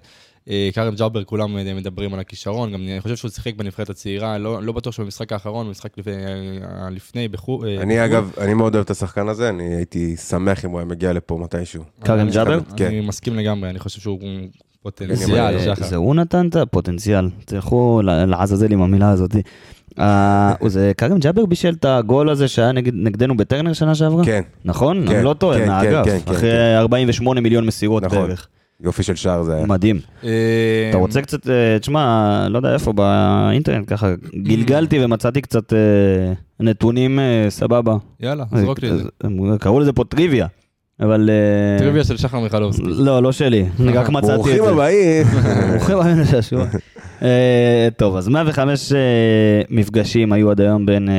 אה, 0.49 0.69
קארם 0.73 0.95
ג'אבר, 0.95 1.23
כולם 1.23 1.57
אה, 1.57 1.73
מדברים 1.73 2.13
על 2.13 2.19
הכישרון, 2.19 2.71
גם 2.73 2.81
אני 2.81 3.01
חושב 3.01 3.15
שהוא 3.15 3.31
שיחק 3.31 3.55
בנבחרת 3.55 3.89
הצעירה, 3.89 4.37
לא 4.37 4.63
לא 4.63 4.71
בטוח 4.71 4.93
שבמשחק 4.93 5.31
האחרון, 5.31 5.67
במשחק 5.67 5.97
לפני- 5.97 6.13
אה, 6.83 6.89
לפני, 6.89 7.27
בחו"ל. 7.27 7.67
אה, 7.67 7.81
אני 7.81 7.93
בחו"ל. 7.95 8.05
אגב, 8.05 8.31
אני 8.37 8.53
מאוד 8.53 8.75
אוהב 8.75 8.83
את 8.85 8.89
השחקן 8.91 9.27
הזה, 9.27 9.49
אני 9.49 9.75
הייתי 9.75 10.15
שמח 10.17 10.65
אם 10.65 10.69
הוא 10.69 10.79
היה 10.79 10.85
מגיע 10.85 11.13
לפה 11.13 11.37
מתישהו. 11.41 11.83
אני- 12.09 12.31
ג'אבר? 12.31 12.59
כן. 12.77 12.85
אני 12.85 13.01
מסכים 13.01 13.35
לגמרי, 13.35 13.69
אני 13.69 13.79
חושב 13.79 14.01
שהוא 14.01 14.19
זה- 14.21 14.27
פוטנציאל, 14.83 15.57
זה- 15.59 15.75
שחר. 15.75 15.85
זה 15.85 15.95
הוא 15.95 16.15
נתן 16.15 16.47
את 16.47 16.55
הפוטנציאל, 16.55 17.29
תלכו 17.45 18.01
לעזאזל 18.03 18.71
עם 18.71 18.81
המילה 18.81 19.09
הזאת. 19.09 19.35
אה, 19.99 20.53
זה 20.67 20.91
כרם 20.97 21.19
ג'אבר 21.19 21.45
בישל 21.45 21.73
את 21.79 21.85
הגול 21.85 22.29
הזה 22.29 22.47
שהיה 22.47 22.71
נגד- 22.71 22.93
נגדנו 22.95 23.37
בטרנר 23.37 23.73
שנה 23.73 23.95
שעברה? 23.95 24.25
כן, 24.25 24.41
נכון? 24.65 25.07
כן, 25.07 25.15
אני 25.15 25.23
לא 25.25 25.33
טועה, 25.33 25.57
כן, 25.59 25.67
מהאגף. 25.67 26.05
כן, 26.05 26.17
אחרי 26.31 26.51
כן. 26.51 26.75
48 26.77 27.41
מיליון 27.41 27.65
מסירות 27.65 28.03
נכון. 28.03 28.17
בערך. 28.17 28.47
יופי 28.81 29.03
של 29.03 29.15
שער 29.15 29.43
זה 29.43 29.55
היה. 29.55 29.65
מדהים. 29.65 29.99
אה, 30.23 30.29
אתה 30.89 30.97
רוצה 30.97 31.21
קצת, 31.21 31.49
אה, 31.49 31.79
תשמע, 31.79 32.47
לא 32.49 32.57
יודע 32.57 32.73
איפה, 32.73 32.93
באינטרנט 32.93 33.93
ככה, 33.93 34.11
גלגלתי 34.49 35.05
ומצאתי 35.05 35.41
קצת 35.41 35.73
אה, 35.73 35.79
נתונים 36.59 37.19
סבבה. 37.49 37.95
יאללה, 38.19 38.43
זרוק 38.55 38.79
לי 38.81 38.89
את 38.91 38.97
זה. 38.97 39.03
קראו 39.59 39.79
לזה 39.79 39.93
פה 39.93 40.03
טריוויה, 40.03 40.47
אבל... 40.99 41.29
טריוויה 41.79 42.03
של 42.03 42.17
שחר 42.17 42.39
מיכלובסקי. 42.39 42.83
לא, 42.85 43.23
לא 43.23 43.31
שלי, 43.31 43.65
אני 43.79 43.91
רק 43.91 44.09
מצאתי 44.09 44.33
את 44.33 44.37
ברוכים 44.37 44.63
זה. 44.63 44.69
הבאים. 44.69 45.27
ברוכים 45.71 45.97
הבאים 45.97 46.19
לשעשוע. 46.19 46.65
טוב, 47.97 48.15
אז 48.15 48.27
105 48.27 48.93
אה, 48.93 48.97
מפגשים 49.69 50.33
היו 50.33 50.51
עד 50.51 50.61
היום 50.61 50.85
בין 50.85 51.09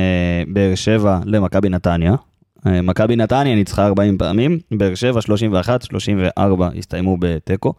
באר 0.47 0.75
שבע 0.75 1.19
למכבי 1.25 1.69
נתניה. 1.69 2.15
אה, 2.65 2.81
מכבי 2.81 3.15
נתניה 3.15 3.55
ניצחה 3.55 3.85
40 3.85 4.17
פעמים, 4.17 4.59
באר 4.71 4.95
שבע 4.95 5.21
31, 5.21 5.81
34 5.81 6.69
הסתיימו 6.77 7.17
בתיקו. 7.19 7.73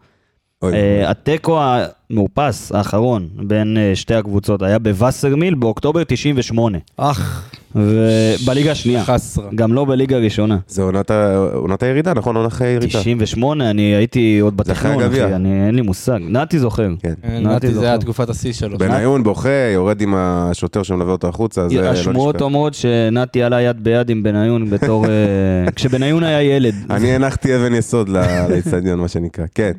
אה, 0.63 1.09
התיקו 1.11 1.59
המאופס 1.61 2.71
האחרון 2.71 3.27
בין 3.47 3.77
אה, 3.77 3.95
שתי 3.95 4.13
הקבוצות 4.15 4.61
היה 4.61 4.79
בווסרמיל 4.79 5.55
באוקטובר 5.55 6.03
98, 6.03 6.77
אך, 6.97 7.49
ובליגה 7.75 8.71
השנייה, 8.71 9.03
חסרה. 9.03 9.45
גם 9.55 9.73
לא 9.73 9.85
בליגה 9.85 10.15
הראשונה. 10.15 10.57
זה 10.67 10.81
עונת 10.81 11.11
עונת 11.53 11.83
הירידה, 11.83 12.13
נכון? 12.13 12.35
עונה 12.35 12.47
אחרי 12.47 12.67
הירידה. 12.67 12.87
98, 12.99 13.69
אני 13.69 13.81
הייתי 13.81 14.39
עוד 14.39 14.57
בתכנון. 14.57 15.03
אחי, 15.03 15.23
אני- 15.23 15.65
אין 15.67 15.75
לי 15.75 15.81
מושג. 15.81 16.19
נתי 16.29 16.59
זוכר. 16.59 16.89
כן. 16.99 17.13
אה, 17.23 17.39
נתי. 17.39 17.73
זה 17.73 17.85
היה 17.85 17.97
תקופת 17.97 18.29
השיא 18.29 18.53
שלו. 18.53 18.77
בניון 18.77 19.23
בוכה, 19.23 19.49
יורד 19.73 20.01
עם 20.01 20.13
השוטר 20.17 20.83
שמלווה 20.83 21.11
אותו 21.11 21.27
החוצה, 21.27 21.69
זה 21.69 21.81
לא 21.81 21.87
השמועות 21.87 22.35
נשכח. 22.35 22.45
אומרות 22.45 22.73
שנתי 22.73 23.43
עלה 23.43 23.61
יד 23.61 23.83
ביד 23.83 24.09
עם 24.09 24.23
בניון 24.23 24.69
בתור... 24.69 25.05
כשבניון 25.75 26.23
היה 26.23 26.41
ילד. 26.41 26.75
אני 26.89 27.15
הנחתי 27.15 27.55
אבן 27.55 27.73
יסוד 27.73 28.09
לאצטדיון, 28.09 28.99
מה 28.99 29.07
שנקרא. 29.07 29.45
כן. 29.55 29.71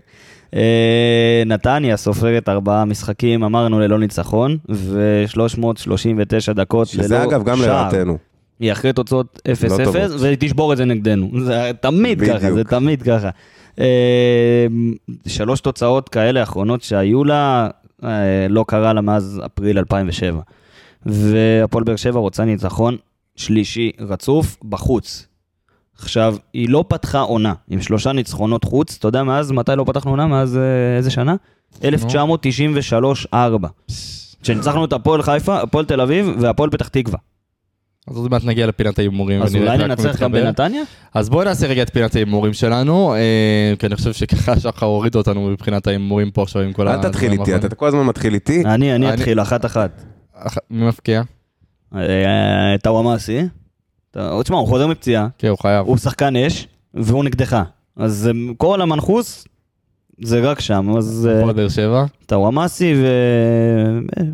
אה, 0.54 1.42
נתניה 1.46 1.96
סופרת 1.96 2.48
ארבעה 2.48 2.84
משחקים, 2.84 3.44
אמרנו 3.44 3.80
ללא 3.80 3.98
ניצחון, 3.98 4.56
ו-339 4.68 6.52
דקות 6.52 6.94
ללא 6.94 7.04
שזה 7.04 7.22
אגב 7.22 7.44
גם 7.44 7.56
שער. 7.56 7.66
לרעתנו. 7.66 8.18
היא 8.60 8.72
אחרי 8.72 8.92
תוצאות 8.92 9.40
0-0, 9.48 9.68
לא. 9.68 9.90
והיא 10.18 10.36
תשבור 10.40 10.72
את 10.72 10.76
זה 10.76 10.84
נגדנו. 10.84 11.30
זה 11.44 11.70
תמיד 11.80 12.20
ככה, 12.20 12.38
בדיוק. 12.38 12.54
זה 12.54 12.64
תמיד 12.64 13.02
ככה. 13.02 13.30
אה, 13.78 14.66
שלוש 15.26 15.60
תוצאות 15.60 16.08
כאלה 16.08 16.42
אחרונות 16.42 16.82
שהיו 16.82 17.24
לה, 17.24 17.68
אה, 18.04 18.46
לא 18.48 18.64
קרה 18.68 18.92
לה 18.92 19.00
מאז 19.00 19.40
אפריל 19.46 19.78
2007. 19.78 20.40
והפועל 21.06 21.84
באר 21.84 21.96
שבע 21.96 22.20
רוצה 22.20 22.44
ניצחון 22.44 22.96
שלישי 23.36 23.92
רצוף 24.00 24.56
בחוץ. 24.64 25.26
עכשיו, 26.02 26.36
היא 26.54 26.68
לא 26.68 26.84
פתחה 26.88 27.20
עונה 27.20 27.52
עם 27.70 27.80
שלושה 27.82 28.12
ניצחונות 28.12 28.64
חוץ, 28.64 28.96
אתה 28.98 29.08
יודע 29.08 29.22
מאז, 29.22 29.50
מתי 29.52 29.72
לא 29.76 29.84
פתחנו 29.84 30.10
עונה? 30.10 30.26
מאז 30.26 30.56
אה, 30.56 30.62
איזה 30.96 31.10
שנה? 31.10 31.34
1993-4. 31.80 33.34
כשניצחנו 34.42 34.84
את 34.84 34.92
הפועל 34.92 35.22
חיפה, 35.22 35.60
הפועל 35.60 35.84
תל 35.84 36.00
אביב 36.00 36.30
והפועל 36.40 36.70
פתח 36.70 36.88
תקווה. 36.88 37.18
אז 38.08 38.16
עוד 38.16 38.30
מעט 38.30 38.44
נגיע 38.44 38.66
לפינת 38.66 38.98
ההימורים. 38.98 39.42
אז 39.42 39.56
אולי 39.56 39.78
ננצח 39.78 40.22
גם. 40.22 40.32
בנתניה? 40.32 40.82
אז 41.14 41.28
בואו 41.28 41.44
נעשה 41.44 41.66
רגע 41.66 41.82
את 41.82 41.90
פינת 41.92 42.16
ההימורים 42.16 42.52
שלנו, 42.52 43.14
אה, 43.14 43.18
כי 43.78 43.86
אני 43.86 43.96
חושב 43.96 44.12
שככה 44.12 44.60
שחר 44.60 44.86
הוריד 44.86 45.14
אותנו 45.14 45.48
מבחינת 45.50 45.86
ההימורים 45.86 46.30
פה 46.30 46.42
עכשיו 46.42 46.62
עם 46.62 46.72
כל 46.72 46.88
אל 46.88 47.02
תתחיל 47.02 47.32
איתי. 47.32 47.54
אתה 47.54 47.74
כל 47.74 47.86
הזמן 47.86 48.02
מתחיל 48.06 48.34
איתי. 48.34 48.64
אני, 48.66 48.94
אני 48.94 49.14
אתחיל 49.14 49.40
אחת 49.40 49.64
אחת. 49.64 50.04
אח- 50.34 50.56
מי 50.70 50.88
מפקיע? 50.88 51.22
אה, 51.94 52.00
טוואמאסי, 52.82 53.38
אתה- 53.38 53.46
תשמע, 54.12 54.56
הוא 54.56 54.68
חוזר 54.68 54.86
מפציעה, 54.86 55.28
כן, 55.38 55.48
הוא 55.48 55.58
חייב. 55.58 55.86
הוא 55.86 55.96
שחקן 55.96 56.36
אש, 56.36 56.68
והוא 56.94 57.24
נגדך. 57.24 57.62
אז 57.96 58.30
אה, 58.34 58.54
כל 58.56 58.80
המנחוס 58.82 59.44
זה 60.22 60.40
רק 60.40 60.60
שם, 60.60 60.96
אז 60.98 61.28
אה, 61.30 61.38
הפועל 61.38 61.54
באר 61.54 61.68
שבע. 61.68 62.04
טוואמאסי 62.26 62.94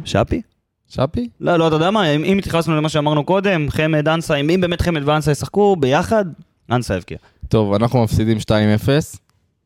ושאפי? 0.05 0.43
שפי? 0.89 1.29
לא, 1.41 1.57
לא, 1.57 1.67
אתה 1.67 1.77
יודע 1.77 1.91
מה, 1.91 2.07
אם 2.07 2.25
אם 2.25 2.39
התייחסנו 2.39 2.77
למה 2.77 2.89
שאמרנו 2.89 3.25
קודם, 3.25 3.71
חמד, 3.71 4.09
אנסה, 4.09 4.35
אם 4.35 4.51
אם 4.51 4.61
באמת 4.61 4.81
חמד 4.81 5.09
ואנסה 5.09 5.31
ישחקו 5.31 5.77
ביחד, 5.77 6.25
אנסה 6.71 6.97
יבקיע. 6.97 7.19
טוב, 7.49 7.75
אנחנו 7.75 8.03
מפסידים 8.03 8.39
2-0. 8.39 8.51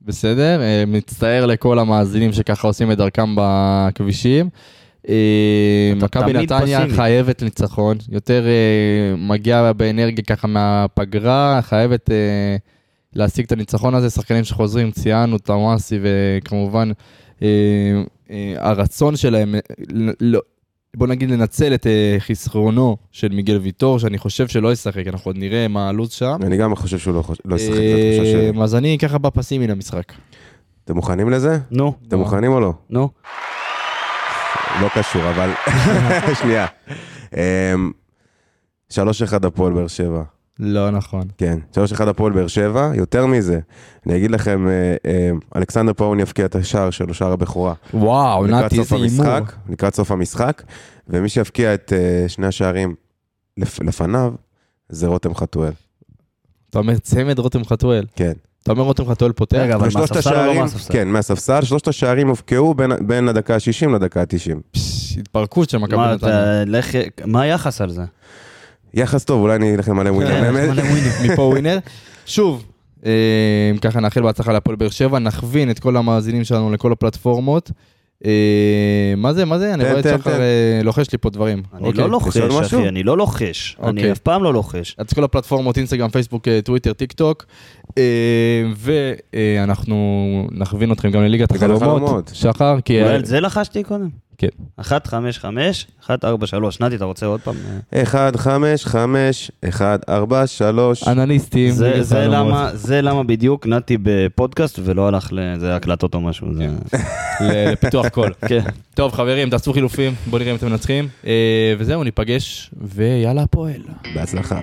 בסדר? 0.03 0.63
אה, 0.63 0.85
מצטער 0.87 1.47
לכל 1.47 1.79
המאזינים 1.79 2.33
שככה 2.33 2.69
עושים 2.69 2.93
את 2.93 2.99
דרכם 2.99 3.35
בכבישים. 3.37 4.49
אתה 5.05 6.05
מכבי 6.05 6.33
נתניה. 6.33 6.81
חייבת 6.97 7.43
ניצחון, 7.43 7.97
יותר 8.09 8.45
אה, 8.47 9.17
מגיעה 9.17 9.73
באנרגיה 9.73 10.25
ככה 10.25 10.47
מהפגרה, 10.49 11.61
חייבת 11.63 12.11
אה, 12.11 12.57
להשיג 13.13 13.45
את 13.45 13.53
הניצחון 13.53 13.95
הזה, 13.95 14.11
שחקנים 14.11 14.45
שחוזרים, 14.45 14.91
ציינו, 14.91 15.39
טוואסי 15.39 15.99
וכמובן 16.03 16.91
אה, 17.43 17.49
הרצון 18.57 19.17
שלהם, 19.17 19.55
בוא 20.97 21.07
נגיד 21.07 21.31
לנצל 21.31 21.75
את 21.75 21.87
חסרונו 22.19 22.97
של 23.13 23.29
מיגל 23.29 23.57
ויטור, 23.57 23.99
שאני 23.99 24.19
חושב 24.19 24.49
שלא 24.49 24.73
ישחק, 24.73 25.07
אנחנו 25.07 25.29
עוד 25.29 25.37
נראה 25.39 25.69
מה 25.69 25.89
הלו"ז 25.89 26.11
שם. 26.13 26.37
אני 26.43 26.57
גם 26.57 26.77
חושב 26.77 26.99
שהוא 26.99 27.15
לא 27.15 27.23
חוש- 27.23 27.39
לא 27.45 27.57
ישחק, 27.57 27.77
אז 28.63 28.75
אני 28.75 28.99
ככה 28.99 29.19
בא 29.19 29.29
פסימי 29.35 29.67
למשחק. 29.67 30.13
אתם 30.85 30.95
מוכנים 30.95 31.31
לזה? 31.31 31.59
נו, 31.71 31.93
אתם 32.09 32.19
מוכנים 32.19 32.53
או 32.53 32.61
לא? 32.61 32.73
נו. 32.91 33.09
לא 34.81 34.89
קשור, 34.95 35.23
אבל... 35.31 35.51
שנייה. 36.43 36.67
אמ, 37.37 37.91
3-1 38.93 38.97
הפועל 39.47 39.73
באר 39.73 39.87
שבע. 39.87 40.23
לא 40.59 40.91
נכון. 40.91 41.23
כן, 41.39 41.59
3-1 41.99 42.09
הפועל 42.09 42.33
באר 42.33 42.47
שבע. 42.47 42.91
יותר 42.95 43.27
מזה, 43.27 43.61
אני 44.07 44.17
אגיד 44.17 44.31
לכם, 44.31 44.69
אה, 44.69 44.73
אה, 45.07 45.31
אלכסנדר 45.57 45.93
פאון 45.93 46.21
יבקיע 46.21 46.45
את 46.47 46.55
השער 46.55 46.91
שלו, 46.91 47.15
שער 47.15 47.33
הבכורה. 47.33 47.75
וואו, 47.95 48.47
נתי, 48.47 48.79
איזה 48.79 48.97
הימור. 48.97 49.47
לקראת 49.69 49.95
סוף 49.95 50.11
המשחק, 50.11 50.63
ומי 51.09 51.29
שיבקיע 51.29 51.75
את 51.75 51.93
אה, 51.93 52.29
שני 52.29 52.47
השערים 52.47 52.95
לפ- 53.57 53.81
לפניו, 53.83 54.33
זה 54.89 55.07
רותם 55.07 55.35
חתואל. 55.35 55.73
אתה 56.71 56.79
אומר 56.79 56.99
צמד 56.99 57.39
רותם 57.39 57.65
חתואל. 57.65 58.05
כן. 58.17 58.33
אתה 58.63 58.73
אומר 58.73 58.83
רותם 58.83 59.09
חתואל 59.11 59.33
פותח? 59.33 59.57
רגע, 59.59 59.75
אבל 59.75 59.89
מהספסל 59.95 60.01
או 60.31 60.35
לא 60.35 60.41
השערים- 60.41 60.61
מהספסל? 60.63 60.93
כן, 60.93 61.09
מהספסל, 61.09 61.63
שלושת 61.63 61.89
השערים 61.89 62.29
הובקעו 62.29 62.75
בין- 62.75 63.07
בין 63.07 63.29
הדקה 63.29 63.55
ה-60 63.55 63.89
לדקה 63.95 64.21
ה-90. 64.21 64.57
פש, 64.73 65.17
התפרקות 65.19 65.71
של 65.71 65.79
מכבי 65.79 65.97
מה, 65.97 66.15
נתניה. 66.15 66.65
לך- 66.67 66.95
מה 67.27 67.41
היחס 67.43 67.81
על 67.81 67.91
זה? 67.91 68.03
יחס 68.95 69.25
טוב, 69.25 69.41
אולי 69.43 69.57
אני 69.57 69.75
אלך 69.75 69.89
למלא 69.89 70.11
כן, 70.11 70.15
ווינר. 70.17 70.51
ווינר. 70.53 70.83
מפה 71.33 71.43
ווינר. 71.43 71.79
שוב, 72.27 72.65
אה, 73.07 73.11
ככה 73.83 74.01
נאחל 74.01 74.23
בהצלחה 74.23 74.53
להפועל 74.53 74.77
באר 74.77 74.89
שבע, 74.91 75.19
נכווין 75.19 75.71
את 75.71 75.79
כל 75.79 75.97
המאזינים 75.97 76.45
שלנו 76.45 76.73
לכל 76.73 76.93
הפלטפורמות. 76.93 77.71
אה, 78.25 79.15
מה 79.17 79.33
זה, 79.33 79.45
מה 79.45 79.59
זה? 79.59 79.75
אני 79.75 79.85
רואה 79.85 79.99
את 79.99 80.05
שחר. 80.05 80.41
אה, 80.41 80.81
לוחש 80.85 81.13
לי 81.13 81.19
פה 81.19 81.31
דברים. 81.31 81.63
אני 81.75 81.87
אוקיי. 81.87 82.01
לא 82.01 82.11
לוחש, 82.11 82.37
עוד 82.37 82.61
משהו? 82.61 82.81
אחי, 82.81 82.89
אני 82.89 83.03
לא 83.03 83.19
לוחש. 83.19 83.77
אני 83.83 83.91
אוקיי. 83.91 84.13
אף 84.13 84.19
פעם 84.19 84.43
לא 84.43 84.53
לוחש. 84.53 84.97
אז 84.99 85.13
כל 85.13 85.25
הפלטפורמות, 85.25 85.79
אינסטגרם, 85.79 86.09
פייסבוק, 86.11 86.49
אה, 86.49 86.61
טוויטר, 86.65 86.93
טיק 86.93 87.13
טוק. 87.13 87.47
ואנחנו 88.77 90.49
נכווין 90.53 90.93
אתכם 90.93 91.11
גם 91.11 91.23
לליגת 91.23 91.53
ליגת 91.53 91.63
החלומות. 91.63 91.83
החלומות. 91.83 92.31
שחר, 92.35 92.81
כי... 92.81 93.03
אולי 93.03 93.15
על 93.15 93.25
זה 93.25 93.41
לחשתי 93.41 93.83
קודם? 93.83 94.09
כן. 94.41 94.49
1, 94.81 95.07
5, 95.07 95.39
5, 95.39 95.87
1, 96.07 96.25
4, 96.25 96.47
3. 96.47 96.81
נתי, 96.81 96.97
אתה 96.97 97.05
רוצה 97.05 97.27
עוד 97.27 97.41
פעם? 97.41 97.55
1, 97.95 98.37
5, 98.37 98.85
5, 98.85 99.51
1, 99.69 100.09
4, 100.09 100.47
3. 100.47 101.09
אנליסטים. 101.09 101.71
זה, 101.71 102.03
זה, 102.03 102.19
החלומות. 102.21 102.47
למה, 102.47 102.71
זה 102.75 103.03
למה 103.03 103.23
בדיוק 103.25 103.67
נתי 103.67 103.97
בפודקאסט 104.03 104.79
ולא 104.85 105.09
הלך 105.09 105.29
לזה 105.33 105.77
הקלטות 105.77 106.15
או 106.15 106.21
משהו. 106.21 106.55
זה... 106.55 106.67
ל- 107.41 107.73
לפיתוח 107.73 108.09
קול. 108.09 108.33
כן. 108.49 108.65
טוב 108.95 109.13
חברים, 109.13 109.51
תעשו 109.51 109.73
חילופים, 109.73 110.15
בואו 110.27 110.39
נראה 110.43 110.53
אם 110.53 110.57
אתם 110.57 110.67
מנצחים. 110.69 111.09
אה, 111.27 111.33
וזהו, 111.79 112.05
ניפגש, 112.05 112.71
ויאללה 112.95 113.43
הפועל. 113.43 113.83
בהצלחה. 114.15 114.61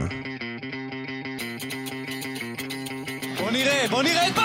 בוא 3.39 3.51
נראה, 3.51 3.85
בוא 3.89 4.03
נראה 4.03 4.27
את 4.27 4.37